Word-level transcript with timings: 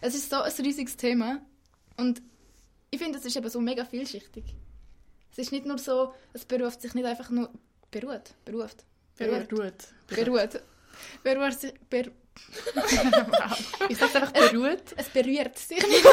Es 0.00 0.14
ist 0.14 0.30
so 0.30 0.36
ein 0.36 0.52
riesiges 0.52 0.96
Thema 0.96 1.40
und 1.96 2.22
ich 2.90 2.98
finde, 2.98 3.18
es 3.18 3.24
ist 3.24 3.36
eben 3.36 3.48
so 3.48 3.60
mega 3.60 3.84
vielschichtig. 3.84 4.44
Es 5.32 5.38
ist 5.38 5.52
nicht 5.52 5.66
nur 5.66 5.78
so, 5.78 6.14
es 6.32 6.44
beruft 6.44 6.80
sich 6.80 6.94
nicht 6.94 7.04
einfach 7.04 7.30
nur... 7.30 7.50
Beruht? 7.90 8.34
Beruft? 8.44 8.84
Beruht. 9.16 9.48
Beruht. 9.48 9.74
Beruht. 10.08 10.62
Beruht 11.22 11.60
sich... 11.60 11.74
Ber 11.88 12.04
ich 13.88 13.98
sage 13.98 14.14
einfach 14.14 14.32
beruht. 14.32 14.94
Es 14.96 15.08
berührt 15.10 15.58
sich 15.58 15.86
nicht, 15.86 16.06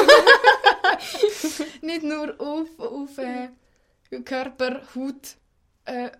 nicht 1.82 2.02
nur 2.02 2.38
auf, 2.40 2.78
auf 2.78 3.18
äh, 3.18 3.48
Körper, 4.24 4.82
Haut, 4.94 5.36
äh, 5.86 6.10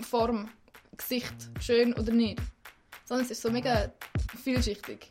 Form, 0.00 0.48
Gesicht, 0.96 1.34
schön 1.60 1.92
oder 1.94 2.12
nicht. 2.12 2.38
Sondern 3.04 3.24
es 3.24 3.32
ist 3.32 3.42
so 3.42 3.50
mega 3.50 3.92
vielschichtig. 4.42 5.08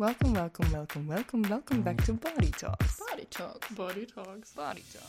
Welcome, 0.00 0.32
welcome, 0.32 0.70
welcome, 0.70 1.08
welcome, 1.08 1.42
welcome 1.42 1.82
back 1.82 2.04
to 2.04 2.12
Body 2.12 2.52
Talks. 2.52 3.00
Body 3.10 3.24
Talks. 3.24 3.68
Body 3.74 4.06
Talks. 4.06 4.52
Body 4.52 4.84
Talks. 4.92 5.08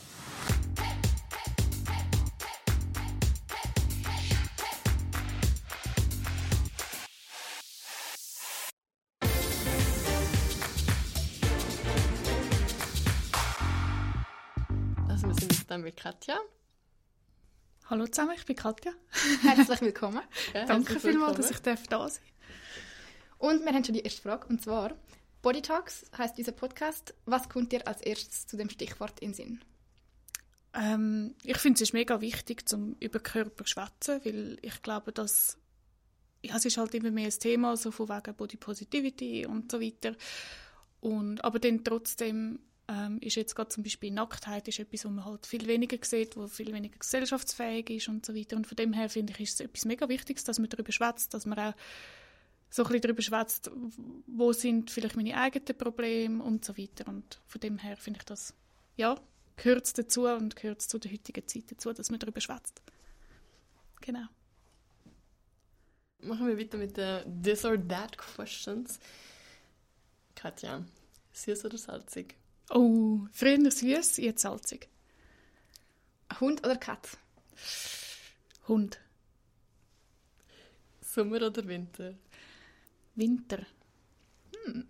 Also 15.08 15.28
wir 15.28 15.34
sind 15.34 15.52
jetzt 15.52 15.70
dann 15.70 15.82
mit 15.82 15.96
Katja. 15.96 16.36
Hallo 17.88 18.08
zusammen, 18.08 18.32
ich 18.36 18.44
bin 18.44 18.56
Katja. 18.56 18.90
Herzlich 19.42 19.82
willkommen. 19.82 20.22
Ja, 20.52 20.66
Danke 20.66 20.98
vielmals, 20.98 21.36
dass 21.36 21.52
ich 21.52 21.62
darf 21.62 21.86
da 21.86 22.08
sein 22.08 22.24
Und 23.40 23.64
wir 23.64 23.72
haben 23.72 23.82
schon 23.82 23.94
die 23.94 24.02
erste 24.02 24.20
Frage, 24.20 24.46
und 24.48 24.62
zwar, 24.62 24.94
Body 25.40 25.62
Talks 25.62 26.04
heißt 26.16 26.36
dieser 26.36 26.52
Podcast. 26.52 27.14
Was 27.24 27.48
kommt 27.48 27.72
dir 27.72 27.88
als 27.88 28.02
erstes 28.02 28.46
zu 28.46 28.58
dem 28.58 28.68
Stichwort 28.68 29.18
in 29.20 29.32
Sinn? 29.32 29.60
ähm, 30.74 31.34
Ich 31.42 31.56
finde 31.56 31.76
es 31.76 31.80
ist 31.80 31.94
mega 31.94 32.20
wichtig, 32.20 32.68
zum 32.68 32.96
über 33.00 33.18
Körper 33.18 33.64
zu 33.64 33.70
schwätzen, 33.70 34.20
weil 34.24 34.58
ich 34.60 34.82
glaube, 34.82 35.10
dass 35.12 35.56
ja, 36.42 36.54
es 36.56 36.66
ist 36.66 36.76
halt 36.76 36.94
immer 36.94 37.10
mehr 37.10 37.28
ein 37.28 37.38
Thema, 37.38 37.78
so 37.78 37.90
von 37.90 38.10
wegen 38.10 38.34
Body 38.34 38.58
Positivity 38.58 39.46
und 39.46 39.72
so 39.72 39.80
weiter. 39.80 40.14
Und, 41.00 41.42
aber 41.42 41.58
dann 41.58 41.82
trotzdem 41.82 42.58
ähm, 42.88 43.18
ist 43.22 43.36
jetzt 43.36 43.56
gerade 43.56 43.70
zum 43.70 43.82
Beispiel 43.82 44.10
Nacktheit 44.10 44.68
ist 44.68 44.80
etwas, 44.80 45.06
was 45.06 45.12
man 45.12 45.24
halt 45.24 45.46
viel 45.46 45.66
weniger 45.66 45.96
sieht, 46.02 46.36
wo 46.36 46.46
viel 46.46 46.74
weniger 46.74 46.98
gesellschaftsfähig 46.98 47.88
ist 47.88 48.08
und 48.08 48.26
so 48.26 48.34
weiter. 48.34 48.56
Und 48.56 48.66
von 48.66 48.76
dem 48.76 48.92
her 48.92 49.08
finde 49.08 49.32
ich, 49.32 49.40
ist 49.40 49.54
es 49.54 49.60
etwas 49.60 49.86
mega 49.86 50.10
Wichtiges, 50.10 50.44
dass 50.44 50.58
man 50.58 50.68
darüber 50.68 50.92
schwätzt, 50.92 51.32
dass 51.32 51.46
man 51.46 51.58
auch 51.58 51.74
so 52.70 52.82
ein 52.82 52.86
bisschen 52.86 53.02
darüber 53.02 53.22
schwätzt, 53.22 53.70
wo 54.26 54.52
sind 54.52 54.90
vielleicht 54.90 55.16
meine 55.16 55.36
eigenen 55.36 55.76
Probleme 55.76 56.42
und 56.42 56.64
so 56.64 56.78
weiter. 56.78 57.08
Und 57.08 57.40
von 57.46 57.60
dem 57.60 57.78
her 57.78 57.96
finde 57.96 58.18
ich 58.18 58.24
das, 58.24 58.54
ja, 58.96 59.16
gehört 59.56 59.98
dazu 59.98 60.26
und 60.26 60.54
gehört 60.54 60.80
zu 60.80 60.98
der 60.98 61.10
heutigen 61.10 61.46
Zeit 61.46 61.64
dazu, 61.70 61.92
dass 61.92 62.10
man 62.10 62.20
darüber 62.20 62.40
schwätzt. 62.40 62.80
Genau. 64.00 64.26
Machen 66.22 66.46
wir 66.46 66.58
weiter 66.58 66.78
mit 66.78 66.96
den 66.96 67.42
This 67.42 67.64
or 67.64 67.76
That 67.88 68.16
Questions. 68.16 69.00
Katja, 70.36 70.84
süß 71.32 71.64
oder 71.64 71.76
salzig? 71.76 72.36
Oh, 72.70 73.26
früher 73.32 73.70
süß, 73.70 74.18
jetzt 74.18 74.42
salzig. 74.42 74.88
Hund 76.38 76.64
oder 76.64 76.76
Katz? 76.76 77.16
Hund. 78.68 79.00
Sommer 81.00 81.44
oder 81.44 81.66
Winter? 81.66 82.14
Winter. 83.20 83.64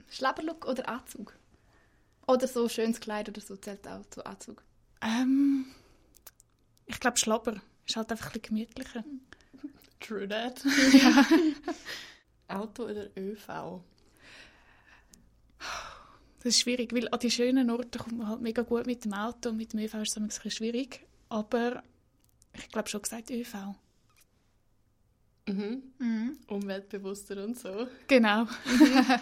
Schlabberlook 0.09 0.67
oder 0.67 0.89
Anzug? 0.89 1.37
Oder 2.27 2.47
so 2.47 2.69
schönes 2.69 3.01
Kleid 3.01 3.29
oder 3.29 3.41
so 3.41 3.57
zählt 3.57 3.87
auch 3.87 4.07
zu 4.07 4.25
Anzug. 4.25 4.63
Ähm, 5.03 5.67
ich 6.87 7.01
glaube 7.01 7.19
Schlabber. 7.19 7.61
Ist 7.87 7.97
halt 7.97 8.11
einfach 8.11 8.27
ein 8.27 8.41
bisschen 8.41 8.57
gemütlicher. 8.57 9.05
True 10.01 10.29
that. 10.29 10.65
Auto 12.49 12.85
oder 12.85 13.09
ÖV? 13.17 13.83
Das 16.39 16.47
ist 16.55 16.61
schwierig, 16.61 16.95
weil 16.95 17.09
an 17.09 17.19
die 17.19 17.31
schönen 17.31 17.69
Orte 17.69 17.99
kommt 17.99 18.17
man 18.17 18.29
halt 18.29 18.41
mega 18.41 18.63
gut 18.63 18.87
mit 18.87 19.05
dem 19.05 19.13
Auto 19.13 19.51
und 19.51 19.57
mit 19.57 19.73
dem 19.73 19.81
ÖV 19.81 19.95
ist 19.95 20.11
es 20.13 20.17
ein 20.17 20.29
bisschen 20.29 20.51
schwierig. 20.51 21.07
Aber 21.29 21.83
ich 22.55 22.69
glaube 22.69 22.89
schon 22.89 23.03
gesagt 23.03 23.31
ÖV. 23.31 23.75
Mhm. 25.55 25.83
Mhm. 25.99 26.39
Umweltbewusster 26.49 27.45
und 27.45 27.59
so. 27.59 27.89
Genau. 28.07 28.47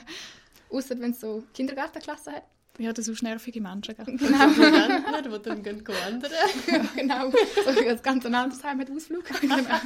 Außer 0.71 0.99
wenn 1.01 1.13
es 1.13 1.21
so 1.21 1.45
Kindergartenklasse 1.55 2.33
hat. 2.33 2.45
Ja, 2.79 2.93
das 2.93 3.07
sind 3.07 3.23
nervige 3.23 3.61
Menschen. 3.61 3.97
Gell? 3.97 4.05
Genau. 4.05 4.45
Rentner, 4.45 5.23
die 5.23 5.43
dann 5.43 5.63
gehen 5.63 5.87
wandern. 5.87 6.31
ja, 6.67 6.79
genau. 6.97 7.31
So 7.31 7.71
ein 7.71 8.03
ganz 8.03 8.25
ein 8.25 8.35
anderes 8.35 8.63
Heim 8.63 8.79
mit 8.79 8.91
Ausflug. 8.91 9.25
genau. 9.41 9.81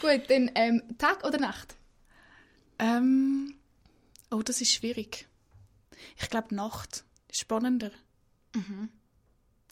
Gut, 0.00 0.22
dann 0.28 0.50
ähm, 0.54 0.82
Tag 0.98 1.24
oder 1.24 1.38
Nacht? 1.38 1.76
Ähm, 2.80 3.54
oh, 4.30 4.42
das 4.42 4.60
ist 4.60 4.72
schwierig. 4.72 5.28
Ich 6.20 6.28
glaube 6.28 6.54
Nacht 6.54 7.04
ist 7.28 7.40
spannender. 7.40 7.90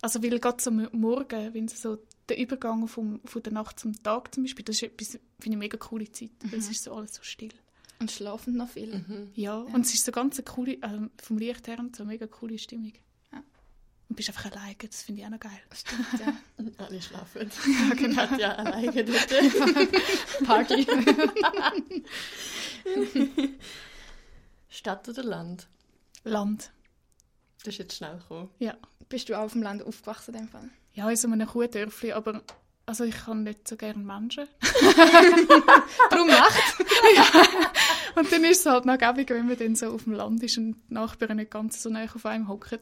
Also 0.02 0.22
weil 0.22 0.38
gerade 0.38 0.62
so 0.62 0.70
Morgen, 0.70 1.54
wenn 1.54 1.66
sie 1.66 1.76
so 1.76 1.98
der 2.28 2.38
Übergang 2.38 2.88
vom, 2.88 3.20
von 3.24 3.42
der 3.42 3.52
Nacht 3.52 3.78
zum 3.78 4.02
Tag 4.02 4.34
zum 4.34 4.44
Beispiel, 4.44 4.64
das 4.64 4.76
ist 4.76 4.82
etwas, 4.82 5.08
finde 5.10 5.22
ich, 5.38 5.46
eine 5.46 5.56
mega 5.56 5.76
coole 5.76 6.10
Zeit. 6.10 6.30
weil 6.42 6.58
Es 6.58 6.70
ist 6.70 6.84
so 6.84 6.94
alles 6.94 7.14
so 7.14 7.22
still. 7.22 7.52
Und 7.98 8.10
schlafen 8.10 8.56
noch 8.56 8.68
viel. 8.68 9.30
Ja, 9.34 9.56
und 9.58 9.86
es 9.86 9.94
ist 9.94 10.04
so 10.04 10.12
ganz 10.12 10.36
eine 10.36 10.44
coole, 10.44 10.74
äh, 10.74 11.08
vom 11.22 11.38
Licht 11.38 11.66
her 11.66 11.78
und 11.78 11.96
so 11.96 12.02
eine 12.02 12.12
mega 12.12 12.26
coole 12.26 12.58
Stimmung. 12.58 12.92
Ja. 13.32 13.42
Und 14.08 14.16
bist 14.16 14.28
einfach 14.28 14.50
alleine, 14.52 14.76
das 14.86 15.02
finde 15.02 15.22
ich 15.22 15.26
auch 15.26 15.30
noch 15.30 15.40
geil. 15.40 15.60
Stimmt, 15.72 16.06
ja. 16.20 16.36
Alle 16.84 17.00
schlafen. 17.00 17.50
Ja, 17.88 17.94
genau. 17.94 18.26
Katja 18.26 18.52
alleine 18.52 19.04
dort. 19.04 19.28
Party. 20.44 20.86
Stadt 24.68 25.08
oder 25.08 25.22
Land? 25.22 25.68
Land. 26.24 26.70
Das 27.64 27.74
ist 27.74 27.78
jetzt 27.78 27.96
schnell 27.96 28.18
gekommen. 28.18 28.50
Ja. 28.58 28.76
Bist 29.08 29.28
du 29.28 29.34
auch 29.34 29.44
auf 29.44 29.52
dem 29.52 29.62
Land 29.62 29.82
aufgewachsen 29.84 30.34
in 30.34 30.40
dem 30.40 30.48
Fall? 30.48 30.68
Ja, 30.94 31.08
in 31.08 31.16
so 31.16 31.28
einem 31.28 31.46
Kuhdörfli, 31.46 32.12
aber 32.12 32.42
also 32.86 33.04
ich 33.04 33.16
kann 33.16 33.42
nicht 33.42 33.66
so 33.66 33.76
gerne 33.76 34.02
Menschen. 34.02 34.46
Darum 36.10 36.28
Nacht. 36.28 36.76
Und 38.16 38.32
dann 38.32 38.44
ist 38.44 38.60
es 38.60 38.66
halt 38.66 38.86
noch 38.86 38.96
gäbig, 38.96 39.28
wenn 39.30 39.46
man 39.46 39.58
dann 39.58 39.74
so 39.74 39.88
auf 39.92 40.04
dem 40.04 40.14
Land 40.14 40.42
ist 40.42 40.56
und 40.56 40.76
die 40.88 40.94
Nachbarn 40.94 41.36
nicht 41.36 41.50
ganz 41.50 41.82
so 41.82 41.90
nah 41.90 42.04
auf 42.04 42.24
einem 42.24 42.48
hocken. 42.48 42.78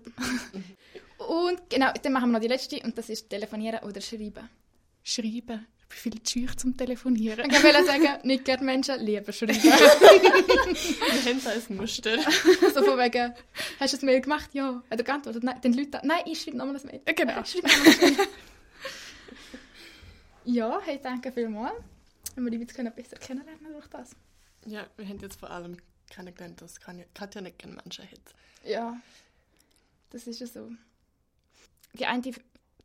Und 1.19 1.71
genau, 1.71 1.91
dann 2.01 2.13
machen 2.13 2.31
wir 2.31 2.35
noch 2.35 2.41
die 2.41 2.47
letzte 2.47 2.79
und 2.85 2.97
das 2.97 3.09
ist 3.09 3.29
telefonieren 3.29 3.81
oder 3.83 4.01
schreiben. 4.01 4.49
Schreiben. 5.03 5.67
Ich 5.97 6.03
bin 6.03 6.13
viel 6.13 6.23
zu 6.23 6.33
schüch 6.33 6.57
zum 6.57 6.77
Telefonieren. 6.77 7.49
Ich 7.51 7.63
wollte 7.63 7.85
sagen, 7.85 8.09
nicht 8.25 8.45
gerne 8.45 8.65
Menschen, 8.65 9.01
lieber 9.01 9.33
schreiben. 9.33 9.55
Wir 9.63 9.73
haben 9.73 11.41
so 11.41 11.51
ein 11.51 11.77
Muster. 11.77 12.19
so 12.21 12.83
von 12.83 12.99
wegen, 12.99 13.35
hast 13.79 13.95
du 13.95 13.99
ein 13.99 14.07
Mail 14.07 14.21
gemacht? 14.21 14.51
Ja. 14.55 14.83
Hat 14.91 14.99
er 14.99 15.05
geantwortet? 15.05 15.45
Nein. 15.45 15.61
Den 15.61 15.73
Leuten, 15.73 16.01
nein, 16.07 16.23
ich 16.27 16.43
schreibe 16.43 16.57
nochmal 16.57 16.77
ein 16.77 16.87
Mail. 16.87 17.01
Genau. 17.15 17.41
Ich 17.41 17.51
schreibe 17.51 17.69
nochmal 17.69 17.95
ein 17.95 18.17
Mail. 18.17 18.27
ja, 20.45 20.81
hey, 20.85 21.01
danke 21.03 21.33
vielmals. 21.33 21.75
Wenn 22.35 22.45
wir 22.45 22.51
die 22.51 22.59
jetzt 22.59 22.75
können 22.75 22.93
besser 22.93 23.17
kennenlernen 23.17 23.73
durch 23.73 23.87
das. 23.87 24.17
Ja, 24.67 24.87
wir 24.97 25.07
haben 25.07 25.19
jetzt 25.21 25.39
vor 25.39 25.51
allem 25.51 25.77
kennengelernt, 26.11 26.61
dass 26.61 26.81
Katja 26.81 27.05
Katja 27.15 27.41
nicht 27.41 27.59
gerne 27.59 27.77
Menschen 27.77 28.05
hat. 28.11 28.35
Ja, 28.65 28.97
das 30.11 30.27
ist 30.27 30.41
ja 30.41 30.47
so. 30.47 30.71
Die 31.93 32.07
eine 32.07 32.23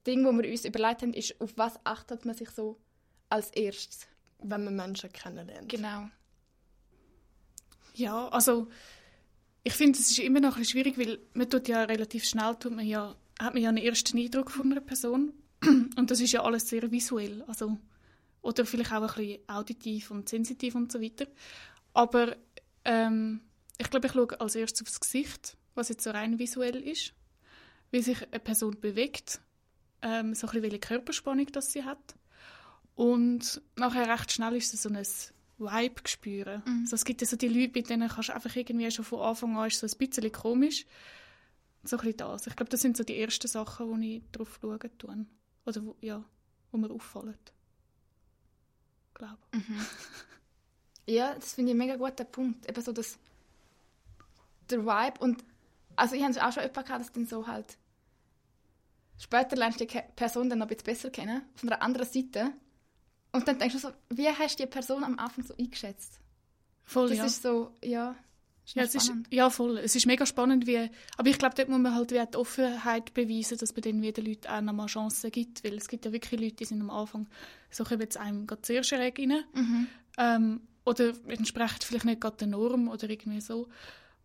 Ding, 0.05 0.25
wo 0.25 0.31
wir 0.31 0.49
uns 0.49 0.65
überlegt 0.65 1.01
haben, 1.01 1.13
ist, 1.13 1.39
auf 1.41 1.51
was 1.55 1.79
achtet 1.83 2.25
man 2.25 2.35
sich 2.35 2.49
so 2.51 2.77
als 3.29 3.51
erstes? 3.51 4.07
Wenn 4.41 4.63
man 4.63 4.75
Menschen 4.75 5.11
kennenlernt. 5.11 5.69
Genau. 5.69 6.09
Ja, 7.93 8.29
also 8.29 8.67
ich 9.63 9.73
finde, 9.73 9.99
es 9.99 10.11
ist 10.11 10.19
immer 10.19 10.39
noch 10.39 10.55
ein 10.55 10.61
bisschen 10.61 10.81
schwierig, 10.81 10.97
weil 10.97 11.19
man 11.33 11.49
tut 11.49 11.67
ja 11.67 11.83
relativ 11.83 12.23
schnell, 12.23 12.55
tut 12.55 12.75
man 12.75 12.85
ja, 12.85 13.15
hat 13.39 13.53
man 13.53 13.61
ja 13.61 13.69
einen 13.69 13.83
ersten 13.83 14.17
Eindruck 14.17 14.51
von 14.51 14.71
einer 14.71 14.81
Person. 14.81 15.33
Und 15.63 16.09
das 16.09 16.21
ist 16.21 16.31
ja 16.31 16.43
alles 16.43 16.69
sehr 16.69 16.89
visuell. 16.91 17.43
Also, 17.47 17.77
oder 18.41 18.65
vielleicht 18.65 18.93
auch 18.93 19.01
ein 19.01 19.07
bisschen 19.07 19.49
auditiv 19.49 20.11
und 20.11 20.29
sensitiv 20.29 20.75
und 20.75 20.91
so 20.91 21.01
weiter. 21.01 21.27
Aber 21.93 22.37
ähm, 22.85 23.41
ich 23.77 23.89
glaube, 23.89 24.07
ich 24.07 24.13
schaue 24.13 24.39
als 24.39 24.55
erstes 24.55 24.87
aufs 24.87 24.99
Gesicht, 25.01 25.57
was 25.75 25.89
jetzt 25.89 26.03
so 26.03 26.11
rein 26.11 26.39
visuell 26.39 26.77
ist. 26.77 27.13
Wie 27.91 28.01
sich 28.01 28.25
eine 28.31 28.39
Person 28.39 28.79
bewegt, 28.79 29.41
ähm, 30.01 30.33
so 30.35 30.47
ein 30.47 30.51
bisschen 30.51 30.63
welche 30.63 30.79
Körperspannung 30.79 31.47
das 31.47 31.73
sie 31.73 31.83
hat. 31.83 32.15
Und 32.99 33.61
nachher 33.77 34.09
recht 34.09 34.29
schnell 34.29 34.57
ist 34.57 34.73
es 34.73 34.81
so 34.81 34.89
ein 34.89 35.07
Vibe 35.57 36.01
spüren. 36.05 36.61
Also 36.81 36.97
es 36.97 37.05
gibt 37.05 37.21
ja 37.21 37.27
so 37.27 37.37
die 37.37 37.47
Leute, 37.47 37.71
bei 37.71 37.79
denen 37.79 38.09
kannst 38.09 38.27
du 38.27 38.35
einfach 38.35 38.53
irgendwie 38.53 38.91
schon 38.91 39.05
von 39.05 39.21
Anfang 39.21 39.57
an 39.57 39.67
ist 39.67 39.79
so 39.79 39.87
ein 39.87 39.97
bisschen 39.97 40.29
komisch. 40.33 40.85
So 41.85 41.95
ein 41.95 42.01
bisschen 42.01 42.17
das. 42.17 42.47
Ich 42.47 42.57
glaube, 42.57 42.69
das 42.69 42.81
sind 42.81 42.97
so 42.97 43.05
die 43.05 43.17
ersten 43.17 43.47
Sachen, 43.47 43.87
wo 43.87 43.95
ich 43.95 44.21
drauf 44.33 44.59
schauen 44.61 44.97
tue. 44.97 45.25
Oder 45.65 45.85
wo, 45.85 45.95
ja, 46.01 46.21
wo 46.73 46.77
mir 46.77 46.91
auffallen. 46.91 47.37
Glaube. 49.13 49.37
Ja, 51.05 51.33
das 51.33 51.53
finde 51.53 51.71
ich 51.71 51.75
ein 51.75 51.79
mega 51.79 51.95
guter 51.95 52.23
Punkt. 52.25 52.69
Eben 52.69 52.83
so 52.83 52.91
das 52.91 53.17
der 54.69 54.85
Vibe 54.85 55.19
und 55.21 55.43
also 55.95 56.15
ich 56.15 56.21
habe 56.21 56.31
es 56.31 56.37
auch 56.37 56.51
schon 56.51 56.61
jemanden 56.61 56.83
gehabt, 56.83 57.01
dass 57.01 57.11
dann 57.13 57.25
so 57.25 57.47
halt 57.47 57.77
später 59.17 59.55
lernst 59.55 59.79
du 59.79 59.87
die 59.87 60.01
Person 60.15 60.49
dann 60.49 60.59
noch 60.59 60.67
ein 60.67 60.75
bisschen 60.75 60.83
besser 60.83 61.09
kennen, 61.09 61.41
von 61.55 61.69
der 61.69 61.81
anderen 61.81 62.07
Seite 62.07 62.53
und 63.31 63.47
dann 63.47 63.59
denkst 63.59 63.75
du 63.75 63.79
so, 63.79 63.89
wie 64.09 64.27
hast 64.27 64.59
du 64.59 64.63
die 64.63 64.69
Person 64.69 65.03
am 65.03 65.17
Anfang 65.19 65.43
so 65.45 65.53
eingeschätzt? 65.57 66.19
Voll, 66.83 67.09
Das 67.09 67.17
ja. 67.17 67.25
ist 67.25 67.43
so, 67.43 67.71
ja, 67.83 68.15
ist 68.65 68.75
Ja, 68.75 68.83
ist, 68.83 69.13
ja, 69.31 69.49
voll. 69.49 69.77
Es 69.77 69.95
ist 69.95 70.05
mega 70.05 70.25
spannend, 70.25 70.65
wie, 70.67 70.89
aber 71.17 71.29
ich 71.29 71.37
glaube, 71.37 71.55
dort 71.55 71.69
muss 71.69 71.79
man 71.79 71.93
halt 71.95 72.11
wie 72.11 72.23
die 72.25 72.37
Offenheit 72.37 73.13
beweisen, 73.13 73.57
dass 73.57 73.73
man 73.73 73.81
dann 73.81 74.01
wieder 74.01 74.21
Leuten 74.23 74.47
auch 74.47 74.61
nochmal 74.61 74.87
Chancen 74.87 75.31
gibt, 75.31 75.63
weil 75.63 75.75
es 75.75 75.87
gibt 75.87 76.05
ja 76.05 76.11
wirklich 76.11 76.39
Leute, 76.39 76.55
die 76.55 76.65
sind 76.65 76.81
am 76.81 76.89
Anfang, 76.89 77.27
so 77.69 77.83
kommen 77.83 78.01
jetzt 78.01 78.17
einem 78.17 78.47
gerade 78.47 78.61
sehr 78.65 78.83
schräg 78.83 79.19
rein, 79.19 79.43
Mhm. 79.53 79.87
ähm, 80.17 80.61
oder 80.85 81.13
entsprechen 81.27 81.77
vielleicht 81.81 82.05
nicht 82.05 82.21
gerade 82.21 82.37
der 82.37 82.47
Norm 82.47 82.87
oder 82.87 83.09
irgendwie 83.09 83.41
so. 83.41 83.69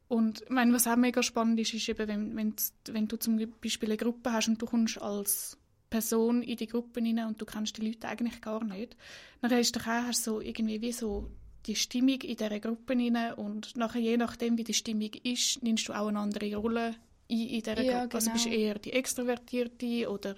Und 0.08 0.42
ich 0.42 0.50
meine, 0.50 0.72
was 0.72 0.86
auch 0.86 0.96
mega 0.96 1.22
spannend 1.22 1.58
ist, 1.60 1.74
ist 1.74 1.88
eben, 1.88 2.36
wenn, 2.36 2.54
wenn 2.88 3.08
du 3.08 3.16
zum 3.16 3.38
Beispiel 3.62 3.88
eine 3.90 3.96
Gruppe 3.96 4.32
hast 4.32 4.48
und 4.48 4.60
du 4.60 4.66
kommst 4.66 5.00
als 5.00 5.58
Person 5.94 6.43
in 6.43 6.56
die 6.56 6.67
Gruppe 6.67 7.00
rein 7.00 7.25
und 7.25 7.41
du 7.41 7.44
kennst 7.44 7.76
die 7.76 7.87
Leute 7.87 8.08
eigentlich 8.08 8.41
gar 8.41 8.64
nicht, 8.64 8.96
dann 9.41 9.52
du 9.76 9.79
doch 9.79 9.87
auch 9.87 10.12
so 10.12 10.41
irgendwie 10.41 10.81
wie 10.81 10.91
so 10.91 11.31
die 11.67 11.76
Stimmung 11.76 12.20
in 12.20 12.37
dieser 12.37 12.58
Gruppe 12.58 12.94
rein 12.94 13.35
und 13.35 13.76
nachher, 13.76 14.00
je 14.00 14.17
nachdem, 14.17 14.58
wie 14.58 14.64
die 14.64 14.75
Stimmung 14.75 15.11
ist, 15.23 15.62
nimmst 15.62 15.87
du 15.87 15.93
auch 15.93 16.08
eine 16.08 16.19
andere 16.19 16.56
Rolle 16.56 16.96
ein 17.29 17.38
in 17.38 17.62
dieser 17.62 17.81
Ja, 17.81 18.00
Gruppe. 18.00 18.17
Also 18.17 18.32
bist 18.32 18.46
du 18.46 18.50
genau. 18.50 18.62
eher 18.62 18.79
die 18.81 18.93
Extrovertierte 18.93 20.11
oder 20.11 20.35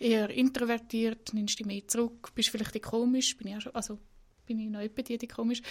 eher 0.00 0.28
introvertiert, 0.28 1.32
nimmst 1.34 1.60
dich 1.60 1.66
mehr 1.66 1.86
zurück, 1.86 2.32
bist 2.34 2.48
vielleicht 2.48 2.74
die 2.74 2.80
komisch, 2.80 3.36
bin 3.36 3.46
ich 3.46 3.56
auch 3.58 3.60
schon, 3.60 3.74
also 3.76 4.00
bin 4.44 4.58
ich 4.58 4.68
noch 4.68 4.80
etwa 4.80 5.02
die, 5.02 5.18
die 5.18 5.28
komisch. 5.28 5.62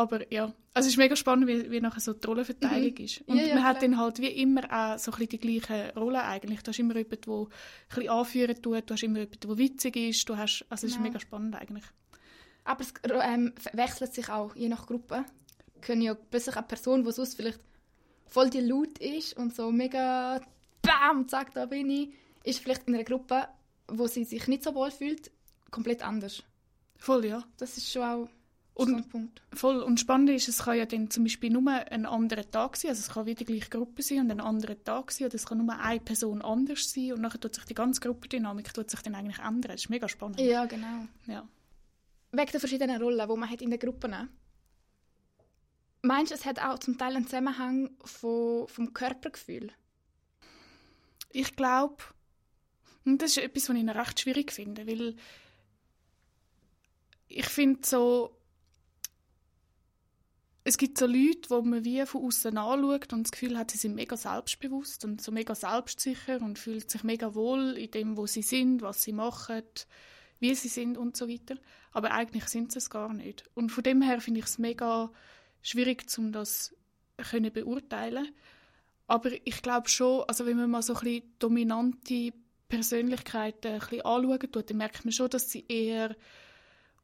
Aber 0.00 0.32
ja, 0.32 0.44
also 0.72 0.86
es 0.86 0.94
ist 0.94 0.96
mega 0.96 1.14
spannend, 1.14 1.46
wie, 1.46 1.70
wie 1.70 1.78
nachher 1.80 2.00
so 2.00 2.14
die 2.14 2.26
Rollenverteilung 2.26 2.96
ist. 2.96 3.20
Und 3.26 3.34
Mhm. 3.34 3.40
Ja, 3.40 3.46
ja, 3.48 3.54
man 3.56 3.64
hat 3.64 3.78
klar. 3.80 3.90
dann 3.90 3.98
halt 3.98 4.18
wie 4.20 4.28
immer 4.28 4.62
auch 4.64 4.98
so 4.98 5.10
ein 5.10 5.18
bisschen 5.18 5.28
die 5.28 5.38
gleichen 5.60 5.90
Rollen 5.98 6.16
eigentlich. 6.16 6.62
Du 6.62 6.68
hast 6.70 6.78
immer 6.78 6.96
jemanden, 6.96 7.20
der 7.20 7.34
ein 7.34 7.46
bisschen 7.88 8.08
anführen 8.08 8.62
tut, 8.62 8.88
du 8.88 8.94
hast 8.94 9.02
immer 9.02 9.18
jemanden, 9.18 9.40
der 9.48 9.58
witzig 9.58 9.96
ist, 9.96 10.26
du 10.28 10.36
hast, 10.38 10.64
also 10.70 10.86
es 10.86 10.92
ist 10.92 10.96
Genau. 10.98 11.08
mega 11.08 11.20
spannend 11.20 11.54
eigentlich. 11.56 11.84
Aber 12.64 12.80
es 12.82 12.94
ähm, 13.04 13.52
wechselt 13.74 14.14
sich 14.14 14.28
auch, 14.30 14.56
je 14.56 14.68
nach 14.68 14.86
Gruppe. 14.86 15.24
Können 15.82 16.00
ja 16.02 16.14
plötzlich 16.14 16.56
eine 16.56 16.66
Person, 16.66 17.04
die 17.04 17.12
sonst 17.12 17.34
vielleicht 17.34 17.60
voll 18.26 18.48
die 18.48 18.60
laut 18.60 18.96
ist 18.98 19.36
und 19.36 19.54
so 19.54 19.70
mega 19.70 20.40
BAM, 20.82 21.28
zack, 21.28 21.52
da 21.52 21.66
bin 21.66 21.90
ich, 21.90 22.10
ist 22.44 22.60
vielleicht 22.60 22.88
in 22.88 22.94
einer 22.94 23.04
Gruppe, 23.04 23.48
wo 23.88 24.06
sie 24.06 24.24
sich 24.24 24.46
nicht 24.48 24.62
so 24.62 24.74
wohl 24.74 24.90
fühlt, 24.90 25.30
komplett 25.70 26.02
anders. 26.02 26.42
Voll, 26.96 27.26
ja. 27.26 27.44
Das 27.58 27.76
ist 27.76 27.90
schon 27.90 28.02
auch 28.02 28.28
Und- 28.80 29.12
so. 29.12 29.20
Voll. 29.52 29.82
Und 29.82 30.00
spannend 30.00 30.30
ist, 30.30 30.48
es 30.48 30.58
kann 30.64 30.76
ja 30.76 30.86
dann 30.86 31.10
zum 31.10 31.24
Beispiel 31.24 31.50
nur 31.50 31.70
ein 31.70 32.06
anderer 32.06 32.48
Tag 32.50 32.76
sein, 32.76 32.90
also 32.90 33.00
es 33.00 33.10
kann 33.10 33.26
wieder 33.26 33.44
die 33.44 33.52
gleiche 33.52 33.70
Gruppe 33.70 34.02
sein 34.02 34.20
und 34.20 34.30
ein 34.30 34.40
anderer 34.40 34.82
Tag 34.82 35.10
sein, 35.10 35.26
oder 35.26 35.34
es 35.34 35.46
kann 35.46 35.58
nur 35.58 35.78
eine 35.78 36.00
Person 36.00 36.42
anders 36.42 36.90
sein 36.92 37.12
und 37.12 37.20
nachher 37.20 37.40
tut 37.40 37.54
sich 37.54 37.64
die 37.64 37.74
ganze 37.74 38.00
Gruppendynamik 38.00 38.72
tut 38.72 38.90
sich 38.90 39.00
dann 39.00 39.14
eigentlich 39.14 39.38
ändern. 39.38 39.72
Das 39.72 39.82
ist 39.82 39.90
mega 39.90 40.08
spannend. 40.08 40.40
Ja, 40.40 40.64
genau. 40.66 41.06
Ja. 41.26 41.46
Wegen 42.32 42.50
der 42.52 42.60
verschiedenen 42.60 43.02
Rollen, 43.02 43.28
die 43.28 43.36
man 43.36 43.50
hat 43.50 43.60
in 43.62 43.70
den 43.70 43.78
Gruppen 43.78 44.28
Meinst 46.02 46.30
du, 46.30 46.34
es 46.34 46.46
hat 46.46 46.60
auch 46.60 46.78
zum 46.78 46.96
Teil 46.96 47.16
einen 47.16 47.26
Zusammenhang 47.26 47.90
von, 48.04 48.66
vom 48.68 48.94
Körpergefühl? 48.94 49.70
Ich 51.30 51.56
glaube, 51.56 52.02
das 53.04 53.32
ist 53.32 53.38
etwas, 53.38 53.68
was 53.68 53.76
ich 53.76 53.88
recht 53.88 54.20
schwierig 54.20 54.52
finde, 54.52 54.86
weil 54.86 55.16
ich 57.28 57.46
finde 57.46 57.80
so, 57.86 58.36
es 60.62 60.76
gibt 60.76 60.98
so 60.98 61.06
Leute, 61.06 61.48
wo 61.48 61.62
man 61.62 61.84
wie 61.84 62.04
von 62.04 62.24
außen 62.24 62.58
anschaut 62.58 63.12
und 63.12 63.24
das 63.24 63.32
Gefühl 63.32 63.56
hat, 63.56 63.70
sie 63.70 63.78
sind 63.78 63.94
mega 63.94 64.16
selbstbewusst 64.16 65.04
und 65.04 65.22
so 65.22 65.32
mega 65.32 65.54
selbstsicher 65.54 66.40
und 66.42 66.58
fühlt 66.58 66.90
sich 66.90 67.02
mega 67.02 67.34
wohl 67.34 67.76
in 67.78 67.90
dem, 67.90 68.16
wo 68.16 68.26
sie 68.26 68.42
sind, 68.42 68.82
was 68.82 69.02
sie 69.02 69.12
machen, 69.12 69.62
wie 70.38 70.54
sie 70.54 70.68
sind 70.68 70.98
und 70.98 71.16
so 71.16 71.28
weiter. 71.28 71.56
Aber 71.92 72.10
eigentlich 72.12 72.44
sind 72.44 72.72
sie 72.72 72.78
es 72.78 72.90
gar 72.90 73.12
nicht. 73.12 73.44
Und 73.54 73.70
von 73.70 73.82
dem 73.82 74.02
her 74.02 74.20
finde 74.20 74.40
ich 74.40 74.46
es 74.46 74.58
mega 74.58 75.10
schwierig, 75.62 76.06
um 76.18 76.30
das 76.30 76.74
können 77.16 77.52
beurteilen. 77.52 78.28
Aber 79.06 79.30
ich 79.44 79.62
glaube 79.62 79.88
schon, 79.88 80.24
also 80.28 80.46
wenn 80.46 80.56
man 80.56 80.70
mal 80.70 80.82
so 80.82 80.94
ein 80.94 81.00
bisschen 81.00 81.34
dominante 81.38 82.32
Persönlichkeiten 82.68 83.72
ein 83.72 83.78
bisschen 83.80 84.04
anschauen 84.04 84.52
tut, 84.52 84.70
dann 84.70 84.76
merkt 84.76 85.04
man 85.04 85.12
schon, 85.12 85.30
dass 85.30 85.50
sie 85.50 85.64
eher 85.68 86.14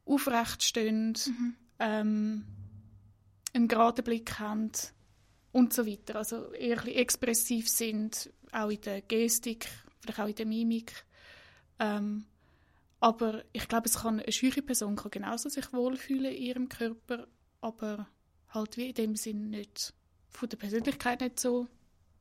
aufrecht 0.05 0.63
stehen, 0.63 1.13
ähm, 1.79 2.45
einen 3.57 3.67
geraden 3.67 4.03
Blick 4.03 4.39
haben 4.39 4.71
und 5.51 5.73
so 5.73 5.85
weiter. 5.85 6.15
Also 6.15 6.51
eher 6.53 6.85
expressiv 6.95 7.69
sind, 7.69 8.31
auch 8.51 8.69
in 8.69 8.81
der 8.81 9.01
Gestik, 9.01 9.67
vielleicht 9.99 10.19
auch 10.19 10.27
in 10.27 10.35
der 10.35 10.45
Mimik. 10.45 11.05
Ähm, 11.79 12.25
aber 12.99 13.43
ich 13.53 13.67
glaube, 13.67 13.87
es 13.87 13.99
kann 13.99 14.19
eine 14.19 14.31
schüche 14.31 14.61
Person 14.61 14.95
kann 14.95 15.11
genauso 15.11 15.49
sich 15.49 15.71
wohlfühlen 15.73 16.33
in 16.33 16.41
ihrem 16.41 16.69
Körper, 16.69 17.27
aber 17.61 18.07
halt 18.49 18.77
wie 18.77 18.89
in 18.89 18.95
dem 18.95 19.15
Sinn 19.15 19.49
nicht 19.49 19.93
von 20.29 20.49
der 20.49 20.57
Persönlichkeit 20.57 21.21
nicht 21.21 21.39
so 21.39 21.67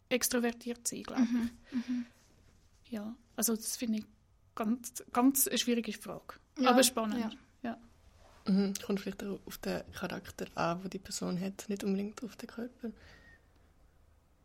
extrovertiert 0.09 0.87
sein, 0.87 1.03
glaube 1.03 1.23
ich. 1.23 2.93
Ja, 2.93 3.17
also 3.35 3.57
das 3.57 3.77
finde 3.77 3.99
ich 3.99 4.05
ganz, 4.55 5.03
ganz 5.13 5.49
eine 5.49 5.59
schwierige 5.59 5.93
Frage. 5.93 6.35
Ja, 6.59 6.71
aber 6.71 6.83
spannend. 6.83 7.19
ja. 7.21 7.31
Mhm. 8.47 8.75
Kommt 8.85 9.01
vielleicht 9.01 9.25
auch 9.25 9.41
auf 9.45 9.59
den 9.59 9.83
Charakter 9.93 10.47
an, 10.55 10.83
den 10.83 10.91
die 10.91 10.99
Person 10.99 11.41
hat, 11.41 11.69
nicht 11.69 11.85
unbedingt 11.85 12.23
auf 12.23 12.37
den 12.37 12.49
Körper. 12.49 12.91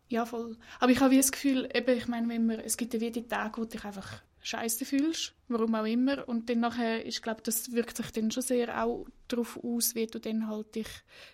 Ja, 0.09 0.25
voll. 0.25 0.57
Aber 0.79 0.91
ich 0.91 0.99
habe 0.99 1.11
wie 1.11 1.17
das 1.17 1.31
Gefühl, 1.31 1.69
eben, 1.73 1.97
ich 1.97 2.07
meine, 2.07 2.27
wenn 2.27 2.45
man, 2.45 2.59
es 2.59 2.75
gibt 2.75 2.93
ja 2.93 2.99
wie 2.99 3.11
die 3.11 3.27
Tage, 3.27 3.57
wo 3.57 3.61
du 3.61 3.69
dich 3.69 3.85
einfach 3.85 4.21
scheiße 4.41 4.85
fühlst, 4.85 5.33
warum 5.47 5.75
auch 5.75 5.85
immer. 5.85 6.27
Und 6.27 6.49
dann 6.49 6.59
nachher, 6.59 7.05
ich 7.05 7.21
glaube, 7.21 7.41
das 7.43 7.71
wirkt 7.71 7.95
sich 7.95 8.11
dann 8.11 8.31
schon 8.31 8.43
sehr 8.43 8.83
auch 8.83 9.05
darauf 9.27 9.57
aus, 9.63 9.95
wie 9.95 10.07
du 10.07 10.19
dann 10.19 10.47
halt 10.47 10.75
dich 10.75 10.87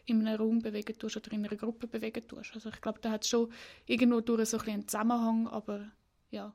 in 0.05 0.27
einem 0.27 0.39
Raum 0.39 0.61
bewegen 0.61 0.97
tust 0.97 1.17
oder 1.17 1.31
in 1.31 1.45
einer 1.45 1.55
Gruppe 1.55 1.87
bewegen 1.87 2.27
tust. 2.27 2.51
Also 2.53 2.69
ich 2.69 2.81
glaube, 2.81 2.99
da 3.01 3.11
hat 3.11 3.25
schon 3.25 3.51
irgendwo 3.85 4.21
durch 4.21 4.49
so 4.49 4.57
ein 4.57 4.59
bisschen 4.59 4.73
einen 4.73 4.87
Zusammenhang, 4.87 5.47
aber 5.47 5.87
ja. 6.29 6.53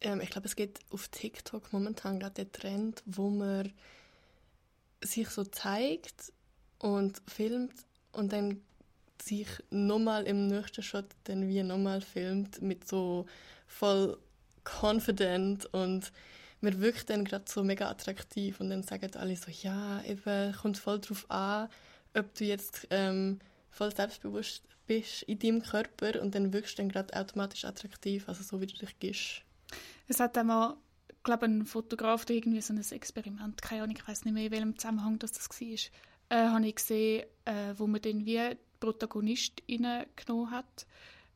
Ähm, 0.00 0.20
ich 0.20 0.30
glaube, 0.30 0.46
es 0.46 0.56
gibt 0.56 0.80
auf 0.90 1.08
TikTok 1.08 1.72
momentan 1.72 2.20
gerade 2.20 2.44
den 2.44 2.52
Trend, 2.52 3.02
wo 3.04 3.28
man 3.28 3.72
sich 5.02 5.28
so 5.28 5.44
zeigt 5.44 6.32
und 6.78 7.20
filmt 7.26 7.74
und 8.12 8.32
dann 8.32 8.60
sich 9.22 9.48
nochmal 9.70 10.24
im 10.24 10.46
nächsten 10.48 10.82
Shot 10.82 11.06
dann 11.24 11.48
wie 11.48 11.62
nochmal 11.62 12.00
filmt 12.00 12.62
mit 12.62 12.86
so 12.86 13.26
voll 13.66 14.18
confident 14.64 15.66
und 15.72 16.12
man 16.60 16.80
wirkt 16.80 17.10
dann 17.10 17.24
gerade 17.24 17.44
so 17.48 17.62
mega 17.62 17.88
attraktiv 17.88 18.60
und 18.60 18.70
dann 18.70 18.82
sagen 18.82 19.14
alle 19.16 19.36
so, 19.36 19.50
ja, 19.50 20.02
eben, 20.04 20.54
kommt 20.54 20.78
voll 20.78 21.00
drauf 21.00 21.30
an, 21.30 21.68
ob 22.14 22.34
du 22.34 22.44
jetzt 22.44 22.86
ähm, 22.90 23.38
voll 23.70 23.94
selbstbewusst 23.94 24.62
bist 24.86 25.22
in 25.24 25.38
deinem 25.38 25.62
Körper 25.62 26.20
und 26.20 26.34
dann 26.34 26.52
wirkst 26.52 26.78
du 26.78 26.82
dann 26.82 26.88
gerade 26.90 27.14
automatisch 27.14 27.64
attraktiv, 27.64 28.28
also 28.28 28.42
so 28.42 28.60
wie 28.60 28.66
du 28.66 28.76
dich 28.76 28.98
gibst. 28.98 29.42
Es 30.08 30.20
hat 30.20 30.38
einmal, 30.38 30.76
glaube, 31.26 31.44
ein 31.46 31.66
Fotograf 31.66 32.22
oder 32.24 32.34
irgendwie 32.34 32.60
so 32.62 32.72
ein 32.72 32.80
Experiment, 32.80 33.60
keine 33.60 33.82
Ahnung, 33.82 33.96
ich 33.98 34.08
weiß 34.08 34.24
nicht 34.24 34.32
mehr, 34.34 34.46
in 34.46 34.52
welchem 34.52 34.78
Zusammenhang 34.78 35.18
das, 35.18 35.32
das 35.32 35.48
war, 35.50 35.66
äh, 36.30 36.48
habe 36.48 36.66
ich 36.66 36.74
gesehen, 36.76 37.26
äh, 37.44 37.74
wo 37.76 37.86
man 37.86 38.00
dann 38.00 38.24
wie 38.24 38.56
Protagonist 38.80 39.62
genommen 39.66 40.50
hat 40.50 40.86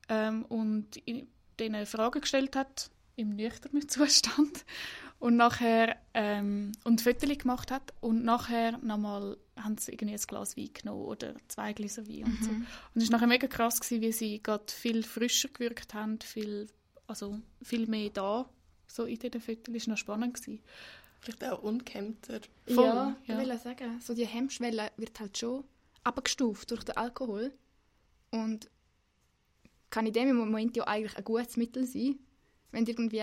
ähm, 0.09 0.45
und 0.47 0.97
in- 1.05 1.29
denen 1.59 1.85
Fragen 1.85 2.23
gestellt 2.23 2.57
hat, 2.57 2.91
im 3.17 3.37
nüchternen 3.37 3.87
Zustand 3.87 4.65
und 5.19 5.37
nachher 5.37 5.97
ähm, 6.15 6.73
und 6.85 7.03
Fotos 7.03 7.37
gemacht 7.37 7.71
hat 7.71 7.93
und 8.01 8.25
nachher 8.25 8.79
nochmal 8.79 9.37
haben 9.57 9.77
sie 9.77 9.93
irgendwie 9.93 10.15
ein 10.15 10.21
Glas 10.27 10.57
Wein 10.57 10.71
genommen 10.73 11.03
oder 11.05 11.35
zwei 11.49 11.75
Gläser 11.75 12.09
Wein 12.09 12.25
und 12.25 12.43
so. 12.43 12.51
Und 12.95 13.03
es 13.03 13.11
war 13.11 13.17
nachher 13.19 13.27
mega 13.29 13.47
krass, 13.47 13.79
gewesen, 13.79 14.01
wie 14.01 14.13
sie 14.13 14.43
gerade 14.43 14.65
viel 14.73 15.03
frischer 15.03 15.51
gewirkt 15.51 15.93
haben, 15.93 16.19
viel, 16.21 16.69
also 17.07 17.39
viel 17.63 17.87
mehr 17.87 18.09
da, 18.09 18.49
so 18.91 19.05
in 19.05 19.19
diesen 19.19 19.41
Fotos. 19.41 19.73
Das 19.73 19.87
war 19.87 19.93
noch 19.93 19.99
spannend. 19.99 20.35
Gewesen. 20.35 20.61
Vielleicht 21.21 21.45
auch 21.45 21.63
unkämmter. 21.63 22.41
Voll, 22.67 22.85
ja, 22.85 23.17
ja. 23.27 23.41
ich 23.41 23.47
will 23.49 23.59
sagen, 23.59 24.01
so 24.01 24.15
die 24.15 24.27
Hemmschwelle 24.27 24.91
wird 24.97 25.21
halt 25.21 25.37
schon 25.37 25.65
abgestuft 26.03 26.71
durch 26.71 26.83
den 26.83 26.97
Alkohol 26.97 27.53
und 28.31 28.71
kann 29.91 30.07
in 30.07 30.13
dem 30.13 30.35
Moment 30.35 30.77
ja 30.77 30.87
eigentlich 30.87 31.17
ein 31.17 31.25
gutes 31.25 31.57
Mittel 31.57 31.85
sein. 31.87 32.19
Wenn 32.73 32.85
du 32.85 32.93
irgendwie 32.93 33.23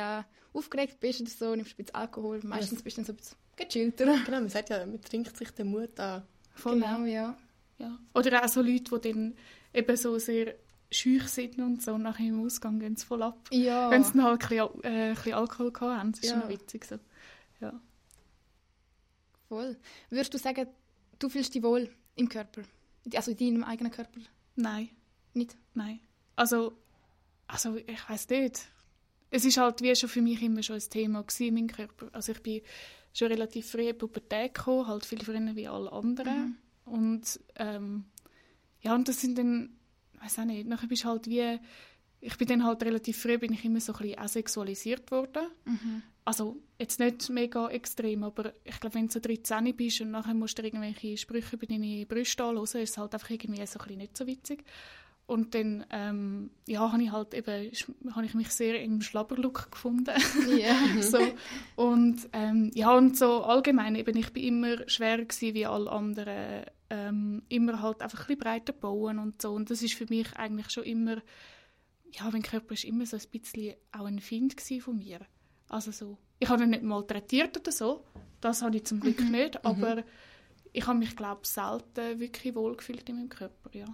aufgeregt 0.54 1.00
bist 1.00 1.22
oder 1.22 1.30
so, 1.30 1.56
nimmst 1.56 1.72
du 1.72 1.76
ein 1.76 1.78
bisschen 1.78 1.96
Alkohol, 1.96 2.40
meistens 2.44 2.84
bist 2.84 2.98
du 2.98 3.02
dann 3.02 3.06
so 3.06 3.14
ein 3.14 3.18
bisschen 3.18 3.38
gechillter. 3.56 4.06
Genau, 4.26 4.40
man 4.42 4.50
sagt 4.50 4.70
ja, 4.70 4.86
man 4.86 5.02
trinkt 5.02 5.36
sich 5.36 5.50
den 5.52 5.68
Mut 5.68 6.00
an. 6.00 6.24
Voll, 6.54 6.76
Genau, 6.76 7.06
ja. 7.06 7.38
Ja. 7.80 7.98
Oder 8.14 8.44
auch 8.44 8.50
so 8.50 8.62
Leute, 8.62 9.00
die 9.00 9.12
dann 9.12 9.36
eben 9.74 9.98
so 9.98 10.18
sehr 10.18 10.56
schüch 10.92 11.28
sind 11.28 11.58
und 11.60 11.82
so, 11.82 11.94
und 11.94 12.04
nachher 12.04 12.26
im 12.28 12.44
Ausgang 12.46 12.80
gehen 12.80 12.96
sie 12.96 13.06
voll 13.06 13.24
ab. 13.24 13.38
Ja, 13.52 13.90
Wenn 13.92 14.04
sie 14.04 14.22
halt 14.22 14.42
ein 14.44 14.50
bisschen, 14.50 14.84
äh, 14.84 15.10
ein 15.10 15.16
bisschen 15.16 15.34
Alkohol 15.34 15.72
gehabt 15.72 16.00
haben. 16.00 16.12
Das 16.12 16.22
ist 16.22 16.26
Ja. 16.30 16.32
schon 16.32 16.40
noch 16.42 16.50
witzig 16.50 16.86
so. 16.86 16.98
Ja. 17.60 17.80
voll. 19.48 19.78
Würdest 20.10 20.34
du 20.34 20.38
sagen, 20.38 20.68
du 21.20 21.30
fühlst 21.30 21.54
dich 21.56 21.64
wohl 21.64 21.90
im 22.16 22.30
Körper? 22.30 22.62
Also 23.16 23.32
in 23.32 23.38
deinem 23.38 23.64
eigenen 23.64 23.92
Körper? 23.92 24.20
Nein, 24.56 24.90
Nicht? 25.34 25.56
nein. 25.74 26.00
also, 26.36 26.74
also 27.48 27.76
ich 27.78 28.10
weiß 28.10 28.28
nicht. 28.30 28.68
Es 29.30 29.46
ist 29.46 29.58
halt 29.58 29.82
wie 29.82 29.96
schon 29.96 30.10
für 30.10 30.22
mich 30.22 30.42
immer 30.42 30.64
schon 30.64 30.78
ein 30.78 30.90
Thema 30.90 31.22
gewesen, 31.24 31.54
mein 31.54 31.68
Körper. 31.68 32.10
Also 32.14 32.32
ich 32.32 32.42
bin 32.42 32.62
schon 33.14 33.28
relativ 33.30 33.70
früh 33.72 33.82
in 33.82 33.88
die 33.88 33.94
Pubertät 33.94 34.54
gekommen, 34.54 34.88
halt 34.88 35.06
viel 35.06 35.24
früher 35.24 35.56
wie 35.56 35.68
alle 35.68 35.92
anderen. 35.92 36.58
Mhm. 36.86 36.94
Und 36.94 37.40
ähm, 37.56 38.06
ja, 38.82 38.96
und 38.96 39.08
das 39.08 39.20
sind 39.22 39.38
dann, 39.38 39.77
weiß 40.22 40.40
auch 40.40 40.46
nicht, 40.46 40.68
nachher 40.68 40.88
bist 40.88 41.06
halt 41.06 41.28
wie, 41.28 41.60
ich 42.20 42.38
bin 42.38 42.48
dann 42.48 42.64
halt 42.64 42.84
relativ 42.84 43.22
früh, 43.22 43.38
bin 43.38 43.54
ich 43.54 43.66
immer 43.66 43.80
so 43.80 43.94
ein 43.94 44.00
bisschen 44.00 44.20
asexualisiert 44.20 45.12
worden. 45.12 45.48
Mhm. 45.66 46.04
Also 46.26 46.58
jetzt 46.78 47.00
nicht 47.00 47.30
mega 47.30 47.70
extrem, 47.70 48.24
aber 48.24 48.52
ich 48.66 48.80
glaube, 48.80 48.96
wenn 48.96 49.08
du 49.08 49.14
so 49.14 49.20
13 49.20 49.74
bist 49.76 50.02
und 50.02 50.12
nachher 50.12 50.34
musst 50.34 50.58
du 50.58 50.64
irgendwelche 50.64 51.16
Sprüche 51.16 51.56
über 51.56 51.66
deine 51.66 52.06
Brüste 52.06 52.44
anhören, 52.44 52.64
ist 52.64 52.76
es 52.76 52.98
halt 52.98 53.14
einfach 53.14 53.30
irgendwie 53.30 53.66
so 53.66 53.80
ein 53.80 53.86
bisschen 53.86 53.98
nicht 53.98 54.18
so 54.18 54.28
witzig. 54.28 54.66
Und 55.28 55.56
dann 55.56 55.86
ähm, 55.90 56.52
ja, 56.68 56.92
habe 56.92 57.04
ich 57.04 57.12
halt 57.12 57.34
eben, 57.34 57.70
habe 58.16 58.26
ich 58.26 58.34
mich 58.34 58.50
sehr 58.50 58.82
im 58.82 59.02
Schlabberlook 59.02 59.72
gefunden. 59.72 60.16
Yeah. 60.48 60.76
so. 61.02 61.20
Und 61.76 62.30
ähm, 62.32 62.72
ja, 62.74 62.96
und 62.96 63.18
so 63.18 63.44
allgemein 63.44 63.96
eben, 63.96 64.16
ich 64.18 64.32
bin 64.32 64.44
immer 64.44 64.90
schwerer 64.90 65.26
gewesen 65.26 65.54
wie 65.54 65.66
alle 65.66 65.92
anderen. 65.92 66.66
Ähm, 66.90 67.44
immer 67.50 67.82
halt 67.82 68.02
einfach 68.02 68.20
ein 68.22 68.28
bisschen 68.28 68.40
breiter 68.40 68.74
bauen 68.74 69.20
und 69.20 69.42
so. 69.42 69.54
Und 69.54 69.70
das 69.70 69.82
ist 69.82 69.96
für 69.96 70.06
mich 70.08 70.34
eigentlich 70.38 70.70
schon 70.70 70.84
immer, 70.84 71.18
ja, 72.12 72.30
mein 72.32 72.42
Körper 72.42 72.74
ist 72.74 72.86
immer 72.86 73.06
so 73.06 73.18
ein 73.18 73.24
bisschen 73.30 73.76
auch 73.92 74.06
ein 74.06 74.20
Find 74.20 74.60
von 74.82 74.98
mir. 74.98 75.20
Also 75.70 75.92
so, 75.92 76.18
ich 76.40 76.48
habe 76.50 76.64
ihn 76.64 76.70
nicht 76.70 76.84
malträtiert 76.84 77.58
oder 77.58 77.72
so, 77.72 78.06
das 78.40 78.62
habe 78.62 78.78
ich 78.78 78.86
zum 78.86 79.00
Glück 79.00 79.20
mhm. 79.20 79.32
nicht, 79.32 79.56
mhm. 79.56 79.60
aber 79.64 79.96
mhm. 79.98 80.04
ich 80.72 80.88
habe 80.88 81.00
mich, 81.00 81.16
glaube 81.16 81.42
ich, 81.44 81.50
selten 81.50 82.20
wirklich 82.20 82.56
wohlgefühlt 82.56 83.10
in 83.10 83.18
meinem 83.18 83.30
Körper, 83.30 83.70
ja. 83.74 83.88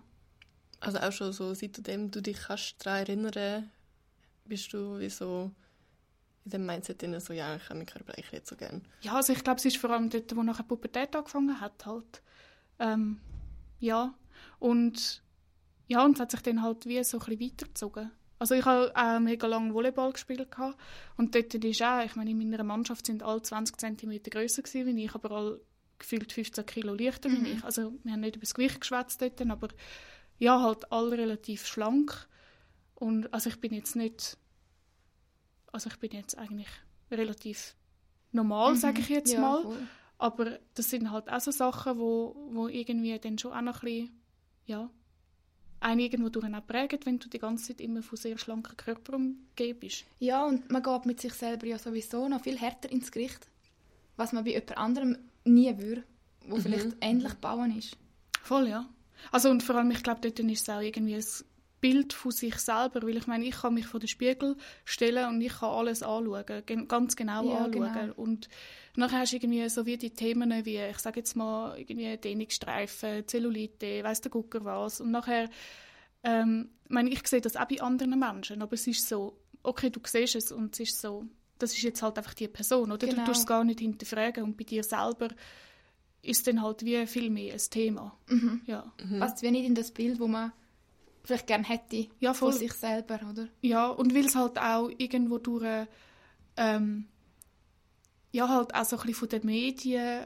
Also 0.80 1.00
auch 1.00 1.12
schon 1.12 1.32
so, 1.32 1.54
seitdem 1.54 2.12
du 2.12 2.22
dich 2.22 2.38
kannst 2.38 2.86
daran 2.86 3.00
erinnern 3.00 3.72
bist 4.46 4.74
du 4.74 5.00
wie 5.00 5.10
so 5.10 5.52
in 6.46 6.52
dem 6.52 6.66
Mindset 6.66 7.02
drin, 7.02 7.18
so, 7.20 7.32
ja, 7.32 7.56
ich 7.56 7.64
habe 7.64 7.76
meinen 7.76 7.86
Körper 7.86 8.14
eigentlich 8.14 8.32
nicht 8.34 8.48
so 8.48 8.56
gerne. 8.56 8.82
Ja, 9.02 9.16
also 9.16 9.32
ich 9.32 9.44
glaube, 9.44 9.60
es 9.60 9.66
ist 9.66 9.78
vor 9.78 9.92
allem 9.92 10.10
dort, 10.10 10.36
wo 10.36 10.44
nachher 10.44 10.64
Pubertät 10.64 11.16
angefangen 11.16 11.62
hat, 11.62 11.86
halt. 11.86 12.22
Ähm, 12.84 13.20
ja, 13.80 14.14
und 14.60 15.24
ja, 15.88 16.04
und 16.04 16.16
es 16.16 16.20
hat 16.20 16.32
sich 16.32 16.42
dann 16.42 16.62
halt 16.62 16.86
wie 16.86 17.04
so 17.04 17.18
ein 17.18 17.26
bisschen 17.26 17.42
weitergezogen. 17.42 18.12
Also 18.40 18.56
ich 18.56 18.66
habe 18.66 18.92
auch 18.96 19.20
mega 19.20 19.48
lange 19.48 19.74
Volleyball 19.74 20.12
gespielt 20.12 20.52
gehabt. 20.52 20.78
und 21.16 21.34
dort 21.34 21.54
ist 21.54 21.82
auch, 21.82 22.04
ich 22.04 22.16
meine, 22.16 22.32
in 22.32 22.50
meiner 22.50 22.64
Mannschaft 22.64 23.06
sind 23.06 23.24
alle 23.24 23.42
20 23.42 23.78
cm 23.78 24.22
größer 24.24 24.64
gewesen 24.64 24.98
wie 24.98 25.06
ich, 25.06 25.16
aber 25.16 25.32
alle 25.32 25.62
gefühlt 25.98 26.34
15 26.34 26.66
Kilo 26.66 26.94
leichter 26.94 27.30
mhm. 27.30 27.46
wie 27.46 27.52
ich. 27.52 27.64
Also 27.64 27.94
wir 28.04 28.12
haben 28.12 28.20
nicht 28.20 28.36
über 28.36 28.44
das 28.44 28.54
Gewicht 28.54 28.82
geschwätzt 28.82 29.22
dort, 29.22 29.42
aber 29.42 29.70
ja, 30.40 30.62
halt 30.62 30.92
alle 30.92 31.12
relativ 31.18 31.66
schlank. 31.66 32.28
Und 32.96 33.34
also 33.34 33.50
ich 33.50 33.62
bin 33.62 33.74
jetzt 33.74 33.96
nicht, 33.96 34.38
also 35.72 35.90
ich 35.90 35.98
bin 36.00 36.12
jetzt 36.12 36.38
eigentlich 36.38 36.70
relativ 37.12 37.76
normal, 38.32 38.74
mhm. 38.74 38.78
sage 38.78 39.00
ich 39.00 39.10
jetzt 39.10 39.32
ja, 39.32 39.40
mal. 39.40 39.62
Voll. 39.62 39.88
Aber 40.18 40.60
das 40.76 40.90
sind 40.90 41.12
halt 41.12 41.30
auch 41.30 41.42
so 41.42 41.52
Sachen, 41.52 41.98
wo, 41.98 42.36
wo 42.52 42.68
irgendwie 42.68 43.18
dann 43.20 43.38
schon 43.38 43.52
auch 43.52 43.62
noch 43.62 43.84
ein 43.84 43.86
bisschen, 43.86 44.22
ja, 44.66 44.90
einen 45.84 46.00
irgendwo 46.00 46.30
durch 46.30 46.46
auch 46.46 46.66
prägen, 46.66 47.00
wenn 47.04 47.20
du 47.20 47.28
die 47.28 47.40
ganze 47.40 47.68
Zeit 47.68 47.82
immer 47.82 48.02
von 48.02 48.18
sehr 48.18 48.38
schlanken 48.38 48.78
Körper 48.78 49.16
umgeben 49.16 49.80
bist. 49.80 50.06
Ja, 50.20 50.46
und 50.46 50.72
man 50.72 50.82
geht 50.82 51.06
mit 51.06 51.20
sich 51.20 51.34
selber 51.34 51.68
ja 51.68 51.78
sowieso 51.78 52.28
noch 52.30 52.42
viel 52.42 52.58
härter 52.58 52.90
ins 52.90 53.12
Gericht, 53.12 53.48
was 54.16 54.32
man 54.32 54.46
bei 54.46 54.52
jemand 54.52 54.78
anderem 54.78 55.18
nie 55.44 55.78
würde, 55.78 56.04
wo 56.48 56.56
mhm. 56.56 56.62
vielleicht 56.62 56.96
ähnlich 57.02 57.34
bauen 57.36 57.78
ist. 57.78 57.98
Voll, 58.42 58.70
ja. 58.70 58.88
Also 59.32 59.50
und 59.50 59.64
vor 59.64 59.76
allem, 59.76 59.92
ich 59.92 60.04
glaube, 60.04 60.22
dort 60.22 60.40
ist 60.40 60.62
es 60.62 60.70
auch 60.70 60.82
irgendwie 60.82 61.16
ein 61.16 61.26
Bild 61.82 62.14
von 62.14 62.32
sich 62.32 62.56
selber, 62.56 63.04
weil 63.04 63.18
ich 63.18 63.28
meine, 63.28 63.46
ich 63.46 63.56
kann 63.56 63.74
mich 63.74 63.88
vor 63.88 64.00
den 64.00 64.08
Spiegel 64.08 64.56
stellen 64.86 65.28
und 65.28 65.42
ich 65.42 65.60
kann 65.60 65.70
alles 65.70 66.02
anschauen, 66.02 66.46
ganz 66.88 67.16
genau 67.16 67.50
ja, 67.50 67.66
anschauen. 67.66 67.94
Genau. 67.94 68.14
Und 68.16 68.48
nachher 68.96 69.20
hast 69.20 69.34
du 69.34 69.38
irgendwie 69.38 69.68
so 69.70 69.86
wie 69.86 69.98
die 69.98 70.12
Themen 70.12 70.66
wie, 70.66 70.78
ich 70.78 71.00
sage 71.00 71.20
jetzt 71.20 71.36
mal, 71.36 71.78
irgendwie 71.78 72.18
Dehnungsstreifen, 72.18 73.28
Zellulite, 73.28 74.04
weiss 74.04 74.22
der 74.22 74.32
Gucker 74.32 74.64
was. 74.66 75.02
Und 75.02 75.12
nachher, 75.12 75.50
ähm, 76.24 76.70
ich 76.86 76.92
meine, 76.92 77.10
ich 77.10 77.28
sehe 77.28 77.42
das 77.42 77.56
auch 77.56 77.66
bei 77.66 77.82
anderen 77.82 78.20
Menschen, 78.20 78.62
aber 78.62 78.74
es 78.74 78.88
ist 78.88 79.08
so, 79.08 79.38
okay, 79.64 79.90
du 79.90 80.00
siehst 80.06 80.36
es 80.36 80.52
und 80.52 80.74
es 80.74 80.82
ist 80.82 81.02
so, 81.02 81.26
das 81.58 81.74
ist 81.74 81.82
jetzt 81.82 82.02
halt 82.02 82.18
einfach 82.18 82.34
die 82.34 82.48
Person, 82.48 82.92
oder? 82.92 83.08
Genau. 83.08 83.22
Du 83.22 83.28
tust 83.28 83.42
es 83.42 83.48
gar 83.48 83.64
nicht 83.64 83.80
hinterfragen 83.80 84.44
und 84.44 84.58
bei 84.58 84.64
dir 84.64 84.84
selber 84.84 85.30
ist 86.22 86.48
dann 86.48 86.62
halt 86.62 86.84
wie 86.86 87.06
viel 87.08 87.30
mehr 87.30 87.54
ein 87.54 87.62
Thema. 87.70 88.18
Mhm. 88.28 88.62
Ja. 88.66 88.92
Mhm. 89.04 89.20
Passt 89.20 89.42
wie 89.42 89.52
nicht 89.52 89.66
in 89.66 89.76
das 89.76 89.92
Bild, 89.92 90.20
wo 90.20 90.28
man 90.28 90.52
vielleicht 91.24 91.48
gerne 91.48 91.64
hätte 91.64 92.08
ja, 92.20 92.34
voll. 92.34 92.52
von 92.52 92.60
sich 92.60 92.74
selber, 92.74 93.20
oder? 93.30 93.48
Ja, 93.62 93.88
und 93.88 94.14
weil 94.14 94.26
es 94.26 94.36
halt 94.36 94.58
auch 94.58 94.90
irgendwo 94.98 95.38
durch 95.38 95.88
ähm, 96.58 97.08
ja, 98.34 98.50
halt 98.50 98.76
auch 98.76 98.84
so 98.84 98.98
ein 98.98 99.06
bisschen 99.06 99.16
von 99.16 99.30
den 99.30 99.46
Medien 99.46 100.26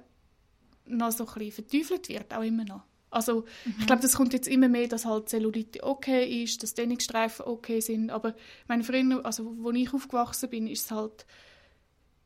noch 0.86 1.12
so 1.12 1.28
ein 1.28 1.34
bisschen 1.34 1.66
verteufelt 1.66 2.10
wird, 2.10 2.34
auch 2.34 2.42
immer 2.42 2.64
noch. 2.64 2.82
Also 3.10 3.46
mhm. 3.66 3.76
ich 3.80 3.86
glaube, 3.86 4.02
das 4.02 4.16
kommt 4.16 4.34
jetzt 4.34 4.48
immer 4.48 4.70
mehr, 4.70 4.88
dass 4.88 5.06
halt 5.06 5.30
Zellulite 5.30 5.84
okay 5.84 6.44
ist, 6.44 6.64
dass 6.64 6.74
Dehnungsstreifen 6.74 7.46
okay 7.46 7.82
sind, 7.82 8.10
aber 8.10 8.34
meine 8.68 8.84
früher, 8.84 9.26
also 9.26 9.56
wo 9.58 9.72
ich 9.72 9.94
aufgewachsen 9.94 10.50
bin, 10.50 10.68
ist 10.68 10.86
es 10.86 10.92
halt, 10.92 11.26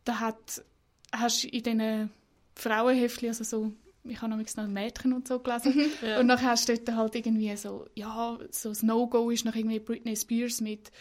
da 0.05 0.19
hat, 0.19 0.63
hast 1.11 1.45
in 1.45 1.63
diesen 1.63 2.11
Frauenheftchen, 2.55 3.29
also 3.29 3.43
so, 3.43 3.73
ich 4.03 4.21
habe 4.21 4.35
noch 4.35 4.67
Mädchen 4.67 5.13
und 5.13 5.27
so 5.27 5.39
gelesen, 5.39 5.75
mhm. 5.75 6.07
ja. 6.07 6.19
und 6.19 6.27
dann 6.27 6.41
hast 6.41 6.69
du 6.69 6.77
dort 6.77 6.95
halt 6.95 7.15
irgendwie 7.15 7.55
so, 7.57 7.87
ja, 7.95 8.37
so 8.51 8.69
das 8.69 8.83
No-Go 8.83 9.31
ist 9.31 9.45
noch 9.45 9.55
irgendwie 9.55 9.79
Britney 9.79 10.15
Spears 10.15 10.61
mit 10.61 10.91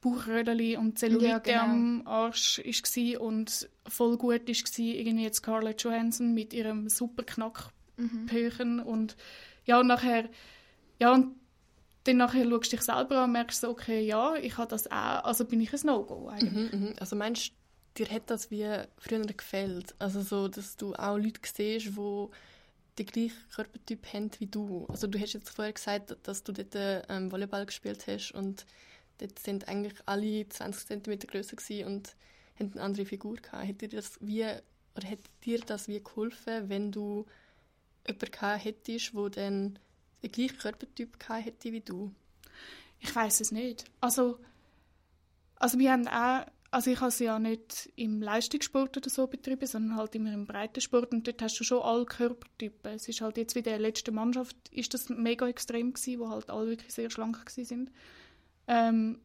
Bauchrödeli 0.00 0.76
und 0.76 0.98
Zellulite 0.98 1.28
ja, 1.28 1.38
genau. 1.38 1.62
am 1.62 2.02
Arsch 2.06 2.58
war 2.58 3.20
und 3.20 3.68
voll 3.86 4.16
gut 4.16 4.48
war 4.48 4.78
irgendwie 4.78 5.24
jetzt 5.24 5.38
Scarlett 5.38 5.82
Johansson 5.82 6.32
mit 6.32 6.54
ihrem 6.54 6.88
super 6.88 7.22
Knackpöchen 7.22 8.76
mhm. 8.76 8.82
und 8.82 9.16
ja, 9.66 9.78
und 9.80 9.86
nachher, 9.86 10.28
ja, 10.98 11.12
und 11.12 11.36
dann 12.04 12.16
nachher 12.16 12.48
schaust 12.48 12.72
du 12.72 12.76
dich 12.76 12.82
selber 12.82 13.18
an 13.18 13.24
und 13.24 13.32
merkst 13.32 13.60
so, 13.60 13.68
okay, 13.68 14.00
ja, 14.00 14.34
ich 14.36 14.56
habe 14.56 14.68
das 14.68 14.86
auch, 14.90 15.24
also 15.24 15.44
bin 15.44 15.60
ich 15.60 15.72
ein 15.72 15.80
No-Go 15.84 16.28
eigentlich. 16.28 16.72
Mhm, 16.72 16.84
mh. 16.84 16.92
Also 16.98 17.14
meinst 17.16 17.52
dir 17.98 18.08
hat 18.08 18.30
das 18.30 18.50
wie 18.50 18.66
früher 18.96 19.20
gefällt? 19.20 19.94
Also 19.98 20.22
so, 20.22 20.48
dass 20.48 20.76
du 20.76 20.94
auch 20.94 21.18
Leute 21.18 21.40
siehst, 21.44 21.86
die 21.86 22.26
den 22.98 23.06
gleichen 23.06 23.48
Körpertyp 23.54 24.12
haben 24.12 24.30
wie 24.38 24.46
du. 24.46 24.86
Also 24.88 25.06
du 25.06 25.18
hast 25.20 25.34
jetzt 25.34 25.50
vorher 25.50 25.72
gesagt, 25.72 26.16
dass 26.22 26.42
du 26.42 26.52
dort 26.52 26.74
ähm, 27.08 27.30
Volleyball 27.30 27.66
gespielt 27.66 28.06
hast 28.06 28.32
und 28.32 28.64
dort 29.20 29.38
sind 29.38 29.68
eigentlich 29.68 29.94
alle 30.06 30.48
20 30.48 31.02
cm 31.02 31.18
größer 31.20 31.56
und 31.86 32.14
haben 32.58 32.72
eine 32.72 32.82
andere 32.82 33.06
Figur 33.06 33.36
gehabt. 33.36 33.68
Hat 33.68 33.80
dir 33.80 33.88
das 33.88 34.18
wie, 34.20 34.44
oder 34.44 35.10
hat 35.10 35.18
dir 35.44 35.60
das 35.60 35.88
wie 35.88 36.02
geholfen, 36.02 36.68
wenn 36.68 36.92
du 36.92 37.26
jemanden 38.06 38.30
gehabt 38.30 38.64
hättest, 38.64 39.14
der 39.14 39.30
dann 39.30 39.78
den 40.22 40.32
gleichen 40.32 40.58
Körpertyp 40.58 41.18
gehabt 41.18 41.44
hätte 41.46 41.72
wie 41.72 41.80
du? 41.80 42.12
Ich 43.00 43.14
weiß 43.14 43.40
es 43.40 43.52
nicht. 43.52 43.84
Also, 44.00 44.38
also 45.56 45.78
wir 45.78 45.92
haben 45.92 46.06
auch 46.08 46.46
also 46.72 46.90
ich 46.90 47.00
habe 47.00 47.10
sie 47.10 47.24
ja 47.24 47.38
nicht 47.38 47.90
im 47.96 48.22
Leistungssport 48.22 48.96
oder 48.96 49.10
so 49.10 49.26
betrieben, 49.26 49.66
sondern 49.66 49.96
halt 49.96 50.14
immer 50.14 50.32
im 50.32 50.46
Breitensport 50.46 51.12
und 51.12 51.26
dort 51.26 51.42
hast 51.42 51.58
du 51.58 51.64
schon 51.64 51.82
alle 51.82 52.04
Körpertypen. 52.04 52.94
Es 52.94 53.08
ist 53.08 53.20
halt 53.20 53.36
jetzt 53.38 53.56
wie 53.56 53.62
der 53.62 53.80
letzten 53.80 54.14
Mannschaft 54.14 54.56
ist 54.70 54.94
das 54.94 55.08
mega 55.08 55.48
extrem 55.48 55.92
gewesen, 55.92 56.20
wo 56.20 56.28
halt 56.28 56.48
alle 56.48 56.68
wirklich 56.68 56.92
sehr 56.94 57.10
schlank 57.10 57.44
gewesen 57.44 57.64
sind. 57.64 57.90
Ähm, 58.66 59.20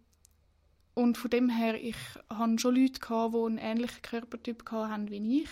und 0.93 1.17
von 1.17 1.29
dem 1.29 1.49
her, 1.49 1.75
ich 1.81 1.97
hatte 2.29 2.59
schon 2.59 2.75
Leute, 2.75 2.99
gehabt, 2.99 3.33
die 3.33 3.37
einen 3.37 3.57
ähnlichen 3.57 4.01
Körpertyp 4.01 4.69
hatten 4.71 5.09
wie 5.09 5.41
ich. 5.41 5.49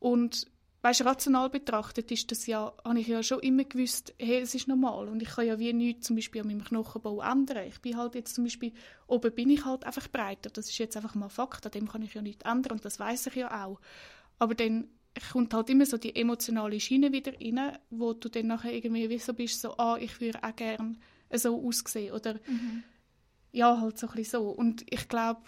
Und 0.00 0.46
weißt, 0.82 1.04
rational 1.04 1.50
betrachtet 1.50 2.10
ist 2.10 2.30
das 2.30 2.46
ja, 2.46 2.72
habe 2.84 3.00
ich 3.00 3.06
ja 3.08 3.22
schon 3.22 3.40
immer 3.40 3.64
gewusst, 3.64 4.14
hey, 4.18 4.40
es 4.40 4.54
ist 4.54 4.68
normal 4.68 5.08
und 5.08 5.22
ich 5.22 5.28
kann 5.28 5.46
ja 5.46 5.58
wie 5.58 5.72
nichts 5.72 6.06
zum 6.06 6.16
Beispiel 6.16 6.42
an 6.42 6.48
meinem 6.48 6.64
Knochenbau 6.64 7.20
ändern. 7.20 7.66
Ich 7.66 7.80
bin 7.80 7.96
halt 7.96 8.14
jetzt 8.14 8.34
zum 8.34 8.44
Beispiel, 8.44 8.72
oben 9.06 9.32
bin 9.32 9.50
ich 9.50 9.64
halt 9.64 9.84
einfach 9.84 10.08
breiter, 10.08 10.50
das 10.50 10.68
ist 10.68 10.78
jetzt 10.78 10.96
einfach 10.96 11.14
mal 11.14 11.28
Fakt, 11.28 11.66
an 11.66 11.72
dem 11.72 11.88
kann 11.88 12.02
ich 12.02 12.14
ja 12.14 12.22
nichts 12.22 12.44
ändern 12.44 12.72
und 12.72 12.84
das 12.84 12.98
weiß 12.98 13.28
ich 13.28 13.34
ja 13.34 13.64
auch. 13.64 13.80
Aber 14.38 14.54
dann 14.54 14.88
kommt 15.32 15.52
halt 15.52 15.68
immer 15.70 15.86
so 15.86 15.98
die 15.98 16.14
emotionale 16.14 16.78
Schiene 16.78 17.12
wieder 17.12 17.32
rein, 17.32 17.78
wo 17.90 18.12
du 18.12 18.28
dann 18.28 18.46
nachher 18.46 18.72
irgendwie 18.72 19.10
wie 19.10 19.18
so 19.18 19.34
bist, 19.34 19.60
so, 19.60 19.76
ah, 19.78 19.98
ich 20.00 20.20
würde 20.20 20.42
auch 20.42 20.54
gerne 20.54 20.94
so 21.32 21.66
aussehen 21.66 22.12
oder 22.12 22.34
mhm 22.46 22.84
ja, 23.52 23.80
halt 23.80 23.98
so 23.98 24.08
ein 24.08 24.14
bisschen 24.14 24.42
so. 24.42 24.50
Und 24.50 24.84
ich 24.92 25.08
glaube, 25.08 25.42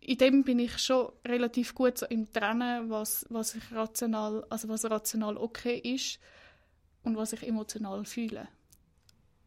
in 0.00 0.18
dem 0.18 0.44
bin 0.44 0.58
ich 0.58 0.78
schon 0.78 1.12
relativ 1.26 1.74
gut 1.74 1.98
so 1.98 2.06
im 2.06 2.32
Trennen, 2.32 2.90
was, 2.90 3.26
was 3.28 3.54
ich 3.54 3.72
rational, 3.72 4.44
also 4.50 4.68
was 4.68 4.84
rational 4.84 5.36
okay 5.36 5.78
ist 5.78 6.18
und 7.04 7.16
was 7.16 7.32
ich 7.32 7.46
emotional 7.46 8.04
fühle. 8.04 8.48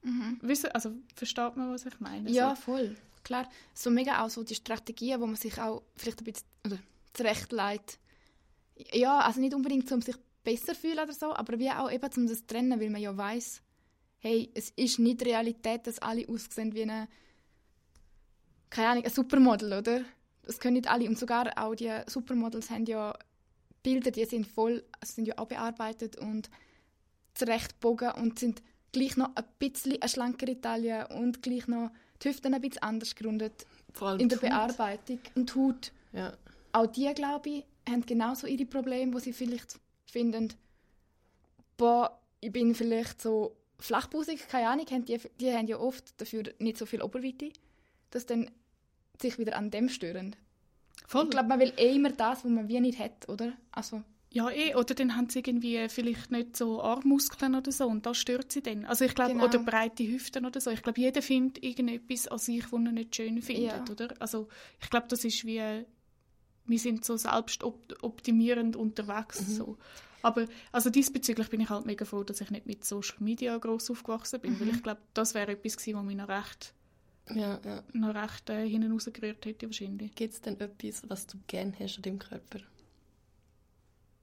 Mhm. 0.03 0.39
Wissen, 0.41 0.71
also 0.71 0.91
versteht 1.15 1.57
man, 1.57 1.74
was 1.74 1.85
ich 1.85 2.00
meine? 2.00 2.29
Ja, 2.29 2.55
so. 2.55 2.62
voll. 2.62 2.95
Klar, 3.24 3.50
so 3.74 3.89
mega 3.89 4.24
auch 4.24 4.29
so 4.29 4.43
die 4.43 4.53
Strategien, 4.53 5.19
wo 5.19 5.25
man 5.25 5.35
sich 5.35 5.59
auch 5.59 5.81
vielleicht 5.97 6.21
ein 6.21 6.25
bisschen 6.25 6.47
oder 6.63 6.77
zurechtlegt. 7.13 8.00
Ja, 8.93 9.19
also 9.19 9.39
nicht 9.41 9.55
unbedingt, 9.55 9.91
um 9.91 10.01
sich 10.01 10.15
besser 10.43 10.75
fühlen 10.75 11.00
oder 11.00 11.13
so, 11.13 11.33
aber 11.33 11.57
wie 11.57 11.71
auch 11.71 11.91
eben, 11.91 12.07
um 12.17 12.27
das 12.27 12.39
zu 12.39 12.47
trennen, 12.47 12.79
weil 12.79 12.91
man 12.91 13.01
ja 13.01 13.17
weiß 13.17 13.63
hey, 14.25 14.50
es 14.55 14.72
ist 14.75 14.98
nicht 14.98 15.24
Realität, 15.24 15.86
dass 15.86 16.00
alle 16.00 16.27
aussehen 16.27 16.74
wie 16.74 16.82
eine, 16.82 17.08
keine 18.72 18.89
Ahnung, 18.89 19.05
ein 19.05 19.12
Supermodel, 19.12 19.72
oder? 19.74 20.01
Das 20.41 20.60
können 20.60 20.74
nicht 20.77 20.89
alle. 20.89 21.08
Und 21.08 21.20
sogar 21.20 21.51
auch 21.63 21.75
die 21.75 21.91
Supermodels 22.08 22.72
haben 22.72 22.86
ja 22.86 23.15
Bilder, 23.84 24.10
die 24.10 24.25
sind 24.25 24.48
voll, 24.48 24.84
also 25.00 25.13
sind 25.13 25.27
ja 25.27 25.38
auch 25.38 25.46
bearbeitet 25.48 26.17
und 26.17 26.50
zurechtgebogen 27.36 28.13
und 28.13 28.39
sind 28.39 28.63
gleich 28.91 29.15
noch 29.15 29.29
ein 29.36 29.44
bisschen 29.60 30.01
eine 30.01 30.10
schlankere 30.10 30.60
Taille 30.60 31.08
und 31.10 31.44
gleich 31.44 31.67
noch 31.67 31.91
die 32.24 32.29
Hüften 32.29 32.51
ein 32.55 32.62
bisschen 32.62 32.82
anders 32.82 33.13
gerundet 33.13 33.67
Vor 33.94 34.08
allem 34.08 34.22
in 34.22 34.29
der 34.29 34.39
Haut. 34.41 34.50
Bearbeitung. 34.50 35.20
Und 35.36 35.53
die 35.53 35.60
Haut, 35.60 35.91
Ja. 36.13 36.34
auch 36.72 36.88
die, 36.88 37.13
glaube 37.13 37.50
ich, 37.50 37.63
haben 37.88 38.03
genauso 38.03 38.48
ihre 38.48 38.65
Probleme, 38.65 39.13
wo 39.13 39.20
sie 39.20 39.34
vielleicht 39.34 39.77
finden, 40.08 40.51
boah, 41.77 42.20
ich 42.41 42.51
bin 42.51 42.74
vielleicht 42.74 43.22
so 43.22 43.55
flachbusig, 43.79 44.48
keine 44.48 44.70
Ahnung, 44.70 44.86
haben 44.91 45.05
die, 45.05 45.20
die 45.39 45.51
haben 45.53 45.67
ja 45.67 45.77
oft 45.79 46.20
dafür 46.22 46.44
nicht 46.60 46.77
so 46.77 46.86
viel 46.86 47.01
Oberweite, 47.01 47.50
dass 48.12 48.25
dann 48.25 48.50
sich 49.22 49.38
wieder 49.39 49.55
an 49.58 49.72
dem 49.72 49.89
stören. 49.89 50.36
Voll. 51.08 51.25
Ich 51.25 51.29
glaube, 51.32 51.50
man 51.50 51.60
will 51.60 51.74
eh 51.77 51.96
immer 51.96 52.12
das, 52.12 52.44
was 52.44 52.51
man 52.51 52.67
wie 52.67 52.79
nicht 52.79 53.00
hat, 53.00 53.29
oder? 53.29 53.53
Also, 53.72 54.01
Ja, 54.32 54.50
eh. 54.50 54.75
Oder 54.75 54.96
dann 54.96 55.15
haben 55.15 55.29
sie 55.29 55.39
irgendwie 55.39 55.88
vielleicht 55.88 56.32
nicht 56.32 56.58
so 56.58 56.82
Armmuskeln 56.82 57.55
oder 57.55 57.72
so 57.72 57.86
und 57.88 58.05
das 58.05 58.17
stört 58.17 58.51
sie 58.51 58.62
dann. 58.62 58.84
Also 58.86 59.05
ich 59.05 59.15
glaube, 59.15 59.32
Genau. 59.34 59.46
oder 59.46 59.60
breite 59.60 60.03
Hüften 60.05 60.46
oder 60.46 60.60
so. 60.60 60.72
Ich 60.72 60.82
glaube, 60.82 61.00
jeder 61.00 61.22
findet 61.22 61.63
irgendetwas 61.63 62.27
an 62.27 62.39
sich, 62.39 62.65
was 62.72 62.74
er 62.86 62.91
nicht 62.91 63.15
schön 63.15 63.41
findet, 63.41 63.72
Ja. 63.72 63.86
oder? 63.89 64.13
Also 64.20 64.48
ich 64.82 64.89
glaube, 64.89 65.08
das 65.10 65.24
ist 65.24 65.46
wie, 65.46 65.62
wir 66.65 66.79
sind 66.79 67.05
so 67.05 67.15
selbst 67.17 67.63
op 67.63 67.79
optimierend 68.01 68.75
unterwegs, 68.75 69.41
Mhm. 69.48 69.53
so. 69.53 69.77
Aber 70.25 70.48
also 70.72 70.89
diesbezüglich 70.89 71.50
bin 71.50 71.62
ich 71.62 71.70
halt 71.70 71.86
mega 71.86 72.03
froh, 72.05 72.24
dass 72.24 72.41
ich 72.41 72.50
nicht 72.50 72.65
mit 72.65 72.84
Social 72.84 73.17
Media 73.20 73.55
groß 73.58 73.91
aufgewachsen 73.91 74.39
bin, 74.41 74.53
Mhm. 74.53 74.60
weil 74.62 74.70
ich 74.70 74.84
glaube, 74.84 75.01
das 75.13 75.34
wäre 75.36 75.51
etwas 75.51 75.77
gewesen, 75.77 75.98
was 76.00 76.03
mich 76.05 76.15
noch 76.17 76.27
recht, 76.29 76.74
Ja, 77.29 77.60
ja. 77.63 77.84
noch 77.94 78.15
recht 78.15 78.50
äh, 78.50 78.67
hinten 78.67 78.91
rausgerührt 78.91 79.46
hätte 79.46 79.67
wahrscheinlich. 79.67 80.15
Gibt 80.15 80.34
es 80.34 80.41
denn 80.41 80.60
etwas, 80.60 81.03
was 81.10 81.27
du 81.27 81.38
gerne 81.48 81.74
hast 81.79 81.98
an 81.98 82.01
deinem 82.03 82.20
Körper? 82.20 82.60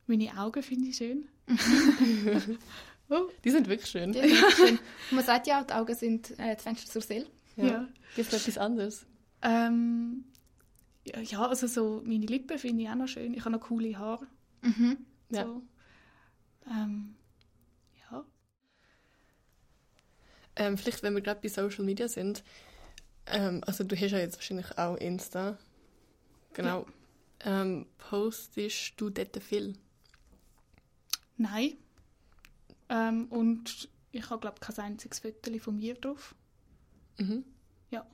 Meine 0.06 0.36
Augen 0.38 0.62
finde 0.62 0.88
ich 0.88 0.96
schön. 0.96 1.28
oh, 3.08 3.28
Die 3.44 3.50
sind 3.50 3.68
wirklich 3.68 3.90
schön. 3.90 4.12
die 4.12 4.18
sind 4.20 4.30
wirklich 4.32 4.54
schön. 4.56 4.78
Man 5.10 5.24
sagt 5.24 5.46
ja, 5.46 5.62
die 5.64 5.72
Augen 5.74 5.94
sind 5.94 6.30
äh, 6.38 6.54
das 6.54 6.62
Fenster 6.62 6.90
zur 6.90 7.02
Seele. 7.02 7.26
ja. 7.56 7.88
Gibt 8.16 8.32
es 8.32 8.40
etwas 8.42 8.58
anderes? 8.58 9.06
Ähm, 9.42 10.24
ja, 11.06 11.20
ja, 11.20 11.46
also 11.46 11.66
so 11.66 12.02
meine 12.04 12.26
Lippen 12.26 12.58
finde 12.58 12.82
ich 12.82 12.88
auch 12.90 12.94
noch 12.94 13.08
schön. 13.08 13.32
Ich 13.34 13.40
habe 13.44 13.52
noch 13.52 13.60
coole 13.60 13.96
Haare. 13.98 14.26
Mhm. 14.62 14.98
Ja. 15.30 15.46
Ähm, 16.66 17.14
ja. 18.10 18.24
Ähm, 20.56 20.78
vielleicht, 20.78 21.02
wenn 21.02 21.14
wir 21.14 21.22
gerade 21.22 21.40
bei 21.40 21.48
Social 21.48 21.84
Media 21.84 22.08
sind. 22.08 22.42
Ähm, 23.26 23.62
also 23.66 23.84
du 23.84 23.96
hast 23.96 24.10
ja 24.10 24.18
jetzt 24.18 24.36
wahrscheinlich 24.36 24.78
auch 24.78 24.96
Insta. 24.96 25.58
Genau. 26.54 26.86
Ähm, 27.40 27.86
postest 27.98 28.94
du 29.00 29.10
dort 29.10 29.42
viel? 29.42 29.74
Nein. 31.36 31.76
Ähm, 32.88 33.26
und 33.28 33.88
ich 34.12 34.28
habe, 34.30 34.40
glaube 34.40 34.60
kein 34.60 34.78
einziges 34.78 35.20
Foto 35.20 35.58
von 35.58 35.76
mir 35.76 35.94
drauf. 35.94 36.34
Mhm. 37.18 37.44
Ja. 37.90 38.06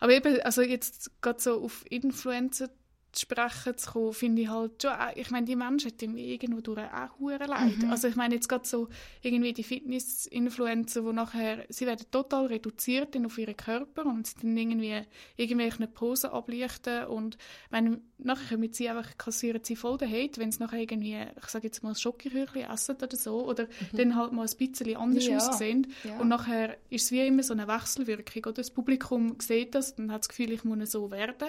Aber 0.00 0.12
eben, 0.12 0.40
also 0.42 0.62
jetzt 0.62 1.10
gerade 1.20 1.40
so 1.40 1.62
auf 1.62 1.84
Influencer 1.90 2.70
zu 3.12 3.20
sprechen 3.22 3.76
zu 3.76 3.90
kommen, 3.92 4.12
finde 4.12 4.42
ich 4.42 4.48
halt 4.48 4.82
schon, 4.82 4.92
ich 5.14 5.30
meine, 5.30 5.46
die 5.46 5.56
Menschen 5.56 5.92
mir 6.12 6.24
irgendwo 6.26 6.60
durch 6.60 6.78
auch 6.78 7.18
hure 7.18 7.44
leid. 7.46 7.78
Mhm. 7.78 7.90
Also 7.90 8.08
ich 8.08 8.16
meine 8.16 8.34
jetzt 8.34 8.48
gerade 8.48 8.66
so 8.66 8.88
irgendwie 9.20 9.52
die 9.52 9.62
Fitness-Influencer, 9.62 11.04
wo 11.04 11.12
nachher, 11.12 11.64
sie 11.68 11.86
werden 11.86 12.06
total 12.10 12.46
reduziert 12.46 13.14
dann 13.14 13.26
auf 13.26 13.36
ihren 13.38 13.56
Körper 13.56 14.06
und 14.06 14.26
sie 14.26 14.34
dann 14.42 14.56
irgendwie 14.56 15.02
irgendwelche 15.36 15.86
Posen 15.86 16.30
ablichten 16.30 17.04
und 17.06 17.36
ich 17.66 17.70
meine, 17.70 18.00
nachher 18.18 18.56
kommen 18.56 18.72
sie 18.72 18.88
einfach, 18.88 19.16
kassieren 19.18 19.62
sie 19.62 19.76
voll 19.76 19.98
den 19.98 20.10
Hate, 20.10 20.40
wenn 20.40 20.52
sie 20.52 20.60
nachher 20.60 20.78
irgendwie, 20.78 21.18
ich 21.36 21.48
sage 21.48 21.66
jetzt 21.66 21.82
mal, 21.82 21.90
ein 21.90 21.96
Schokihörchen 21.96 22.62
essen 22.62 22.96
oder 22.96 23.16
so 23.16 23.44
oder 23.46 23.68
dann 23.92 24.16
halt 24.16 24.32
mal 24.32 24.46
ein 24.46 24.56
bisschen 24.56 24.96
anders 24.96 25.26
Ja. 25.26 25.36
aussehen 25.38 25.92
Ja. 26.04 26.18
und 26.18 26.28
nachher 26.28 26.76
ist 26.90 27.04
es 27.04 27.10
wie 27.12 27.26
immer 27.26 27.42
so 27.42 27.52
eine 27.52 27.68
Wechselwirkung. 27.68 28.42
Oder? 28.46 28.52
Das 28.54 28.70
Publikum 28.70 29.36
sieht 29.40 29.74
das 29.74 29.92
und 29.92 30.10
hat 30.10 30.20
das 30.22 30.28
Gefühl, 30.28 30.52
ich 30.52 30.64
muss 30.64 30.90
so 30.90 31.10
werden. 31.10 31.48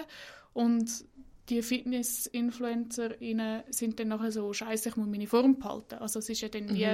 Und 0.52 1.04
die 1.48 1.62
Fitness-InfluencerInnen 1.62 3.62
sind 3.70 4.00
dann 4.00 4.08
nachher 4.08 4.32
so, 4.32 4.52
scheiße, 4.52 4.90
ich 4.90 4.96
muss 4.96 5.08
meine 5.08 5.26
Form 5.26 5.58
behalten. 5.58 5.96
Also 5.96 6.18
es 6.18 6.28
ist 6.28 6.40
ja 6.40 6.48
dann 6.48 6.74
wie, 6.74 6.86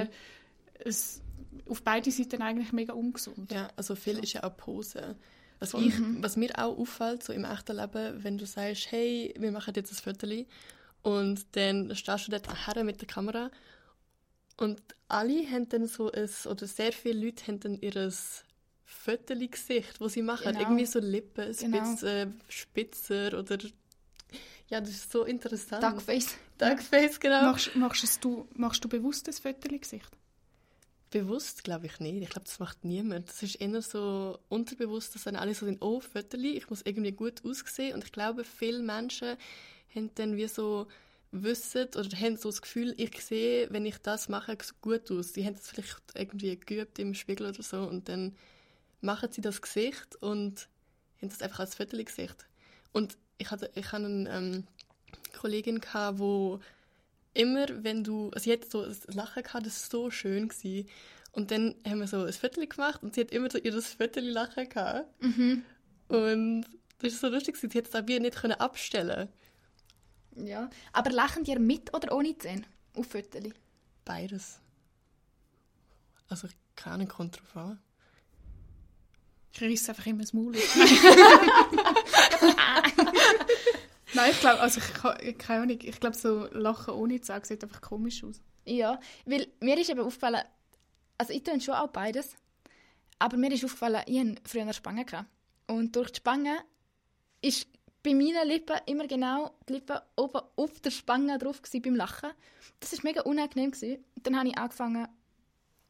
es, 0.83 1.21
auf 1.67 1.81
beide 1.83 2.11
Seiten 2.11 2.41
eigentlich 2.41 2.73
mega 2.73 2.93
ungesund. 2.93 3.51
Ja, 3.51 3.69
also 3.75 3.95
viel 3.95 4.19
ist 4.19 4.33
ja 4.33 4.43
auch 4.43 4.55
Pose. 4.57 5.15
Was, 5.59 5.73
ich, 5.75 5.93
was 6.19 6.37
mir 6.37 6.57
auch 6.57 6.77
auffällt, 6.77 7.23
so 7.23 7.33
im 7.33 7.45
echten 7.45 7.77
Leben, 7.77 8.23
wenn 8.23 8.37
du 8.37 8.45
sagst, 8.45 8.91
hey, 8.91 9.33
wir 9.37 9.51
machen 9.51 9.73
jetzt 9.75 9.91
ein 9.91 9.95
Viertel 9.95 10.45
und 11.03 11.45
dann 11.55 11.95
stehst 11.95 12.27
du 12.27 12.31
dort 12.31 12.67
her 12.67 12.83
mit 12.83 12.99
der 12.99 13.07
Kamera 13.07 13.51
und 14.57 14.81
alle 15.07 15.47
haben 15.49 15.69
dann 15.69 15.87
so 15.87 16.11
ein, 16.11 16.29
oder 16.49 16.67
sehr 16.67 16.91
viele 16.91 17.25
Leute 17.25 17.47
haben 17.47 17.59
dann 17.59 17.79
ihr 17.79 18.11
Viertel-Gesicht, 18.85 20.01
wo 20.01 20.07
sie 20.07 20.21
machen. 20.21 20.47
Genau. 20.47 20.59
Irgendwie 20.59 20.85
so 20.85 20.99
Lippen, 20.99 21.45
ein 21.45 21.55
Genau. 21.55 21.79
bisschen 21.79 22.07
äh, 22.07 22.27
spitzer 22.49 23.39
oder... 23.39 23.57
Ja, 24.71 24.79
das 24.79 24.91
ist 24.91 25.11
so 25.11 25.25
interessant. 25.25 25.83
Duckface. 25.83 26.37
Duckface, 26.57 27.19
genau. 27.19 27.41
Machst, 27.41 27.75
machst, 27.75 28.03
es 28.05 28.19
du, 28.21 28.47
machst 28.55 28.81
du 28.81 28.87
bewusst 28.87 29.27
das 29.27 29.39
Foto-Gesicht? 29.39 30.09
Bewusst 31.09 31.65
glaube 31.65 31.87
ich 31.87 31.99
nicht. 31.99 32.23
Ich 32.23 32.29
glaube, 32.29 32.45
das 32.45 32.57
macht 32.57 32.85
niemand. 32.85 33.27
Das 33.27 33.43
ist 33.43 33.55
eher 33.55 33.81
so 33.81 34.39
unterbewusst, 34.47 35.13
dass 35.13 35.25
dann 35.25 35.35
alle 35.35 35.53
so 35.53 35.65
sind, 35.65 35.81
oh, 35.81 35.99
Fötterli, 35.99 36.51
ich 36.51 36.69
muss 36.69 36.83
irgendwie 36.83 37.11
gut 37.11 37.43
aussehen. 37.43 37.95
Und 37.95 38.05
ich 38.05 38.13
glaube, 38.13 38.45
viele 38.45 38.79
Menschen 38.81 39.35
haben 39.93 40.09
dann 40.15 40.37
wie 40.37 40.47
so 40.47 40.87
wissen 41.31 41.87
oder 41.87 42.17
haben 42.17 42.37
so 42.37 42.47
das 42.47 42.61
Gefühl, 42.61 42.93
ich 42.95 43.21
sehe, 43.21 43.67
wenn 43.71 43.85
ich 43.85 43.97
das 43.97 44.29
mache, 44.29 44.57
gut 44.79 45.11
aus. 45.11 45.33
Die 45.33 45.45
haben 45.45 45.55
das 45.55 45.67
vielleicht 45.67 46.01
irgendwie 46.15 46.57
geübt 46.57 46.97
im 46.97 47.13
Spiegel 47.13 47.47
oder 47.47 47.61
so 47.61 47.83
und 47.83 48.07
dann 48.07 48.37
machen 49.01 49.33
sie 49.33 49.41
das 49.41 49.61
Gesicht 49.61 50.15
und 50.21 50.69
haben 51.21 51.27
das 51.27 51.41
einfach 51.41 51.59
als 51.59 51.75
Fötterli-Gesicht. 51.75 52.47
Und 52.93 53.17
ich 53.41 53.49
hatte, 53.51 53.71
ich 53.75 53.91
hatte 53.91 54.05
eine 54.05 54.29
ähm, 54.29 54.67
Kollegin, 55.37 55.81
gehabt, 55.81 56.19
wo 56.19 56.59
immer, 57.33 57.65
wenn 57.83 58.03
du, 58.03 58.29
also 58.29 58.43
sie 58.43 58.53
hat 58.53 58.65
so 58.65 58.83
ein 58.83 58.95
Lachen 59.07 59.43
gehabt, 59.43 59.65
das 59.65 59.91
war 59.91 59.99
so 59.99 60.11
schön 60.11 60.47
gewesen. 60.47 60.87
Und 61.31 61.49
dann 61.49 61.75
haben 61.87 61.99
wir 61.99 62.07
so 62.07 62.23
ein 62.23 62.33
Viertel 62.33 62.67
gemacht 62.67 63.01
und 63.01 63.15
sie 63.15 63.21
hat 63.21 63.31
immer 63.31 63.49
so 63.49 63.57
ihr 63.57 63.81
Viertel 63.81 64.29
Lachen 64.29 64.69
gehabt. 64.69 65.07
Mhm. 65.21 65.63
Und 66.07 66.65
das 66.99 67.13
ist 67.13 67.21
so 67.21 67.29
lustig, 67.29 67.57
sie 67.57 67.67
hat 67.67 67.87
es 67.87 67.95
auch 67.95 68.03
nicht 68.03 68.35
können 68.35 68.53
abstellen. 68.53 69.29
Ja. 70.35 70.69
Aber 70.93 71.09
lachen 71.09 71.43
die 71.43 71.57
mit 71.57 71.93
oder 71.93 72.15
ohne 72.15 72.37
Zähne? 72.37 72.63
Auf 72.95 73.07
Fotos? 73.07 73.53
Beides. 74.05 74.59
Also 76.29 76.47
keine 76.75 77.07
kommt 77.07 77.39
drauf 77.39 77.57
an. 77.57 77.79
Ich 79.53 79.61
reiss 79.61 79.89
einfach 79.89 80.05
immer 80.05 80.21
das 80.21 80.33
Maul. 80.33 80.53
Nein, 84.13 84.31
ich 84.31 84.39
glaube, 84.39 84.59
also 84.59 84.81
ich, 85.21 85.37
keine 85.37 85.63
Ahnung, 85.63 85.79
ich 85.81 85.99
glaube, 85.99 86.17
so 86.17 86.47
Lachen 86.51 86.93
ohne 86.93 87.21
Zähne 87.21 87.45
sieht 87.45 87.63
einfach 87.63 87.81
komisch 87.81 88.23
aus. 88.23 88.41
Ja, 88.65 88.99
weil 89.25 89.47
mir 89.59 89.77
ist 89.77 89.89
eben 89.89 90.01
aufgefallen, 90.01 90.41
also 91.17 91.33
ich 91.33 91.43
tue 91.43 91.59
schon 91.61 91.75
auch 91.75 91.89
beides, 91.89 92.35
aber 93.19 93.37
mir 93.37 93.51
ist 93.51 93.63
aufgefallen, 93.63 94.01
ich 94.07 94.19
hatte 94.19 94.35
früher 94.45 94.61
eine 94.63 94.73
Spange. 94.73 95.05
Gehabt. 95.05 95.29
Und 95.67 95.95
durch 95.95 96.11
die 96.11 96.17
Spange 96.17 96.57
ist 97.41 97.67
bei 98.03 98.13
meinen 98.13 98.47
Lippen 98.47 98.77
immer 98.87 99.07
genau 99.07 99.55
die 99.69 99.73
Lippen 99.73 99.99
oben 100.15 100.41
auf 100.55 100.79
der 100.79 100.91
Spange 100.91 101.37
drauf 101.37 101.61
gewesen 101.61 101.81
beim 101.81 101.95
Lachen. 101.95 102.31
Das 102.79 102.91
war 102.93 102.99
mega 103.03 103.21
unangenehm. 103.21 103.71
Gewesen. 103.71 104.03
Dann 104.23 104.37
habe 104.37 104.49
ich 104.49 104.57
angefangen, 104.57 105.07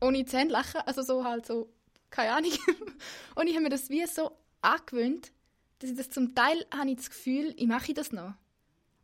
ohne 0.02 0.26
Zähne 0.26 0.48
zu 0.48 0.54
lachen, 0.54 0.82
also 0.86 1.02
so 1.02 1.24
halt 1.24 1.46
so, 1.46 1.72
keine 2.12 2.34
Ahnung. 2.34 2.52
Und 3.36 3.48
ich 3.48 3.54
habe 3.56 3.64
mir 3.64 3.70
das 3.70 3.90
wie 3.90 4.06
so 4.06 4.38
angewöhnt, 4.62 5.32
dass 5.80 5.90
ich 5.90 5.98
das 5.98 6.10
zum 6.10 6.36
Teil 6.36 6.66
habe 6.74 6.92
ich 6.92 6.98
das 6.98 7.10
Gefühl, 7.10 7.54
ich 7.58 7.68
mache 7.68 7.94
das 7.94 8.12
noch. 8.12 8.34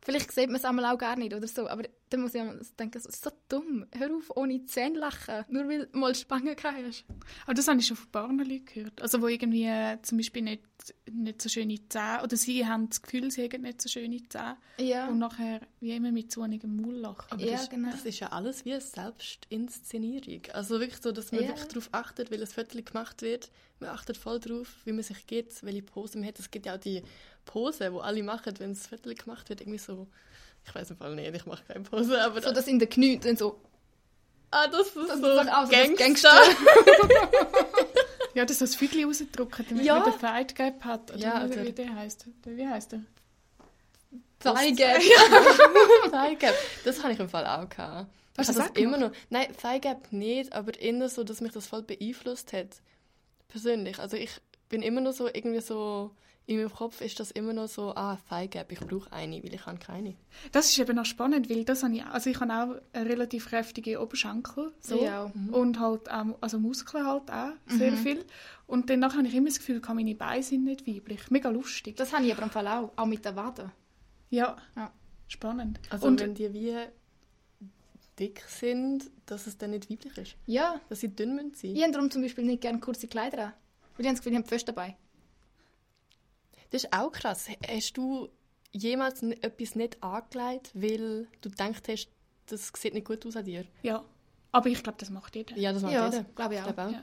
Vielleicht 0.00 0.30
sieht 0.32 0.46
man 0.46 0.56
es 0.56 0.64
einmal 0.64 0.84
auch 0.84 0.98
gar 0.98 1.16
nicht 1.16 1.34
oder 1.34 1.48
so, 1.48 1.68
aber 1.68 1.82
dann 2.10 2.20
muss 2.22 2.34
ich 2.34 2.40
einmal 2.40 2.58
denken, 2.78 3.00
so, 3.00 3.10
so 3.10 3.30
dumm, 3.48 3.86
hör 3.96 4.14
auf, 4.14 4.36
ohne 4.36 4.64
Zähne 4.66 4.98
lachen, 4.98 5.44
nur 5.48 5.68
weil 5.68 5.86
du 5.86 5.98
mal 5.98 6.14
Spangen 6.14 6.56
gehabt 6.56 6.78
hast. 6.86 7.04
Aber 7.44 7.54
das 7.54 7.68
habe 7.68 7.80
ich 7.80 7.86
schon 7.86 7.96
von 7.96 8.06
ein 8.06 8.10
paar 8.12 8.46
Leuten 8.46 8.64
gehört. 8.64 9.00
Also 9.02 9.20
wo 9.22 9.26
irgendwie 9.28 9.64
äh, 9.64 9.98
zum 10.02 10.18
Beispiel 10.18 10.42
nicht, 10.42 10.62
nicht 11.10 11.42
so 11.42 11.48
schöne 11.48 11.76
Zähne, 11.88 12.20
oder 12.22 12.36
sie 12.36 12.66
haben 12.66 12.88
das 12.88 13.02
Gefühl, 13.02 13.30
sie 13.30 13.42
hätten 13.42 13.62
nicht 13.62 13.80
so 13.82 13.88
schöne 13.88 14.20
Zähne 14.28 14.56
Ja, 14.78 15.08
und 15.08 15.18
nachher 15.18 15.60
wie 15.80 15.92
immer 15.92 16.12
mit 16.12 16.32
so 16.32 16.42
einem 16.42 16.76
Maul 16.80 16.94
lachen. 16.96 17.26
Aber 17.32 17.42
Ja, 17.42 17.52
das, 17.52 17.70
genau. 17.70 17.90
das 17.90 18.04
ist 18.04 18.20
ja 18.20 18.28
alles 18.28 18.64
wie 18.64 18.72
eine 18.72 18.80
Selbstinszenierung. 18.80 20.42
Also 20.52 20.80
wirklich 20.80 21.00
so, 21.00 21.12
dass 21.12 21.32
man 21.32 21.42
Ja. 21.42 21.48
wirklich 21.48 21.68
darauf 21.68 21.88
achtet, 21.92 22.30
weil 22.30 22.40
ein 22.40 22.46
Viertel 22.46 22.82
gemacht 22.82 23.22
wird. 23.22 23.50
Man 23.80 23.90
achtet 23.90 24.16
voll 24.16 24.40
darauf, 24.40 24.68
wie 24.84 24.92
man 24.92 25.02
sich 25.02 25.26
geht, 25.26 25.62
welche 25.62 25.82
Pose 25.82 26.18
man 26.18 26.26
hat. 26.28 26.38
Es 26.38 26.50
gibt 26.50 26.66
ja 26.66 26.74
auch 26.74 26.80
die 26.80 27.02
Pose, 27.44 27.92
wo 27.92 28.00
alle 28.00 28.22
machen, 28.22 28.54
wenn 28.58 28.70
das 28.74 28.86
Viertel 28.86 29.14
gemacht 29.14 29.48
wird. 29.48 29.60
Irgendwie 29.60 29.78
so, 29.78 30.08
ich 30.66 30.74
weiß 30.74 30.90
im 30.90 30.96
Fall 30.96 31.14
nicht, 31.14 31.34
ich 31.34 31.46
mache 31.46 31.62
keine 31.66 31.80
Pose, 31.80 32.22
aber 32.22 32.40
so 32.42 32.52
das 32.52 32.66
in 32.66 32.78
den 32.78 32.88
Knie, 32.88 33.18
dann 33.18 33.36
so, 33.36 33.60
Ah, 34.50 34.66
das 34.66 34.86
ist 34.88 34.96
Das 34.96 35.20
so 35.20 35.26
ist 35.28 35.46
doch 35.46 35.52
auch 35.52 35.66
so 35.66 35.72
das 35.72 35.96
Gangster. 35.98 36.30
Ja, 38.34 38.44
das 38.44 38.58
das 38.58 38.76
Fügli 38.76 39.02
rausdrücken, 39.04 39.66
damit 39.68 39.84
Ja. 39.84 39.96
man 40.00 40.10
den 40.12 40.18
Fight 40.20 40.54
Gap 40.54 40.84
hat. 40.84 41.10
Oder 41.10 41.18
Ja, 41.20 41.34
wie, 41.38 41.52
also- 41.56 41.64
wie 41.64 41.72
der 41.72 41.94
heisst. 41.94 42.26
Wie 42.44 42.68
heisst 42.68 42.92
der? 42.92 43.00
Zeige. 44.38 44.76
Thigh 46.10 46.38
Gap. 46.38 46.54
Das 46.84 47.02
habe 47.02 47.12
ich 47.12 47.18
im 47.18 47.28
Fall 47.28 47.44
auch 47.46 47.68
gehabt. 47.68 48.06
Ich 48.34 48.38
Hast 48.38 48.50
du 48.50 48.54
habe 48.54 48.62
das 48.68 48.72
das 48.74 48.82
immer 48.82 48.96
noch. 48.96 49.10
Nein, 49.30 49.48
Thigh 49.60 49.80
Gap 49.80 50.12
nicht, 50.12 50.52
aber 50.52 50.78
eher 50.78 51.08
so, 51.08 51.24
dass 51.24 51.40
mich 51.40 51.52
das 51.52 51.66
voll 51.66 51.82
beeinflusst 51.82 52.52
hat. 52.52 52.68
Persönlich. 53.48 53.98
Also 53.98 54.16
ich 54.16 54.30
bin 54.68 54.82
immer 54.82 55.00
noch 55.00 55.12
so 55.12 55.26
irgendwie 55.26 55.60
so. 55.60 56.12
In 56.48 56.56
meinem 56.56 56.72
Kopf 56.72 57.02
ist 57.02 57.20
das 57.20 57.30
immer 57.30 57.52
noch 57.52 57.68
so, 57.68 57.94
ah, 57.94 58.16
Gap, 58.46 58.72
ich 58.72 58.80
brauche 58.80 59.12
eine, 59.12 59.44
weil 59.44 59.52
ich 59.52 59.66
habe 59.66 59.76
keine. 59.76 60.14
Das 60.50 60.70
ist 60.70 60.78
eben 60.78 60.96
noch 60.96 61.04
spannend, 61.04 61.50
weil 61.50 61.62
das 61.62 61.82
habe 61.82 61.94
ich, 61.94 62.02
also 62.06 62.30
ich 62.30 62.40
habe 62.40 62.50
auch 62.50 62.80
eine 62.94 63.06
relativ 63.06 63.50
kräftige 63.50 64.00
Oberschenkel. 64.00 64.72
So. 64.80 65.04
Ja, 65.04 65.24
auch. 65.24 65.32
Und 65.52 65.78
halt 65.78 66.10
auch, 66.10 66.38
also 66.40 66.58
Muskeln 66.58 67.06
halt 67.06 67.30
auch, 67.30 67.50
sehr 67.66 67.92
viel. 67.92 68.24
Und 68.66 68.88
danach 68.88 69.14
habe 69.14 69.26
ich 69.28 69.34
immer 69.34 69.48
das 69.48 69.58
Gefühl, 69.58 69.82
meine 69.92 70.14
Beine 70.14 70.42
sind 70.42 70.64
nicht 70.64 70.86
weiblich. 70.86 71.30
Mega 71.30 71.50
lustig. 71.50 71.96
Das 71.96 72.14
habe 72.14 72.24
ich 72.24 72.32
aber 72.32 72.44
im 72.44 72.50
Fall 72.50 72.66
auch. 72.66 72.92
Auch 72.96 73.04
mit 73.04 73.26
den 73.26 73.36
Waden. 73.36 73.70
ja. 74.30 74.56
Ja. 74.74 74.90
spannend. 75.26 75.78
Also 75.90 76.06
und 76.06 76.18
wenn 76.18 76.34
die 76.34 76.50
wie 76.54 76.74
dick 78.18 78.42
sind, 78.48 79.10
dass 79.26 79.46
es 79.46 79.58
dann 79.58 79.72
nicht 79.72 79.90
weiblich 79.90 80.16
ist. 80.16 80.36
Ja. 80.46 80.80
Dass 80.88 81.00
sie 81.00 81.14
dünn 81.14 81.52
sein. 81.54 81.76
Ich 81.76 81.82
habe 81.82 81.92
darum 81.92 82.10
zum 82.10 82.22
Beispiel 82.22 82.44
nicht 82.44 82.62
gerne 82.62 82.80
kurze 82.80 83.06
Kleider 83.06 83.38
an. 83.38 83.52
Weil 83.96 84.00
ich 84.00 84.06
habe 84.06 84.14
das 84.14 84.20
Gefühl, 84.20 84.32
ich 84.32 84.38
habe 84.38 84.48
Pfosten 84.48 84.74
dabei. 84.74 84.96
Das 86.70 86.84
ist 86.84 86.92
auch 86.92 87.10
krass. 87.10 87.46
Hast 87.66 87.96
du 87.96 88.28
jemals 88.72 89.22
etwas 89.22 89.74
nicht 89.74 90.02
angelegt, 90.02 90.70
weil 90.74 91.26
du 91.40 91.50
gedacht 91.50 91.88
hast, 91.88 92.08
das 92.46 92.70
sieht 92.76 92.94
nicht 92.94 93.06
gut 93.06 93.24
aus 93.26 93.36
an 93.36 93.44
dir? 93.44 93.64
ja. 93.82 94.04
Aber 94.50 94.70
ich 94.70 94.82
glaube, 94.82 94.96
das 94.98 95.10
macht 95.10 95.36
jeder. 95.36 95.54
Ja, 95.58 95.74
das 95.74 95.82
macht 95.82 95.92
Ja, 95.92 96.06
jeder. 96.06 96.22
das 96.24 96.34
glaube 96.34 96.54
ich 96.54 96.60
auch. 96.60 96.64
glaube 96.64 96.86
auch. 96.86 96.90
Ja. 96.92 97.02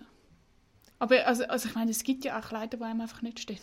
Aber 0.97 1.27
also, 1.27 1.43
also 1.45 1.69
ich 1.69 1.75
meine, 1.75 1.91
es 1.91 2.01
gibt 2.03 2.25
ja 2.25 2.39
auch 2.39 2.47
Kleider, 2.47 2.77
die 2.77 2.83
einem 2.83 3.01
einfach 3.01 3.21
nicht 3.21 3.39
stehen. 3.39 3.59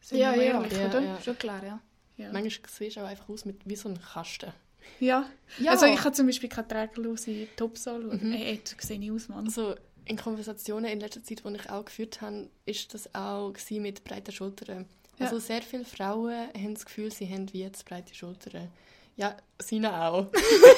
Sind 0.00 0.18
Ja, 0.20 0.34
ja, 0.34 0.42
ehrlich, 0.42 0.72
ja, 0.72 0.86
oder? 0.88 1.00
ja. 1.00 1.20
Schon 1.22 1.38
klar, 1.38 1.64
ja. 1.64 1.80
Ja. 2.18 2.30
Manchmal 2.32 2.68
siehst 2.70 2.96
du 2.96 3.00
auch 3.00 3.06
einfach 3.06 3.28
aus 3.30 3.46
mit, 3.46 3.66
wie 3.66 3.74
so 3.76 3.88
ein 3.88 3.98
Kasten. 3.98 4.52
ja. 5.00 5.24
Ja. 5.58 5.70
Also 5.72 5.86
ich 5.86 5.98
habe 5.98 6.12
zum 6.12 6.26
Beispiel 6.26 6.50
keine 6.50 6.68
trägerlose 6.68 7.48
Tops 7.56 7.88
anschauen. 7.88 8.20
Mhm. 8.22 8.32
Ey, 8.32 8.54
jetzt 8.56 8.78
sehe 8.82 9.00
ich 9.00 9.10
aus, 9.10 9.28
Mann. 9.30 9.46
Also 9.46 9.74
in 10.04 10.18
Konversationen 10.18 10.84
in 10.92 11.00
letzter 11.00 11.22
Zeit, 11.24 11.42
die 11.42 11.54
ich 11.54 11.70
auch 11.70 11.86
geführt 11.86 12.20
habe, 12.20 12.50
ist 12.66 12.92
das 12.92 13.14
auch 13.14 13.54
mit 13.70 14.04
breiten 14.04 14.32
Schultern. 14.32 14.86
Ja. 15.18 15.26
Also 15.26 15.38
sehr 15.38 15.62
viele 15.62 15.84
Frauen 15.84 16.48
haben 16.54 16.74
das 16.74 16.84
Gefühl, 16.84 17.10
sie 17.12 17.28
haben 17.28 17.52
wie 17.52 17.60
jetzt 17.60 17.84
breite 17.84 18.14
Schultern. 18.14 18.70
Ja, 19.16 19.36
Sina 19.60 20.10
auch. 20.10 20.30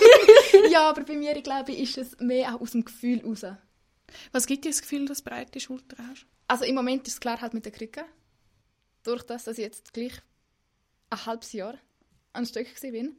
ja, 0.70 0.88
aber 0.88 1.02
bei 1.02 1.16
mir, 1.16 1.36
ich 1.36 1.42
glaube, 1.42 1.72
ist 1.72 1.98
es 1.98 2.18
mehr 2.20 2.54
auch 2.54 2.60
aus 2.60 2.70
dem 2.70 2.84
Gefühl 2.84 3.20
raus. 3.24 3.44
Was 4.30 4.46
gibt 4.46 4.64
dir 4.64 4.70
das 4.70 4.80
Gefühl, 4.80 5.06
dass 5.06 5.24
du 5.24 5.30
breite 5.30 5.58
Schultern 5.58 6.08
hast? 6.08 6.26
Also 6.46 6.64
im 6.64 6.76
Moment 6.76 7.06
ist 7.08 7.14
es 7.14 7.20
klar 7.20 7.40
halt 7.40 7.52
mit 7.52 7.66
den 7.66 7.72
Krücken. 7.72 8.04
Durch 9.02 9.24
das, 9.24 9.44
dass 9.44 9.58
ich 9.58 9.64
jetzt 9.64 9.92
gleich 9.92 10.12
ein 11.10 11.26
halbes 11.26 11.52
Jahr 11.52 11.74
an 12.32 12.46
Stück 12.46 12.68
bin 12.80 13.16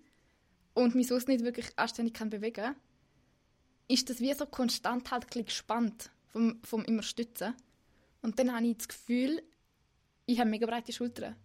und 0.73 0.95
mich 0.95 1.07
sonst 1.07 1.27
nicht 1.27 1.43
wirklich 1.43 1.67
anständig 1.77 2.13
kann 2.13 2.29
bewegen 2.29 2.75
ist 3.89 4.09
das 4.09 4.21
wie 4.21 4.33
so 4.33 4.45
konstant 4.45 5.11
halt 5.11 5.29
gespannt 5.31 6.11
vom, 6.27 6.61
vom 6.63 6.85
immer 6.85 7.03
Stützen. 7.03 7.55
Und 8.21 8.39
dann 8.39 8.55
habe 8.55 8.67
ich 8.67 8.77
das 8.77 8.87
Gefühl, 8.87 9.41
ich 10.31 10.39
habe 10.39 10.49
mega 10.49 10.67
breite 10.67 10.93
Schultern. 10.93 11.35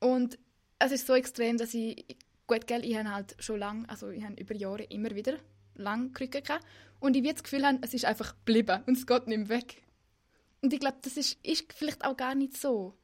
Und 0.00 0.38
es 0.78 0.92
ist 0.92 1.06
so 1.06 1.14
extrem, 1.14 1.56
dass 1.58 1.74
ich, 1.74 2.04
gut, 2.46 2.66
gell, 2.66 2.84
ich 2.84 2.96
habe 2.96 3.10
halt 3.10 3.36
schon 3.38 3.58
lange, 3.60 3.88
also 3.88 4.10
ich 4.10 4.24
habe 4.24 4.34
über 4.34 4.54
Jahre 4.54 4.82
immer 4.84 5.14
wieder 5.14 5.38
lang 5.76 6.12
Krücken 6.12 6.42
gehabt. 6.42 6.64
Und 6.98 7.16
ich 7.16 7.22
habe 7.22 7.34
das 7.34 7.44
Gefühl, 7.44 7.64
haben, 7.64 7.78
es 7.82 7.94
ist 7.94 8.04
einfach 8.04 8.34
geblieben 8.44 8.82
und 8.86 8.96
es 8.96 9.06
geht 9.06 9.26
nicht 9.28 9.38
mehr 9.38 9.48
weg. 9.48 9.82
Und 10.60 10.72
ich 10.72 10.80
glaube, 10.80 10.98
das 11.02 11.16
ist, 11.16 11.38
ist 11.44 11.72
vielleicht 11.72 12.04
auch 12.04 12.16
gar 12.16 12.34
nicht 12.34 12.56
so. 12.56 12.94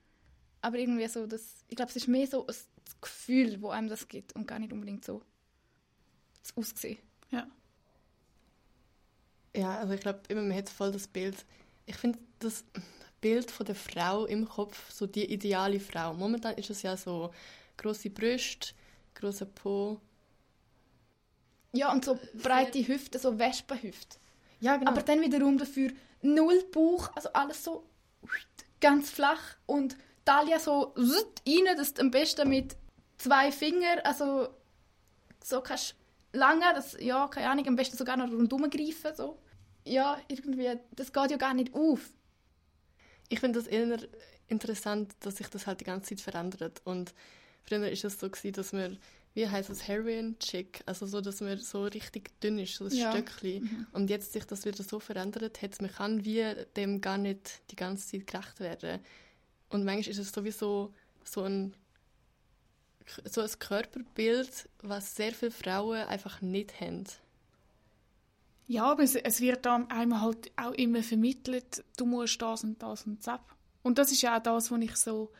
Aber 0.60 0.78
irgendwie 0.78 1.06
so, 1.06 1.26
das, 1.26 1.64
ich 1.68 1.76
glaube, 1.76 1.90
es 1.90 1.96
ist 1.96 2.08
mehr 2.08 2.26
so 2.26 2.44
das 2.44 2.66
Gefühl, 3.00 3.62
wo 3.62 3.70
einem 3.70 3.88
das 3.88 4.08
gibt 4.08 4.34
und 4.34 4.46
gar 4.46 4.58
nicht 4.58 4.72
unbedingt 4.72 5.04
so 5.04 5.22
das 6.42 6.56
Aussehen. 6.56 6.98
Ja. 7.30 7.46
Ja, 9.54 9.78
also 9.78 9.94
ich 9.94 10.00
glaube, 10.00 10.20
immer 10.28 10.42
man 10.42 10.56
hat 10.56 10.68
voll 10.68 10.92
das 10.92 11.06
Bild. 11.06 11.46
Ich 11.86 11.96
finde 11.96 12.18
das 12.40 12.64
Bild 13.20 13.50
von 13.50 13.66
der 13.66 13.74
Frau 13.74 14.26
im 14.26 14.48
Kopf, 14.48 14.90
so 14.90 15.06
die 15.06 15.24
ideale 15.32 15.80
Frau. 15.80 16.14
Momentan 16.14 16.54
ist 16.56 16.70
es 16.70 16.82
ja 16.82 16.96
so 16.96 17.32
große 17.76 18.10
Brüste, 18.10 18.74
großer 19.14 19.46
Po. 19.46 20.00
Ja, 21.72 21.92
und 21.92 22.04
so 22.04 22.18
breite 22.34 22.86
Hüfte, 22.86 23.18
so 23.18 23.38
Wespenhüfte. 23.38 24.18
Ja, 24.60 24.76
genau. 24.76 24.90
Aber 24.90 25.02
dann 25.02 25.20
wiederum 25.20 25.58
dafür 25.58 25.90
null 26.22 26.64
Bauch, 26.72 27.10
also 27.14 27.30
alles 27.32 27.62
so 27.62 27.84
ganz 28.80 29.10
flach 29.10 29.56
und 29.66 29.96
Talia 30.24 30.58
so 30.58 30.94
rein, 30.96 31.76
dass 31.76 31.94
du 31.94 32.02
am 32.02 32.10
besten 32.10 32.48
mit 32.48 32.76
zwei 33.18 33.52
Fingern, 33.52 34.00
also 34.00 34.48
so 35.42 35.60
kannst 35.60 35.94
lange, 36.32 36.64
das, 36.74 36.96
ja, 37.00 37.28
keine 37.28 37.50
Ahnung, 37.50 37.66
am 37.68 37.76
besten 37.76 37.96
sogar 37.96 38.16
noch 38.16 38.30
rundherum 38.30 38.68
greifen, 38.70 39.14
so. 39.14 39.38
Ja, 39.84 40.18
irgendwie, 40.28 40.78
das 40.92 41.12
geht 41.12 41.30
ja 41.30 41.36
gar 41.36 41.54
nicht 41.54 41.72
auf. 41.74 42.10
Ich 43.28 43.40
finde 43.40 43.58
das 43.58 43.68
eher 43.68 43.98
interessant, 44.48 45.14
dass 45.20 45.36
sich 45.36 45.48
das 45.48 45.66
halt 45.66 45.80
die 45.80 45.84
ganze 45.84 46.10
Zeit 46.10 46.20
verändert. 46.20 46.80
Und 46.84 47.14
früher 47.64 47.90
ist 47.90 48.04
es 48.04 48.18
so 48.18 48.28
gewesen, 48.30 48.52
dass 48.52 48.72
man, 48.72 48.98
wie 49.34 49.48
heißt 49.48 49.70
es, 49.70 49.86
Heroin 49.88 50.38
Chick, 50.38 50.82
also 50.86 51.06
so, 51.06 51.20
dass 51.20 51.40
man 51.40 51.58
so 51.58 51.84
richtig 51.84 52.38
dünn 52.40 52.58
ist, 52.58 52.76
so 52.76 52.84
ein 52.86 52.92
Ja. 52.94 53.10
Stöckchen. 53.12 53.86
Und 53.92 54.10
jetzt 54.10 54.32
sich 54.32 54.44
das 54.44 54.64
wieder 54.64 54.82
so 54.82 55.00
verändert 55.00 55.62
hat, 55.62 55.80
man 55.80 55.90
kann 55.92 56.24
wie 56.24 56.44
dem 56.76 57.00
gar 57.00 57.18
nicht 57.18 57.60
die 57.70 57.76
ganze 57.76 58.06
Zeit 58.08 58.26
gerecht 58.26 58.60
werden. 58.60 59.00
Und 59.68 59.84
manchmal 59.84 60.10
ist 60.12 60.18
es 60.18 60.32
sowieso 60.32 60.94
so 61.24 61.42
ein 61.42 61.74
so 63.24 63.40
ein 63.40 63.50
Körperbild, 63.58 64.68
was 64.82 65.14
sehr 65.14 65.32
viele 65.32 65.52
Frauen 65.52 66.06
einfach 66.08 66.40
nicht 66.40 66.80
haben. 66.80 67.04
Ja, 68.66 68.84
aber 68.84 69.02
es, 69.04 69.14
es 69.14 69.40
wird 69.40 69.66
einem 69.66 70.20
halt 70.20 70.50
auch 70.56 70.72
immer 70.72 71.02
vermittelt, 71.02 71.84
du 71.96 72.06
musst 72.06 72.42
das 72.42 72.64
und 72.64 72.82
das 72.82 73.06
und 73.06 73.24
das. 73.26 73.40
Und 73.82 73.98
das 73.98 74.10
ist 74.10 74.22
ja 74.22 74.36
auch 74.38 74.42
das, 74.42 74.70
was 74.72 74.80
ich 74.80 74.96
so, 74.96 75.30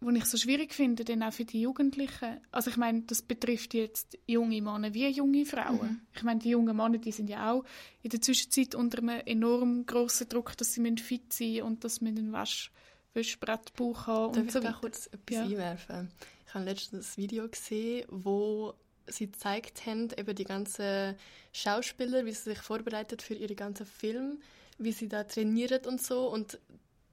was 0.00 0.14
ich 0.14 0.24
so 0.26 0.36
schwierig 0.36 0.74
finde, 0.74 1.04
denn 1.04 1.22
auch 1.22 1.32
für 1.32 1.44
die 1.46 1.62
Jugendlichen. 1.62 2.40
Also 2.50 2.70
ich 2.70 2.76
meine, 2.76 3.02
das 3.02 3.22
betrifft 3.22 3.72
jetzt 3.72 4.18
junge 4.26 4.60
Männer 4.60 4.92
wie 4.92 5.06
junge 5.08 5.46
Frauen. 5.46 6.02
Ich 6.14 6.22
meine, 6.22 6.40
die 6.40 6.50
jungen 6.50 6.76
Männer, 6.76 6.98
die 6.98 7.12
sind 7.12 7.30
ja 7.30 7.52
auch 7.52 7.64
in 8.02 8.10
der 8.10 8.20
Zwischenzeit 8.20 8.74
unter 8.74 8.98
einem 8.98 9.22
enorm 9.24 9.86
grossen 9.86 10.28
Druck, 10.28 10.56
dass 10.58 10.74
sie 10.74 10.96
fit 10.98 11.32
sein 11.32 11.48
müssen 11.52 11.62
und 11.62 11.84
dass 11.84 11.96
sie 11.96 12.06
einen 12.08 12.32
Wasch 12.32 12.70
Waschbrettbauch 13.14 14.06
haben 14.06 14.32
Darf 14.32 14.42
und 14.42 14.46
ich 14.46 14.52
so 14.52 14.60
da 14.60 14.68
weiter. 14.68 14.78
kurz 14.80 15.06
etwas 15.06 15.36
Ja. 15.36 15.44
einwerfen? 15.44 16.10
Ich 16.46 16.54
habe 16.54 16.64
letztens 16.64 17.16
ein 17.16 17.22
Video 17.22 17.48
gesehen, 17.48 18.06
wo 18.10 18.74
sie 19.06 19.30
gezeigt 19.30 19.86
haben, 19.86 20.08
eben 20.16 20.34
die 20.34 20.44
ganzen 20.44 21.16
Schauspieler, 21.52 22.24
wie 22.24 22.32
sie 22.32 22.50
sich 22.50 22.58
vorbereitet 22.58 23.22
für 23.22 23.34
ihre 23.34 23.54
ganzen 23.54 23.86
Filme, 23.86 24.38
wie 24.78 24.92
sie 24.92 25.08
da 25.08 25.24
trainieren 25.24 25.84
und 25.86 26.02
so. 26.02 26.28
Und 26.28 26.58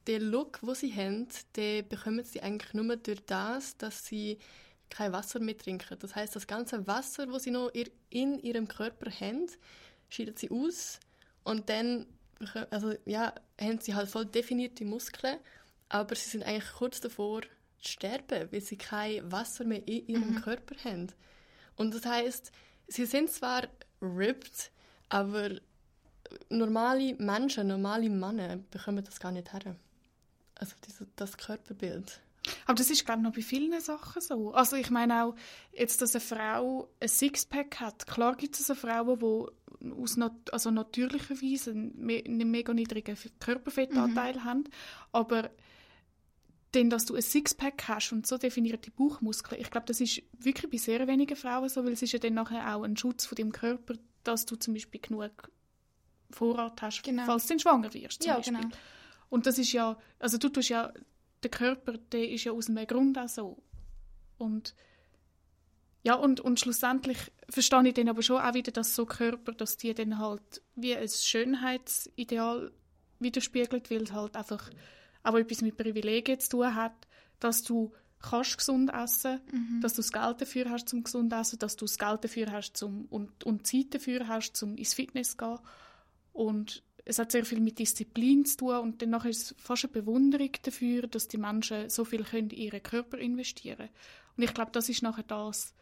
den 0.08 0.24
Look, 0.24 0.60
wo 0.62 0.74
sie 0.74 0.94
haben, 0.94 1.28
den 1.56 1.88
bekommen 1.88 2.24
sie 2.24 2.42
eigentlich 2.42 2.74
nur 2.74 2.96
durch 2.98 3.24
das, 3.26 3.78
dass 3.78 4.06
sie 4.06 4.40
kein 4.90 5.14
Wasser 5.14 5.40
mehr 5.40 5.58
trinken. 5.58 5.98
Das 6.00 6.16
heißt, 6.16 6.36
das 6.36 6.48
ganze 6.48 6.88
Wasser, 6.88 7.32
wo 7.32 7.38
sie 7.38 7.52
noch 7.52 7.72
in 8.10 8.40
ihrem 8.40 8.68
Körper 8.68 9.12
haben, 9.12 9.48
scheiden 10.10 10.36
sie 10.36 10.50
aus 10.50 11.00
und 11.44 11.70
dann 11.70 12.08
also, 12.72 12.94
ja, 13.06 13.34
haben 13.60 13.80
sie 13.80 13.94
halt 13.94 14.10
voll 14.10 14.26
definierte 14.26 14.86
Muskeln, 14.86 15.38
aber 15.90 16.16
sie 16.16 16.30
sind 16.30 16.44
eigentlich 16.44 16.72
kurz 16.74 17.02
davor 17.02 17.42
zu 17.42 17.92
sterben, 17.92 18.52
weil 18.52 18.62
sie 18.62 18.78
kein 18.78 19.30
Wasser 19.32 19.66
mehr 19.66 19.86
in 19.88 20.08
ihrem 20.08 20.42
Körper 20.42 20.76
haben. 20.84 21.08
Und 21.80 21.96
das 21.96 22.06
heißt, 22.06 22.52
sie 22.88 23.06
sind 23.06 23.32
zwar 23.32 23.64
ripped, 24.02 24.70
aber 25.08 25.52
normale 26.50 27.16
Menschen, 27.16 27.68
normale 27.68 28.10
Männer 28.10 28.58
bekommen 28.70 29.04
das 29.04 29.18
gar 29.18 29.32
nicht 29.32 29.54
her. 29.54 29.78
Also 30.56 30.76
diese, 30.86 31.08
das 31.16 31.38
Körperbild. 31.38 32.20
Aber 32.66 32.76
das 32.76 32.90
ist, 32.90 33.06
glaube 33.06 33.22
ich, 33.22 33.24
noch 33.24 33.34
bei 33.34 33.42
vielen 33.42 33.80
Sachen 33.80 34.22
so. 34.22 34.52
Also 34.52 34.76
ich 34.76 34.90
meine 34.90 35.24
auch, 35.24 35.36
jetzt, 35.72 36.02
dass 36.02 36.16
eine 36.16 36.22
Frau 36.22 36.90
ein 37.00 37.08
Sixpack 37.08 37.80
hat. 37.80 38.06
Klar 38.08 38.36
gibt 38.36 38.60
es 38.60 38.68
so 38.68 38.76
Frauen, 38.76 39.18
die 39.18 39.92
aus 39.94 40.18
nat 40.18 40.34
also 40.52 40.72
natürlicherweise 40.72 41.72
einen, 41.72 41.94
me 41.98 42.22
einen 42.26 42.52
mega 42.52 42.74
niedrigen 42.74 43.18
Körperfettanteil 43.40 44.44
haben, 44.44 44.66
aber 45.14 45.50
denn, 46.74 46.90
dass 46.90 47.06
du 47.06 47.16
ein 47.16 47.22
Sixpack 47.22 47.88
hast 47.88 48.12
und 48.12 48.28
so 48.28 48.38
definierte 48.38 48.92
Bauchmuskeln, 48.92 49.60
ich 49.62 49.72
glaube, 49.72 49.88
das 49.88 50.02
ist 50.02 50.22
wirklich 50.38 50.70
bei 50.72 50.78
sehr 50.78 51.08
wenigen 51.08 51.36
Frauen 51.36 51.68
so, 51.70 51.84
weil 51.84 51.94
es 51.94 52.02
ist 52.02 52.12
ja 52.12 52.20
dann 52.20 52.36
nachher 52.36 52.76
auch 52.76 52.84
ein 52.84 52.96
Schutz 52.98 53.26
von 53.26 53.36
deinem 53.36 53.52
Körper, 53.52 53.96
dass 54.24 54.46
du 54.46 54.56
zum 54.56 54.74
Beispiel 54.76 55.02
genug 55.02 55.32
Vorrat 56.32 56.82
hast, 56.84 57.02
Genau. 57.04 57.26
falls 57.26 57.48
du 57.48 57.58
schwanger 57.58 57.92
wirst. 57.94 58.22
Zum 58.22 58.30
Ja, 58.30 58.36
Beispiel. 58.38 58.58
genau. 58.58 58.70
Und 59.30 59.46
das 59.48 59.58
ist 59.58 59.72
ja, 59.72 59.98
also 60.20 60.38
du 60.38 60.50
tust 60.50 60.70
ja, 60.70 60.94
der 61.42 61.50
Körper, 61.50 61.94
der 61.98 62.30
ist 62.30 62.44
ja 62.44 62.52
aus 62.52 62.70
einem 62.70 62.86
Grund 62.86 63.18
auch 63.18 63.28
so. 63.30 63.64
Und 64.38 64.76
ja, 66.04 66.14
und, 66.16 66.40
und 66.40 66.60
schlussendlich 66.60 67.18
verstehe 67.50 67.88
ich 67.88 67.94
dann 67.96 68.10
aber 68.10 68.22
schon 68.22 68.42
auch 68.42 68.54
wieder, 68.54 68.72
dass 68.72 68.96
so 68.96 69.06
Körper, 69.06 69.52
dass 69.54 69.78
die 69.78 69.94
dann 69.94 70.18
halt 70.20 70.62
wie 70.76 70.96
ein 70.96 71.10
Schönheitsideal 71.10 72.72
widerspiegelt, 73.20 73.90
weil 73.92 74.04
es 74.04 74.12
halt 74.12 74.36
einfach 74.36 74.70
auch 75.24 75.36
etwas 75.36 75.62
mit 75.62 75.78
Privilegien 75.78 76.40
zu 76.40 76.50
tun 76.50 76.76
hat, 76.76 77.08
dass 77.40 77.64
du 77.64 77.92
kannst 78.20 78.58
gesund 78.58 78.92
essen, 78.94 79.40
mhm. 79.52 79.82
dass 79.82 79.94
du 79.94 80.02
das 80.02 80.12
Geld 80.12 80.42
dafür 80.42 80.70
hast 80.70 80.90
zum 80.90 81.04
gesund 81.04 81.32
essen, 81.34 81.60
dass 81.60 81.76
du 81.76 81.86
das 81.86 81.98
Geld 81.98 82.24
dafür 82.24 82.52
hast 82.52 82.76
zum 82.76 83.06
und, 83.06 83.44
und 83.46 83.66
Zeit 83.66 83.94
dafür 83.94 84.28
hast 84.28 84.56
zum 84.56 84.76
ins 84.76 84.94
Fitness 84.94 85.32
zu 85.32 85.38
gehen 85.38 85.60
und 86.34 86.84
es 87.06 87.18
hat 87.18 87.32
sehr 87.32 87.46
viel 87.46 87.60
mit 87.60 87.80
Disziplin 87.80 88.46
zu 88.46 88.58
tun 88.58 88.76
und 88.76 89.02
danach 89.02 89.26
ist 89.26 89.52
es 89.52 89.56
fast 89.58 89.86
eine 89.86 89.94
Bewunderung 89.94 90.52
dafür, 90.62 91.08
dass 91.08 91.28
die 91.28 91.38
Menschen 91.38 91.90
so 91.90 92.06
viel 92.06 92.24
können 92.24 92.50
in 92.50 92.58
ihren 92.58 92.84
Körper 92.84 93.18
investieren 93.18 93.90
und 94.36 94.44
ich 94.44 94.54
glaube, 94.54 94.72
das 94.72 94.90
ist 94.90 95.02
nachher 95.02 95.24
das, 95.24 95.74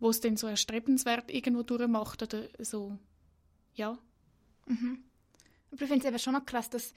wo 0.00 0.10
es 0.10 0.20
dann 0.20 0.36
so 0.36 0.48
erstrebenswert 0.48 1.30
irgendwo 1.30 1.62
durchmacht 1.62 2.22
oder 2.22 2.48
so, 2.58 2.98
ja. 3.74 3.96
Mhm. 4.66 5.04
Aber 5.70 5.82
ich 5.82 5.88
finde 5.88 6.04
es 6.04 6.10
eben 6.10 6.18
schon 6.18 6.32
noch 6.32 6.46
krass, 6.46 6.70
dass 6.70 6.94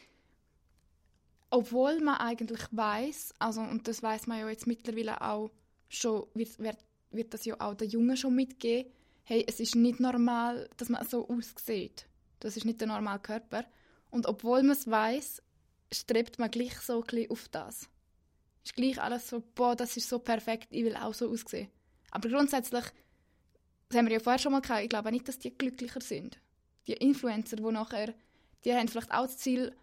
obwohl 1.52 2.00
man 2.00 2.16
eigentlich 2.16 2.62
weiß, 2.72 3.36
also 3.38 3.62
und 3.62 3.88
das 3.88 4.02
weiß 4.02 4.26
man 4.28 4.40
ja 4.40 4.50
jetzt 4.50 4.68
mittlerweile 4.68 5.22
auch 5.22 5.52
schon, 5.90 6.26
wird, 6.34 6.58
wird, 6.60 6.78
wird 7.12 7.34
das 7.34 7.46
ja 7.46 7.60
auch 7.60 7.76
den 7.76 7.90
Jungen 7.90 8.18
schon 8.18 8.36
mitgeben, 8.36 8.92
hey, 9.24 9.46
es 9.48 9.60
ist 9.60 9.76
nicht 9.76 10.00
normal, 10.00 10.70
dass 10.78 10.90
man 10.90 11.06
so 11.06 11.28
aussieht. 11.28 12.08
Das 12.40 12.58
ist 12.58 12.66
nicht 12.66 12.80
der 12.80 12.88
normale 12.88 13.20
Körper. 13.20 13.66
Und 14.10 14.26
obwohl 14.26 14.64
man 14.64 14.72
es 14.72 14.90
weiß, 14.90 15.44
strebt 15.92 16.40
man 16.40 16.50
gleich 16.50 16.80
so 16.80 17.04
ein 17.04 17.30
auf 17.30 17.48
das. 17.50 17.88
Ist 18.64 18.76
gleich 18.76 19.02
alles 19.02 19.30
so, 19.30 19.44
boah, 19.54 19.76
das 19.76 19.98
ist 19.98 20.08
so 20.08 20.20
perfekt, 20.20 20.70
ich 20.72 20.86
will 20.86 20.96
auch 20.96 21.14
so 21.14 21.30
aussehen. 21.30 21.70
Aber 22.12 22.30
grundsätzlich, 22.30 22.86
das 23.90 23.98
haben 23.98 24.06
wir 24.08 24.14
ja 24.14 24.20
vorher 24.20 24.40
schon 24.40 24.54
mal 24.54 24.62
gehabt, 24.62 24.84
ich 24.84 24.90
glaube 24.90 25.12
nicht, 25.12 25.28
dass 25.28 25.40
die 25.40 25.56
glücklicher 25.56 26.02
sind. 26.02 26.40
Die 26.88 26.94
Influencer, 26.94 27.58
die 27.58 27.64
nachher, 27.64 28.14
die 28.64 28.74
haben 28.74 28.88
vielleicht 28.88 29.12
auch 29.12 29.26
das 29.26 29.38
Ziel, 29.38 29.76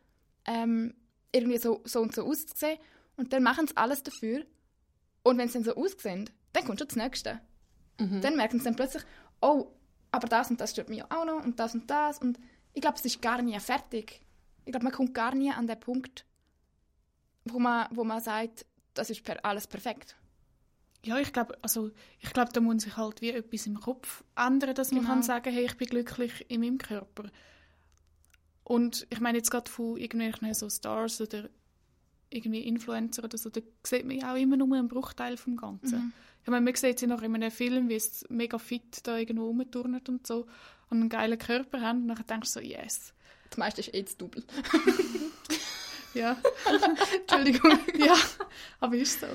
ähm, 0.46 0.94
irgendwie 1.32 1.58
so, 1.58 1.82
so 1.84 2.00
und 2.00 2.14
so 2.14 2.26
auszusehen. 2.26 2.78
Und 3.16 3.32
dann 3.32 3.42
machen 3.42 3.66
sie 3.66 3.76
alles 3.76 4.02
dafür. 4.02 4.44
Und 5.22 5.38
wenn 5.38 5.48
sie 5.48 5.54
dann 5.54 5.64
so 5.64 5.76
aussehen, 5.76 6.30
dann 6.52 6.64
kommt 6.64 6.78
schon 6.78 6.88
das 6.88 6.96
Nächste. 6.96 7.40
Mhm. 7.98 8.20
Dann 8.20 8.36
merken 8.36 8.58
sie 8.58 8.64
dann 8.64 8.76
plötzlich, 8.76 9.02
oh, 9.40 9.72
aber 10.10 10.28
das 10.28 10.50
und 10.50 10.60
das 10.60 10.70
stört 10.70 10.88
mich 10.88 11.04
auch 11.10 11.24
noch 11.24 11.44
und 11.44 11.58
das 11.58 11.74
und 11.74 11.90
das. 11.90 12.18
Und 12.18 12.38
ich 12.72 12.80
glaube, 12.80 12.96
es 12.96 13.04
ist 13.04 13.20
gar 13.20 13.42
nie 13.42 13.58
fertig. 13.60 14.22
Ich 14.64 14.72
glaube, 14.72 14.84
man 14.84 14.92
kommt 14.92 15.14
gar 15.14 15.34
nie 15.34 15.50
an 15.50 15.66
den 15.66 15.80
Punkt, 15.80 16.24
wo 17.44 17.58
man, 17.58 17.88
wo 17.90 18.04
man 18.04 18.20
sagt, 18.20 18.66
das 18.94 19.10
ist 19.10 19.24
per 19.24 19.44
alles 19.44 19.66
perfekt. 19.66 20.16
Ja, 21.04 21.18
ich 21.18 21.32
glaube, 21.32 21.56
also 21.62 21.90
ich 22.20 22.32
glaube, 22.32 22.52
da 22.52 22.60
muss 22.60 22.82
sich 22.82 22.96
halt 22.96 23.20
wie 23.20 23.30
etwas 23.30 23.66
im 23.66 23.80
Kopf 23.80 24.24
ändern, 24.36 24.74
dass 24.74 24.90
man 24.90 25.00
genau. 25.00 25.14
kann 25.14 25.22
sagen, 25.22 25.52
hey, 25.52 25.64
ich 25.64 25.76
bin 25.76 25.88
glücklich 25.88 26.44
in 26.48 26.60
meinem 26.60 26.78
Körper. 26.78 27.30
Und 28.68 29.06
ich 29.08 29.18
meine 29.20 29.38
jetzt 29.38 29.50
gerade 29.50 29.70
von 29.70 29.96
irgendwelchen 29.96 30.52
so 30.52 30.68
Stars 30.68 31.22
oder 31.22 31.48
irgendwie 32.28 32.60
Influencer 32.60 33.24
oder 33.24 33.38
so, 33.38 33.48
da 33.48 33.62
sieht 33.82 34.04
man 34.04 34.18
ja 34.18 34.30
auch 34.30 34.36
immer 34.36 34.58
nur 34.58 34.76
einen 34.76 34.88
Bruchteil 34.88 35.38
vom 35.38 35.56
Ganzen. 35.56 35.98
Mhm. 35.98 36.12
Ich 36.42 36.50
meine, 36.50 36.62
man 36.62 36.74
sieht 36.74 36.98
sie 36.98 37.06
noch 37.06 37.22
in 37.22 37.34
einem 37.34 37.50
Film, 37.50 37.88
wie 37.88 37.94
es 37.94 38.26
mega 38.28 38.58
fit 38.58 39.00
da 39.04 39.16
irgendwo 39.16 39.46
rumturnt 39.46 40.10
und 40.10 40.26
so 40.26 40.46
und 40.90 41.00
einen 41.00 41.08
geilen 41.08 41.38
Körper 41.38 41.80
haben 41.80 42.02
und 42.02 42.08
dann 42.08 42.26
denkst 42.26 42.52
du 42.52 42.60
so, 42.60 42.66
yes. 42.66 43.14
Das 43.48 43.56
meiste 43.56 43.80
ist 43.80 43.94
eh 43.94 44.02
das 44.02 44.16
Double. 44.18 44.44
ja. 46.12 46.36
Entschuldigung. 47.20 47.78
ja, 47.98 48.16
aber 48.80 48.96
ist 48.96 49.18
so. 49.18 49.26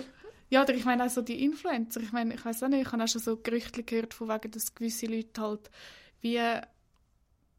Ja, 0.51 0.61
oder 0.61 0.75
ich 0.75 0.85
meine 0.85 1.05
auch 1.05 1.09
so 1.09 1.23
die 1.23 1.43
Influencer, 1.43 2.01
ich 2.01 2.11
meine, 2.11 2.35
ich 2.35 2.45
weiß 2.45 2.61
auch 2.61 2.67
nicht, 2.67 2.85
ich 2.85 2.91
habe 2.91 3.03
auch 3.03 3.07
schon 3.07 3.21
so 3.21 3.35
Gerüchte 3.37 3.81
gehört, 3.81 4.13
von 4.13 4.29
wegen, 4.29 4.51
dass 4.51 4.75
gewisse 4.75 5.07
Leute 5.07 5.41
halt 5.41 5.71
wie 6.21 6.39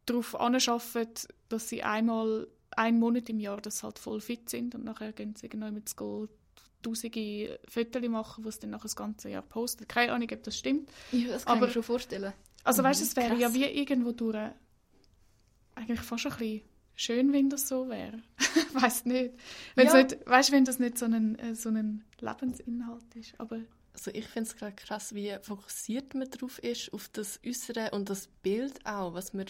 darauf 0.06 0.38
anschaffen, 0.38 1.08
dass 1.54 1.68
sie 1.68 1.82
einmal 1.82 2.46
einen 2.76 2.98
Monat 2.98 3.28
im 3.28 3.40
Jahr 3.40 3.60
das 3.60 3.82
halt 3.82 3.98
voll 3.98 4.20
fit 4.20 4.50
sind 4.50 4.74
und 4.74 4.84
nachher 4.84 5.12
gehen 5.12 5.34
sie 5.36 5.46
irgendwann 5.46 5.74
mit 5.74 5.96
Gold 5.96 6.30
tausende 6.82 7.58
Fotos 7.68 8.08
machen, 8.08 8.44
die 8.44 8.50
sie 8.50 8.60
dann 8.60 8.70
nachher 8.70 8.82
das 8.82 8.96
ganze 8.96 9.30
Jahr 9.30 9.42
posten. 9.42 9.88
Keine 9.88 10.12
Ahnung, 10.12 10.28
ob 10.32 10.42
das 10.42 10.58
stimmt. 10.58 10.90
Ja, 11.12 11.28
das 11.28 11.46
kann 11.46 11.56
Aber, 11.56 11.66
ich 11.66 11.70
mir 11.70 11.74
schon 11.74 11.82
vorstellen. 11.82 12.32
Also 12.62 12.82
mhm, 12.82 12.86
weißt 12.86 13.00
du, 13.00 13.04
es 13.04 13.16
wäre 13.16 13.36
ja 13.36 13.54
wie 13.54 13.64
irgendwo 13.64 14.12
durch 14.12 14.50
eigentlich 15.74 16.00
fast 16.00 16.26
ein 16.26 16.32
bisschen 16.32 16.62
schön, 16.94 17.32
wenn 17.32 17.50
das 17.50 17.68
so 17.68 17.88
wäre. 17.88 18.22
weiß 18.72 19.06
nicht. 19.06 19.34
Wenn's 19.74 19.92
ja. 19.92 20.02
nicht. 20.02 20.26
Weißt 20.26 20.52
wenn 20.52 20.64
das 20.64 20.78
nicht 20.78 20.98
so 20.98 21.06
ein, 21.06 21.38
äh, 21.38 21.54
so 21.54 21.70
ein 21.70 22.04
Lebensinhalt 22.20 23.14
ist. 23.14 23.34
Aber 23.38 23.60
also 23.92 24.10
ich 24.12 24.26
finde 24.26 24.48
es 24.50 24.56
gerade 24.56 24.74
krass, 24.74 25.14
wie 25.14 25.34
fokussiert 25.42 26.14
man 26.14 26.28
darauf 26.30 26.58
ist, 26.58 26.92
auf 26.92 27.08
das 27.08 27.40
Äußere 27.46 27.90
und 27.92 28.10
das 28.10 28.26
Bild 28.42 28.84
auch, 28.84 29.14
was 29.14 29.32
man 29.32 29.46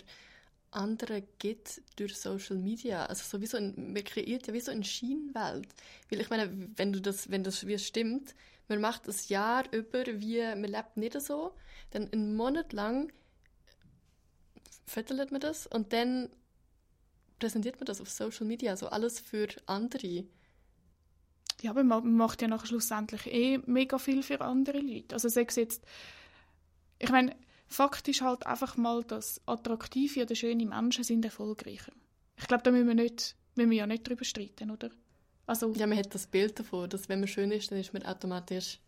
anderen 0.74 1.24
gibt 1.38 1.82
durch 1.96 2.16
Social 2.16 2.56
Media. 2.56 3.06
Also 3.06 3.38
so 3.46 3.60
man 3.60 4.04
kreiert 4.04 4.46
ja 4.46 4.52
wie 4.52 4.60
so 4.60 4.70
eine 4.70 4.84
Schienenwelt. 4.84 5.68
Weil 6.10 6.20
ich 6.20 6.30
meine, 6.30 6.68
wenn 6.76 6.92
du 6.92 7.00
das, 7.00 7.30
wenn 7.30 7.44
das 7.44 7.66
wie 7.66 7.78
stimmt, 7.78 8.34
man 8.68 8.80
macht 8.80 9.08
das 9.08 9.28
Jahr 9.28 9.64
über, 9.72 10.04
wie 10.06 10.40
man 10.40 10.64
lebt 10.64 10.96
nicht 10.96 11.20
so, 11.20 11.54
dann 11.90 12.10
einen 12.12 12.34
Monat 12.34 12.72
lang 12.72 13.12
fötelt 14.86 15.32
man 15.32 15.40
das 15.40 15.66
und 15.66 15.92
dann 15.92 16.28
präsentiert 17.38 17.76
man 17.76 17.86
das 17.86 18.00
auf 18.00 18.10
Social 18.10 18.46
Media, 18.46 18.76
so 18.76 18.88
alles 18.88 19.20
für 19.20 19.48
andere. 19.66 20.24
Ja, 21.62 21.70
aber 21.70 21.84
man 21.84 22.16
macht 22.16 22.42
ja 22.42 22.48
nachher 22.48 22.66
schlussendlich 22.66 23.26
eh 23.26 23.58
mega 23.66 23.98
viel 23.98 24.22
für 24.22 24.40
andere 24.40 24.78
Leute. 24.78 25.14
Also 25.14 25.28
sag 25.28 25.54
jetzt, 25.56 25.82
ich 26.98 27.10
meine, 27.10 27.36
Fakt 27.66 28.08
ist 28.08 28.20
halt 28.20 28.46
einfach 28.46 28.76
mal, 28.76 29.02
dass 29.04 29.40
attraktive 29.46 30.22
oder 30.22 30.34
schöne 30.34 30.66
Menschen 30.66 31.04
sind 31.04 31.24
erfolgreicher. 31.24 31.92
Ich 32.36 32.46
glaube, 32.46 32.62
da 32.62 32.70
müssen 32.70 32.88
wir, 32.88 32.94
nicht, 32.94 33.36
müssen 33.54 33.70
wir 33.70 33.78
ja 33.78 33.86
nicht 33.86 34.08
drüber 34.08 34.24
streiten, 34.24 34.70
oder? 34.70 34.90
Also, 35.46 35.72
ja, 35.72 35.86
man 35.86 35.98
hat 35.98 36.14
das 36.14 36.26
Bild 36.26 36.58
davon, 36.58 36.88
dass 36.88 37.08
wenn 37.08 37.20
man 37.20 37.28
schön 37.28 37.50
ist, 37.50 37.70
dann 37.70 37.78
ist 37.78 37.92
man 37.92 38.02
automatisch 38.04 38.80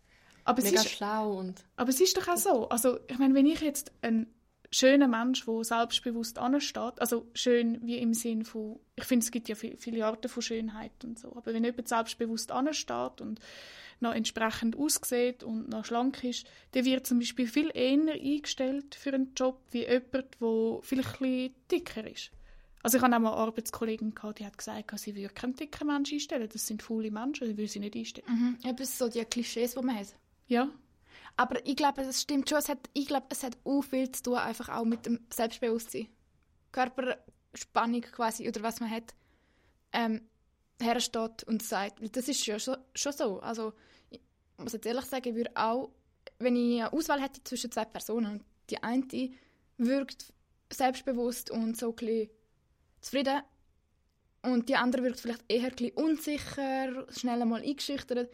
aber 0.43 0.63
mega 0.63 0.81
ist, 0.81 0.89
schlau. 0.89 1.37
Und 1.37 1.63
aber 1.75 1.89
es 1.89 1.99
ist 2.01 2.17
doch 2.17 2.27
auch 2.27 2.37
so. 2.37 2.69
Also, 2.69 2.99
ich 3.07 3.17
meine, 3.19 3.33
wenn 3.35 3.45
ich 3.45 3.61
jetzt 3.61 3.91
ein 4.01 4.27
schöner 4.71 5.07
Mensch, 5.07 5.45
der 5.45 5.63
selbstbewusst 5.63 6.37
ansteht, 6.39 6.99
also 6.99 7.27
schön 7.33 7.79
wie 7.85 7.97
im 7.97 8.13
Sinn 8.13 8.43
von, 8.43 8.79
ich 8.95 9.05
finde, 9.05 9.23
es 9.23 9.31
gibt 9.31 9.49
ja 9.49 9.55
viele 9.55 10.05
Arten 10.05 10.29
von 10.29 10.41
Schönheit 10.41 11.03
und 11.03 11.19
so, 11.19 11.35
aber 11.35 11.53
wenn 11.53 11.63
jemand 11.63 11.87
selbstbewusst 11.87 12.51
ansteht 12.51 13.21
und 13.21 13.39
noch 13.99 14.13
entsprechend 14.13 14.75
aussieht 14.75 15.43
und 15.43 15.69
noch 15.69 15.85
schlank 15.85 16.23
ist, 16.23 16.45
der 16.73 16.85
wird 16.85 17.07
zum 17.07 17.19
Beispiel 17.19 17.47
viel 17.47 17.71
eher 17.73 18.13
eingestellt 18.13 18.95
für 18.95 19.13
einen 19.13 19.33
Job 19.35 19.61
wie 19.71 19.85
jemand, 19.85 20.37
der 20.39 20.79
vielleicht 20.81 21.21
ein 21.21 21.55
dicker 21.71 22.05
ist. 22.05 22.31
Also 22.83 22.97
ich 22.97 23.03
hatte 23.03 23.15
auch 23.15 23.19
mal 23.19 23.33
eine 23.33 23.41
Arbeitskollegin, 23.41 24.13
die 24.37 24.45
hat 24.45 24.57
gesagt, 24.57 24.99
sie 24.99 25.15
würde 25.15 25.33
keinen 25.33 25.55
dicken 25.55 25.87
Menschen 25.87 26.15
einstellen. 26.15 26.47
Das 26.51 26.67
sind 26.67 26.83
faule 26.83 27.11
Menschen, 27.11 27.47
die 27.47 27.57
will 27.57 27.67
sie 27.67 27.79
nicht 27.79 27.95
einstellen. 27.95 28.57
Mhm. 28.63 28.75
Sind 28.77 28.87
so 28.87 29.09
die 29.09 29.25
Klischees, 29.25 29.73
die 29.73 29.81
man 29.81 29.99
hat. 29.99 30.15
Ja. 30.47 30.69
Aber 31.37 31.65
ich 31.65 31.75
glaube, 31.75 32.01
es 32.01 32.21
stimmt 32.21 32.49
schon. 32.49 32.57
Es 32.57 32.67
hat, 32.67 32.89
ich 32.93 33.07
glaube, 33.07 33.27
es 33.29 33.43
hat 33.43 33.57
auch 33.63 33.81
viel 33.81 34.11
zu 34.11 34.23
tun, 34.23 34.35
einfach 34.35 34.69
auch 34.69 34.85
mit 34.85 35.05
dem 35.05 35.19
Selbstbewusstsein. 35.31 36.07
Körperspannung 36.71 38.01
quasi, 38.01 38.47
oder 38.47 38.63
was 38.63 38.79
man 38.79 38.89
hat. 38.89 39.13
Ähm, 39.93 40.21
hersteht 40.81 41.43
und 41.43 41.63
sagt, 41.63 41.99
das 42.15 42.27
ist 42.27 42.43
schon, 42.43 42.77
schon 42.93 43.13
so. 43.13 43.39
Also, 43.39 43.73
ich 44.09 44.19
muss 44.57 44.73
jetzt 44.73 44.85
ehrlich 44.85 45.05
sagen, 45.05 45.29
ich 45.29 45.35
würde 45.35 45.51
auch, 45.55 45.91
wenn 46.39 46.55
ich 46.55 46.81
eine 46.81 46.93
Auswahl 46.93 47.21
hätte 47.21 47.43
zwischen 47.43 47.71
zwei 47.71 47.85
Personen, 47.85 48.43
die 48.69 48.81
eine 48.83 49.31
wirkt 49.77 50.33
selbstbewusst 50.71 51.49
und 51.51 51.77
so 51.77 51.95
ein 52.01 52.29
zufrieden 52.99 53.41
und 54.41 54.69
die 54.69 54.75
andere 54.75 55.03
wirkt 55.03 55.19
vielleicht 55.19 55.45
eher 55.47 55.71
ein 55.71 55.91
unsicher, 55.93 57.07
schnell 57.11 57.41
einmal 57.41 57.61
eingeschüchtert, 57.61 58.29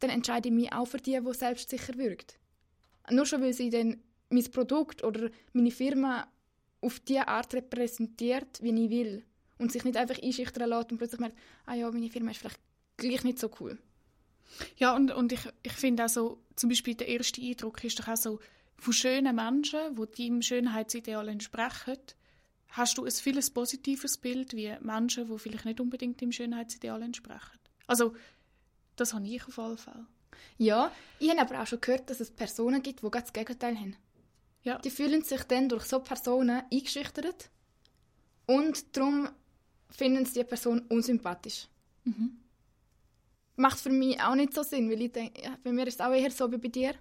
dann 0.00 0.10
entscheide 0.10 0.48
ich 0.48 0.54
mich 0.54 0.72
auch 0.72 0.86
für 0.86 0.98
die, 0.98 1.20
die 1.20 1.34
selbstsicher 1.34 1.96
wirkt. 1.96 2.38
Nur 3.10 3.26
schon, 3.26 3.42
weil 3.42 3.52
sie 3.52 3.70
dann 3.70 4.02
mein 4.30 4.50
Produkt 4.50 5.04
oder 5.04 5.30
meine 5.52 5.70
Firma 5.70 6.26
auf 6.80 7.00
die 7.00 7.18
Art 7.18 7.54
repräsentiert, 7.54 8.62
wie 8.62 8.84
ich 8.84 8.90
will 8.90 9.24
und 9.58 9.72
sich 9.72 9.84
nicht 9.84 9.96
einfach 9.96 10.22
einschüchtern 10.22 10.68
lässt 10.68 10.92
und 10.92 10.98
plötzlich 10.98 11.20
merkt, 11.20 11.38
ah 11.66 11.74
ja, 11.74 11.90
meine 11.90 12.10
Firma 12.10 12.30
ist 12.30 12.38
vielleicht 12.38 12.60
gleich 12.96 13.24
nicht 13.24 13.38
so 13.38 13.50
cool. 13.60 13.78
Ja, 14.76 14.94
und, 14.94 15.10
und 15.10 15.32
ich, 15.32 15.40
ich 15.62 15.72
finde 15.72 16.04
auch 16.04 16.08
so, 16.08 16.38
zum 16.56 16.68
Beispiel 16.68 16.94
der 16.94 17.08
erste 17.08 17.40
Eindruck 17.40 17.82
ist 17.84 17.98
doch 17.98 18.08
auch 18.08 18.16
so, 18.16 18.40
von 18.76 18.92
schönen 18.92 19.34
Menschen, 19.34 19.96
die 19.96 20.28
deinem 20.28 20.42
Schönheitsideal 20.42 21.28
entsprechen, 21.28 21.98
hast 22.68 22.98
du 22.98 23.04
ein 23.04 23.10
vieles 23.10 23.50
positives 23.50 24.18
Bild 24.18 24.54
wie 24.54 24.74
Menschen, 24.80 25.28
die 25.28 25.38
vielleicht 25.38 25.64
nicht 25.64 25.80
unbedingt 25.80 26.20
dem 26.20 26.32
Schönheitsideal 26.32 27.02
entsprechen. 27.02 27.58
Also, 27.86 28.14
das 28.96 29.14
habe 29.14 29.26
ich 29.26 29.46
auf 29.46 29.58
alle 29.58 29.76
Fälle. 29.76 30.06
Ja, 30.58 30.92
ich 31.18 31.30
habe 31.30 31.40
aber 31.40 31.62
auch 31.62 31.66
schon 31.66 31.80
gehört, 31.80 32.08
dass 32.10 32.20
es 32.20 32.30
Personen 32.30 32.82
gibt, 32.82 33.02
die 33.02 33.10
das 33.10 33.32
Gegenteil 33.32 33.76
haben. 33.76 33.96
Ja. 34.62 34.78
Die 34.78 34.90
fühlen 34.90 35.22
sich 35.22 35.42
dann 35.44 35.68
durch 35.68 35.84
so 35.84 36.00
Personen 36.00 36.62
eingeschüchtert 36.72 37.50
und 38.46 38.96
darum 38.96 39.28
finden 39.90 40.24
sie 40.24 40.40
die 40.40 40.44
Person 40.44 40.80
unsympathisch. 40.88 41.68
Mhm. 42.04 42.38
Macht 43.56 43.78
für 43.78 43.90
mich 43.90 44.20
auch 44.20 44.34
nicht 44.34 44.54
so 44.54 44.62
Sinn, 44.62 44.90
weil 44.90 45.02
ich 45.02 45.12
denke, 45.12 45.42
ja, 45.42 45.56
bei 45.62 45.72
mir 45.72 45.86
ist 45.86 45.94
es 45.94 46.00
auch 46.00 46.12
eher 46.12 46.30
so 46.30 46.50
wie 46.50 46.58
bei 46.58 46.68
dir. 46.68 46.94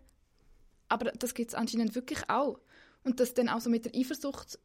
aber 0.94 1.12
das 1.12 1.34
gibt 1.34 1.50
es 1.50 1.56
anscheinend 1.56 1.96
wirklich 1.96 2.30
auch. 2.30 2.60
Und 3.04 3.20
das 3.20 3.34
dann 3.34 3.50
auch 3.50 3.60
so 3.60 3.70
mit 3.70 3.86
der 3.86 3.96
Eifersucht 3.96 4.60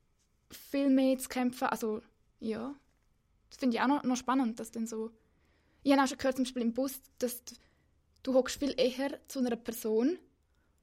viel 0.50 0.90
mehr 0.90 1.18
zu 1.18 1.28
kämpfen, 1.28 1.68
also 1.68 2.02
ja, 2.38 2.74
das 3.48 3.59
finde 3.59 3.76
ich 3.76 3.83
auch 3.83 3.88
noch, 3.88 4.02
noch 4.04 4.16
spannend, 4.16 4.61
dass 4.61 4.70
dann 4.70 4.87
so... 4.87 5.11
Ich 5.83 5.92
habe 5.92 6.02
auch 6.02 6.09
schon 6.09 6.18
gehört, 6.18 6.37
zum 6.37 6.44
Beispiel 6.44 6.62
im 6.62 6.74
Bus, 6.74 7.00
dass 7.18 7.42
du, 8.29 8.35
hockst 8.35 8.59
viel 8.59 8.75
eher 8.77 9.19
zu 9.29 9.41
einer 9.41 9.57
Person, 9.57 10.19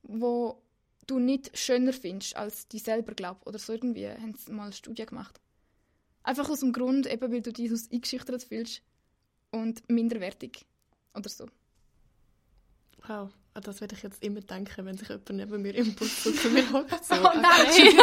wo 0.03 0.61
du 1.07 1.19
nicht 1.19 1.57
schöner 1.57 1.93
findest 1.93 2.35
als 2.35 2.67
die 2.67 2.79
selber 2.79 3.13
glaub 3.13 3.45
oder 3.45 3.59
so 3.59 3.73
irgendwie 3.73 4.09
haben 4.09 4.33
sie 4.35 4.51
mal 4.51 4.63
eine 4.63 4.73
Studie 4.73 5.05
gemacht. 5.05 5.39
Einfach 6.23 6.49
aus 6.49 6.61
dem 6.61 6.73
Grund, 6.73 7.05
eben 7.05 7.31
weil 7.31 7.41
du 7.41 7.53
dich 7.53 7.71
aus 7.71 7.89
eingeschüchtert 7.91 8.43
fühlst 8.43 8.81
und 9.51 9.87
minderwertig 9.87 10.65
oder 11.13 11.29
so. 11.29 11.45
Wow, 13.07 13.31
an 13.53 13.61
das 13.61 13.81
werde 13.81 13.95
ich 13.95 14.01
jetzt 14.01 14.23
immer 14.23 14.41
denken, 14.41 14.85
wenn 14.85 14.97
sich 14.97 15.09
jemand 15.09 15.29
neben 15.29 15.61
mir 15.61 15.75
im 15.75 15.93
Bus 15.93 16.23
zu 16.23 16.49
mir 16.49 16.71
hockt. 16.71 16.91
So, 17.05 17.13
Oh 17.15 17.39
nein! 17.39 17.67
okay. 17.67 17.97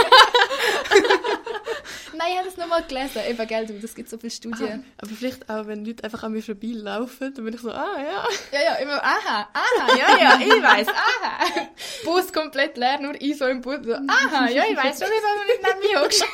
Nochmal 2.73 2.89
gelesen. 2.89 3.23
Eben, 3.29 3.47
gell, 3.47 3.67
du, 3.67 3.79
das 3.79 3.95
gibt 3.95 4.09
so 4.09 4.17
viele 4.17 4.31
Studien. 4.31 4.85
Ah, 4.87 5.03
aber 5.03 5.11
vielleicht 5.11 5.51
auch, 5.51 5.67
wenn 5.67 5.85
Leute 5.85 6.05
einfach 6.05 6.23
an 6.23 6.33
mir 6.33 6.43
vorbeilaufen, 6.43 7.35
dann 7.35 7.45
bin 7.45 7.53
ich 7.53 7.61
so, 7.61 7.71
ah 7.71 7.99
ja. 7.99 8.27
Ja, 8.51 8.63
ja, 8.63 8.75
immer, 8.77 9.03
aha, 9.03 9.49
aha, 9.53 9.97
ja, 9.99 10.19
ja, 10.19 10.41
ich 10.41 10.63
weiß, 10.63 10.89
aha. 10.89 11.69
Bus 12.05 12.33
komplett 12.33 12.79
leer, 12.79 12.99
nur 12.99 13.21
ich 13.21 13.37
so 13.37 13.47
im 13.47 13.61
Bus. 13.61 13.85
So, 13.85 13.93
aha, 13.93 14.49
ja, 14.49 14.65
ich 14.71 14.77
weiß 14.77 14.99
schon, 14.99 15.09
wieso 15.11 15.27
du 15.37 15.45
nicht 15.47 15.63
neben 15.63 15.81
mir 15.93 16.01
hockst. 16.01 16.25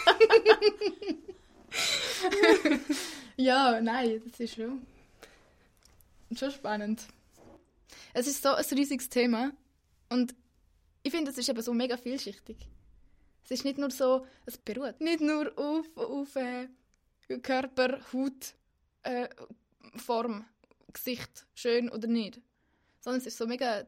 ja, 3.37 3.81
nein, 3.81 4.23
das 4.31 4.39
ist 4.39 4.55
schon, 4.55 4.87
schon 6.37 6.53
spannend. 6.53 7.03
Es 8.13 8.29
ist 8.29 8.45
so 8.45 8.51
ein 8.51 8.65
riesiges 8.65 9.09
Thema 9.09 9.51
und 10.09 10.37
ich 11.03 11.11
finde, 11.11 11.33
es 11.33 11.39
ist 11.39 11.49
eben 11.49 11.63
so 11.63 11.75
mega 11.75 11.97
vielschichtig. 11.97 12.59
Es 13.49 13.53
ist 13.53 13.65
nicht 13.65 13.79
nur 13.79 13.91
so, 13.91 14.27
es 14.45 14.59
beruht 14.59 15.01
nicht 15.01 15.23
nur 15.23 15.59
auf, 15.59 15.87
auf 15.97 16.37
äh, 16.37 16.69
Körper, 17.41 17.99
Haut, 18.13 18.55
äh, 19.05 19.27
Form, 19.97 20.45
Gesicht, 20.93 21.47
schön 21.55 21.89
oder 21.89 22.09
nicht. 22.09 22.43
Sondern 23.01 23.23
es 23.23 23.27
ist 23.27 23.39
so 23.39 23.47
mega 23.47 23.87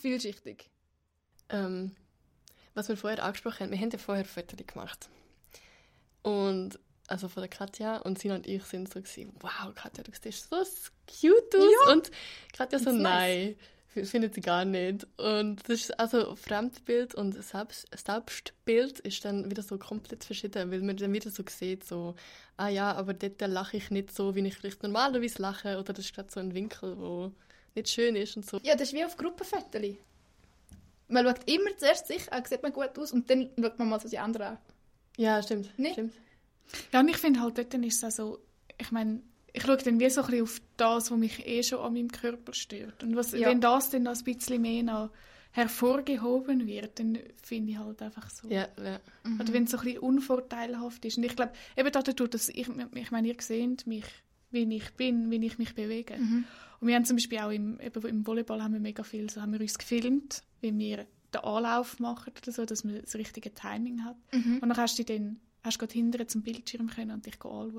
vielschichtig. 0.00 0.70
Ähm, 1.48 1.96
was 2.74 2.88
wir 2.88 2.96
vorher 2.96 3.24
angesprochen 3.24 3.64
haben, 3.64 3.72
wir 3.72 3.80
haben 3.80 3.90
ja 3.90 3.98
vorher 3.98 4.24
Fotos 4.24 4.64
gemacht. 4.64 5.08
Und 6.22 6.78
also 7.08 7.26
von 7.26 7.40
der 7.40 7.50
Katja 7.50 7.96
und 7.96 8.16
Sina 8.16 8.36
und 8.36 8.46
ich 8.46 8.62
sind 8.62 8.92
so 8.92 9.02
gewesen, 9.02 9.34
wow, 9.40 9.74
Katja, 9.74 10.04
du 10.04 10.12
siehst 10.22 10.48
so 10.48 10.56
cute 10.56 11.56
aus. 11.56 11.68
Ja. 11.86 11.92
Und 11.92 12.12
Katja 12.52 12.78
so, 12.78 12.92
nice. 12.92 13.56
Findet 13.92 14.34
sie 14.34 14.40
gar 14.40 14.64
nicht. 14.64 15.06
Und 15.18 15.68
das 15.68 15.80
ist 15.80 16.00
also 16.00 16.36
Fremdbild 16.36 17.14
und 17.14 17.42
Selbst 17.42 17.88
Selbstbild 17.94 19.00
ist 19.00 19.24
dann 19.24 19.50
wieder 19.50 19.62
so 19.62 19.78
komplett 19.78 20.24
verschieden, 20.24 20.70
weil 20.70 20.80
man 20.80 20.96
dann 20.96 21.12
wieder 21.12 21.30
so 21.30 21.42
sieht, 21.48 21.84
so, 21.84 22.14
ah 22.56 22.68
ja, 22.68 22.92
aber 22.92 23.14
dort 23.14 23.40
lache 23.40 23.76
ich 23.76 23.90
nicht 23.90 24.14
so, 24.14 24.34
wie 24.34 24.46
ich 24.46 24.56
vielleicht 24.56 24.82
normalerweise 24.82 25.42
lache. 25.42 25.78
Oder 25.78 25.92
das 25.92 26.06
ist 26.06 26.14
gerade 26.14 26.30
so 26.30 26.40
ein 26.40 26.54
Winkel, 26.54 26.96
wo 26.98 27.32
nicht 27.74 27.88
schön 27.88 28.16
ist 28.16 28.36
und 28.36 28.46
so. 28.46 28.58
Ja, 28.62 28.74
das 28.74 28.88
ist 28.88 28.94
wie 28.94 29.04
auf 29.04 29.16
Gruppenfotos. 29.16 29.96
Man 31.08 31.26
schaut 31.26 31.50
immer 31.50 31.76
zuerst 31.76 32.06
sich 32.06 32.32
an, 32.32 32.44
sieht 32.44 32.62
man 32.62 32.72
gut 32.72 32.96
aus 32.96 33.12
und 33.12 33.28
dann 33.28 33.50
schaut 33.60 33.78
man 33.78 33.88
mal 33.88 34.00
so 34.00 34.08
die 34.08 34.18
anderen 34.18 34.52
an. 34.52 34.58
Ja, 35.16 35.42
stimmt. 35.42 35.76
Nicht? 35.78 35.94
stimmt. 35.94 36.14
Ja, 36.92 37.00
und 37.00 37.08
ich 37.08 37.16
finde 37.16 37.40
halt, 37.40 37.58
dort 37.58 37.74
ist 37.74 38.02
es 38.02 38.04
auch 38.04 38.10
so, 38.10 38.38
ich 38.78 38.92
meine, 38.92 39.20
ich 39.52 39.62
schaue 39.62 39.76
dann 39.78 39.98
wie 40.00 40.10
so 40.10 40.20
ein 40.22 40.26
bisschen 40.26 40.42
auf 40.42 40.60
das, 40.76 41.10
was 41.10 41.18
mich 41.18 41.46
eh 41.46 41.62
schon 41.62 41.80
an 41.80 41.92
meinem 41.94 42.10
Körper 42.10 42.52
stört. 42.54 43.02
Und 43.02 43.16
was, 43.16 43.32
Ja. 43.32 43.48
wenn 43.48 43.60
das 43.60 43.90
dann 43.90 44.04
noch 44.04 44.16
ein 44.16 44.24
bisschen 44.24 44.62
mehr 44.62 44.82
noch 44.82 45.10
hervorgehoben 45.52 46.66
wird, 46.66 46.98
dann 46.98 47.18
finde 47.42 47.72
ich 47.72 47.78
halt 47.78 48.02
einfach 48.02 48.30
so. 48.30 48.48
Ja, 48.48 48.68
ja. 48.82 49.00
Oder 49.40 49.52
wenn 49.52 49.64
es 49.64 49.72
so 49.72 49.78
ein 49.78 49.84
bisschen 49.84 49.98
unvorteilhaft 50.00 51.04
ist. 51.04 51.18
Und 51.18 51.24
ich 51.24 51.34
glaube, 51.36 51.52
eben 51.76 51.90
dadurch, 51.90 52.30
dass 52.30 52.48
ich, 52.48 52.68
ich 52.94 53.10
meine, 53.10 53.28
ihr 53.28 53.36
seht 53.40 53.86
mich, 53.86 54.04
wie 54.50 54.74
ich 54.76 54.90
bin, 54.94 55.30
wie 55.30 55.44
ich 55.44 55.58
mich 55.58 55.74
bewege. 55.74 56.16
Mhm. 56.16 56.44
Und 56.80 56.88
wir 56.88 56.94
haben 56.94 57.04
zum 57.04 57.16
Beispiel 57.16 57.38
auch 57.38 57.50
im, 57.50 57.78
eben 57.80 58.02
im 58.06 58.26
Volleyball 58.26 58.62
haben 58.62 58.72
wir 58.74 58.80
mega 58.80 59.02
viel, 59.02 59.28
so 59.28 59.42
haben 59.42 59.52
wir 59.52 59.60
uns 59.60 59.78
gefilmt, 59.78 60.42
wie 60.60 60.76
wir 60.76 61.06
den 61.34 61.40
Anlauf 61.42 61.98
machen 61.98 62.32
oder 62.42 62.52
so, 62.52 62.64
dass 62.64 62.84
man 62.84 63.00
das 63.00 63.14
richtige 63.14 63.52
Timing 63.52 64.04
hat. 64.04 64.16
Mhm. 64.32 64.54
Und 64.62 64.68
dann 64.68 64.76
hast 64.76 64.98
du 64.98 65.04
dann 65.04 65.40
hast 65.62 65.76
du 65.76 65.78
gerade 65.80 65.92
hinterher 65.92 66.28
zum 66.28 66.42
Bildschirm 66.42 66.88
können 66.88 67.10
und 67.12 67.26
dich 67.26 67.34
anschauen. 67.36 67.72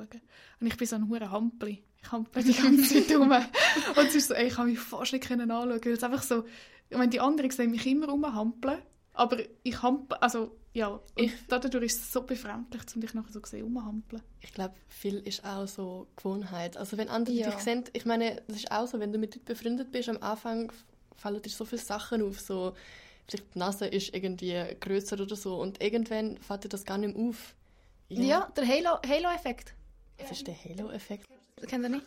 Und 0.60 0.68
ich 0.68 0.78
bin 0.78 0.88
so 0.88 0.96
ein 0.96 1.10
hure 1.10 1.32
Hampli. 1.32 1.84
Ich 2.04 2.12
hample 2.12 2.44
die 2.44 2.54
ganze 2.54 3.06
Zeit 3.06 3.16
rum. 3.18 3.32
Und 3.32 4.08
es 4.08 4.16
ist 4.16 4.28
so, 4.30 4.34
ey, 4.34 4.48
ich 4.48 4.54
kann 4.56 4.68
mich 4.68 4.80
fast 4.80 5.14
nicht 5.14 5.26
können 5.28 5.52
anschauen, 5.52 5.80
weil 5.84 5.94
es 5.94 6.04
einfach 6.04 6.24
so, 6.24 6.46
ich 6.90 6.98
meine, 6.98 7.10
die 7.10 7.20
anderen 7.20 7.50
sehen 7.52 7.72
mich 7.72 7.86
immer 7.86 8.08
rumhampeln, 8.10 8.80
aber 9.14 9.38
ich 9.64 9.82
hample, 9.82 10.22
also 10.22 10.56
ja, 10.74 11.00
Ich- 11.16 11.34
dadurch 11.50 11.84
ist 11.86 12.02
es 12.02 12.12
so 12.14 12.22
befremdlich, 12.24 12.82
um 12.96 13.02
dich 13.02 13.14
nachher 13.14 13.32
so 13.32 13.42
sehen, 13.44 13.64
rumhampeln. 13.64 14.22
Ich 14.40 14.54
glaube, 14.54 14.74
viel 14.88 15.18
ist 15.20 15.44
auch 15.46 15.68
so 15.68 16.08
Gewohnheit. 16.16 16.78
Also 16.78 16.98
wenn 16.98 17.10
andere 17.10 17.36
Ja. 17.36 17.50
dich 17.52 17.60
sehen, 17.60 17.84
ich 17.94 18.06
meine, 18.06 18.42
das 18.48 18.58
ist 18.58 18.72
auch 18.72 18.88
so, 18.88 19.00
wenn 19.00 19.12
du 19.14 19.20
mit 19.20 19.36
Leuten 19.36 19.46
befreundet 19.46 19.92
bist, 19.92 20.08
am 20.10 20.18
Anfang 20.22 20.72
fallen 21.16 21.42
dir 21.42 21.50
so 21.50 21.66
viele 21.66 21.82
Sachen 21.82 22.22
auf, 22.24 22.40
so 22.40 22.74
vielleicht 23.28 23.54
die 23.54 23.60
Nase 23.60 23.86
ist 23.86 24.14
irgendwie 24.14 24.56
größer 24.80 25.20
oder 25.22 25.36
so 25.36 25.56
und 25.62 25.82
irgendwann 25.84 26.38
fällt 26.40 26.64
dir 26.64 26.70
das 26.70 26.84
gar 26.86 26.98
nicht 26.98 27.16
mehr 27.16 27.28
auf. 27.30 27.54
Ja, 28.20 28.52
der 28.56 28.68
Halo- 28.68 29.02
Halo-Effekt. 29.08 29.74
Was 30.20 30.32
ist 30.32 30.48
der 30.48 30.56
Halo-Effekt? 30.56 31.28
Das 31.56 31.68
kennt 31.68 31.84
ihr 31.86 31.90
nicht? 31.90 32.06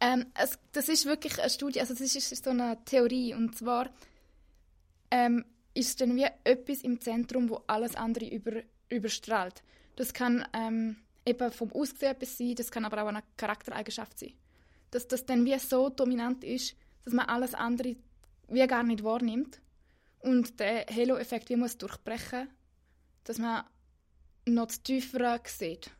Ähm, 0.00 0.26
es, 0.34 0.58
das 0.72 0.88
ist 0.88 1.06
wirklich 1.06 1.40
eine 1.40 1.50
Studie, 1.50 1.80
also 1.80 1.92
das 1.94 2.14
ist, 2.14 2.30
ist 2.32 2.44
so 2.44 2.50
eine 2.50 2.78
Theorie. 2.84 3.34
Und 3.34 3.56
zwar 3.56 3.90
ähm, 5.10 5.44
ist 5.74 6.00
dann 6.00 6.14
wie 6.16 6.26
etwas 6.44 6.82
im 6.82 7.00
Zentrum, 7.00 7.48
wo 7.48 7.62
alles 7.66 7.94
andere 7.96 8.26
über, 8.28 8.62
überstrahlt. 8.88 9.62
Das 9.96 10.12
kann 10.12 10.46
ähm, 10.52 10.96
eben 11.26 11.50
vom 11.50 11.72
Aussehen 11.72 12.12
etwas 12.12 12.38
sein, 12.38 12.54
das 12.54 12.70
kann 12.70 12.84
aber 12.84 13.02
auch 13.02 13.08
eine 13.08 13.22
Charaktereigenschaft 13.36 14.18
sein. 14.18 14.34
Dass 14.90 15.08
das 15.08 15.26
dann 15.26 15.44
wie 15.44 15.58
so 15.58 15.88
dominant 15.88 16.44
ist, 16.44 16.76
dass 17.04 17.12
man 17.14 17.26
alles 17.26 17.54
andere 17.54 17.96
wie 18.48 18.66
gar 18.66 18.82
nicht 18.82 19.02
wahrnimmt. 19.02 19.60
Und 20.20 20.60
der 20.60 20.86
Halo-Effekt 20.86 21.48
wie 21.48 21.56
muss 21.56 21.76
durchbrechen, 21.78 22.48
dass 23.24 23.38
man 23.38 23.64
noch 24.54 24.66
das 24.66 24.82
Tiefere 24.82 25.40
sieht. 25.46 25.90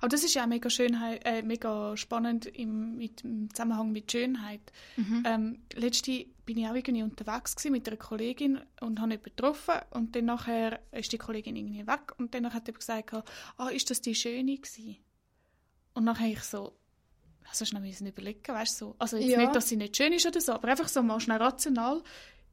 Aber 0.00 0.08
das 0.08 0.24
ist 0.24 0.34
ja 0.34 0.42
auch 0.42 0.48
mega, 0.48 0.68
Schönheit, 0.68 1.24
äh, 1.24 1.42
mega 1.42 1.96
spannend 1.96 2.46
im, 2.46 2.96
mit, 2.96 3.22
im 3.22 3.48
Zusammenhang 3.54 3.92
mit 3.92 4.10
Schönheit. 4.10 4.60
Ähm, 5.24 5.60
letzte 5.74 6.26
bin 6.44 6.58
ich 6.58 6.66
auch 6.66 6.74
irgendwie 6.74 7.04
unterwegs 7.04 7.54
gewesen 7.54 7.72
mit 7.72 7.86
einer 7.86 7.96
Kollegin 7.96 8.58
und 8.80 8.98
habe 9.00 9.12
jemanden 9.12 9.22
getroffen 9.22 9.74
und 9.90 10.16
dann 10.16 10.24
nachher 10.24 10.80
ist 10.90 11.12
die 11.12 11.18
Kollegin 11.18 11.54
irgendwie 11.54 11.86
weg 11.86 12.12
und 12.18 12.34
dann 12.34 12.46
hat 12.52 12.66
jemand 12.66 12.78
gesagt, 12.80 13.14
ah, 13.58 13.68
ist 13.68 13.90
das 13.90 14.00
die 14.00 14.14
Schöne 14.16 14.56
gewesen? 14.56 14.96
Und 15.94 16.06
dann 16.06 16.18
habe 16.18 16.30
ich 16.30 16.42
so, 16.42 16.76
also 17.48 17.64
schnell 17.64 17.82
müssen 17.82 18.08
überlegen, 18.08 18.42
weißt 18.52 18.80
du, 18.80 18.86
so. 18.86 18.94
also 18.98 19.16
jetzt 19.18 19.30
Ja. 19.30 19.38
nicht, 19.40 19.54
dass 19.54 19.68
sie 19.68 19.76
nicht 19.76 19.96
schön 19.96 20.12
ist 20.12 20.26
oder 20.26 20.40
so, 20.40 20.52
aber 20.52 20.66
einfach 20.68 20.88
so 20.88 21.00
mal 21.02 21.20
schnell 21.20 21.38
rational 21.38 22.02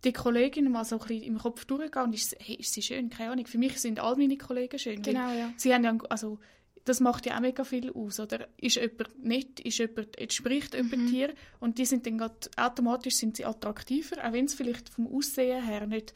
die 0.03 0.13
Kollegin 0.13 0.71
mal 0.71 0.85
so 0.85 0.99
ein 0.99 1.07
bisschen 1.07 1.23
im 1.23 1.37
Kopf 1.39 1.65
durchgehen 1.65 2.03
und 2.03 2.13
ist, 2.13 2.35
hey, 2.39 2.55
ist 2.55 2.73
sie 2.73 2.81
schön? 2.81 3.09
Keine 3.09 3.31
Ahnung. 3.31 3.45
Für 3.47 3.57
mich 3.57 3.79
sind 3.79 3.99
all 3.99 4.15
meine 4.15 4.37
Kollegen 4.37 4.77
schön. 4.77 5.01
Genau, 5.01 5.31
ja. 5.31 5.51
Sie 5.57 5.73
haben 5.73 5.83
ja, 5.83 5.97
also, 6.09 6.39
das 6.85 6.99
macht 6.99 7.25
ja 7.25 7.35
auch 7.35 7.41
mega 7.41 7.63
viel 7.63 7.91
aus, 7.91 8.19
oder? 8.19 8.47
Ist 8.57 8.75
jemand 8.75 9.23
nett, 9.23 9.59
ist 9.59 9.77
jemand, 9.79 10.17
entspricht 10.17 10.73
jemand 10.73 11.09
dir 11.09 11.33
und 11.59 11.77
die 11.77 11.85
sind 11.85 12.05
dann 12.05 12.17
grad, 12.19 12.49
automatisch 12.55 13.15
sind 13.15 13.35
sie 13.37 13.45
attraktiver, 13.45 14.25
auch 14.25 14.31
wenn 14.31 14.45
es 14.45 14.53
vielleicht 14.53 14.87
vom 14.87 15.07
Aussehen 15.07 15.65
her 15.65 15.85
nicht, 15.87 16.13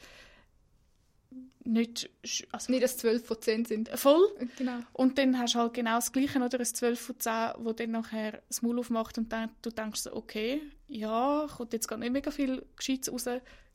nicht, 1.64 2.10
also 2.50 2.72
Nicht, 2.72 2.82
dass 2.82 2.96
12 2.96 3.24
von 3.24 3.40
10 3.40 3.64
sind. 3.66 3.88
voll. 3.90 4.26
Genau. 4.58 4.78
Und 4.92 5.18
dann 5.18 5.38
hast 5.38 5.54
du 5.54 5.58
halt 5.60 5.74
genau 5.74 5.96
das 5.96 6.12
Gleiche, 6.12 6.40
oder? 6.40 6.58
Ein 6.58 6.64
12 6.64 7.00
von 7.00 7.20
10, 7.20 7.32
wo 7.58 7.72
dann 7.72 7.90
nachher 7.92 8.42
das 8.48 8.62
Maul 8.62 8.78
aufmacht 8.78 9.18
und 9.18 9.32
dann, 9.32 9.50
du 9.62 9.70
denkst 9.70 10.00
so, 10.00 10.14
okay, 10.14 10.60
ja, 10.88 11.46
kommt 11.56 11.72
jetzt 11.72 11.86
gar 11.86 11.98
nicht 11.98 12.12
mega 12.12 12.30
viel 12.30 12.64
Gescheites 12.76 13.12
raus. 13.12 13.26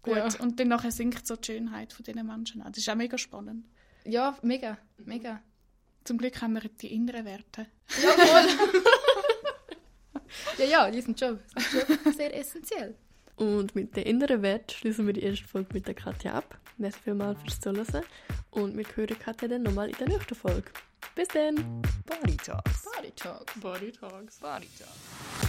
Gut. 0.02 0.16
Ja. 0.16 0.28
Und 0.40 0.60
dann 0.60 0.70
nachher 0.70 0.92
sinkt 0.92 1.28
so 1.28 1.36
die 1.36 1.46
Schönheit 1.46 1.94
von 1.94 2.04
diesen 2.04 2.26
Menschen 2.26 2.62
auch. 2.62 2.68
Das 2.70 2.78
ist 2.78 2.90
auch 2.90 2.96
mega 2.96 3.18
spannend. 3.18 3.66
Ja, 4.06 4.38
mega, 4.41 4.78
mega. 4.98 5.41
Zum 6.04 6.18
Glück 6.18 6.41
haben 6.41 6.54
wir 6.54 6.62
die 6.62 6.93
inneren 6.93 7.26
Werte. 7.26 7.68
Jawohl! 8.02 8.72
ja, 10.60 10.66
ja, 10.66 10.91
die 10.91 11.02
sind 11.02 11.20
schon, 11.20 11.39
sind 11.58 12.02
schon 12.04 12.14
sehr 12.14 12.34
essentiell. 12.38 12.95
Und 13.36 13.76
mit 13.76 13.95
den 13.95 14.04
inneren 14.04 14.41
Wert 14.41 14.72
schließen 14.72 15.06
wir 15.06 15.14
die 15.14 15.24
erste 15.24 15.45
Folge 15.45 15.74
mit 15.74 15.88
der 15.88 15.93
Katja 15.93 16.34
ab. 16.34 16.58
Merci 16.78 17.00
vielmals 17.04 17.39
fürs 17.41 17.60
Zuhören 17.60 18.06
und 18.52 18.78
wir 18.78 18.86
hören 18.95 19.20
Katja 19.20 19.48
dann 19.48 19.64
nochmal 19.64 19.89
in 19.89 19.98
der 19.98 20.08
nächsten 20.08 20.36
Folge. 20.36 20.72
Bis 21.14 21.28
dann! 21.30 21.82
Body 22.06 22.38
Talks. 22.38 22.86
Body 22.95 23.12
Talk. 23.12 23.45
Body 23.60 23.91
Talks. 23.91 24.39
Body 24.39 24.68
Talks. 24.78 25.47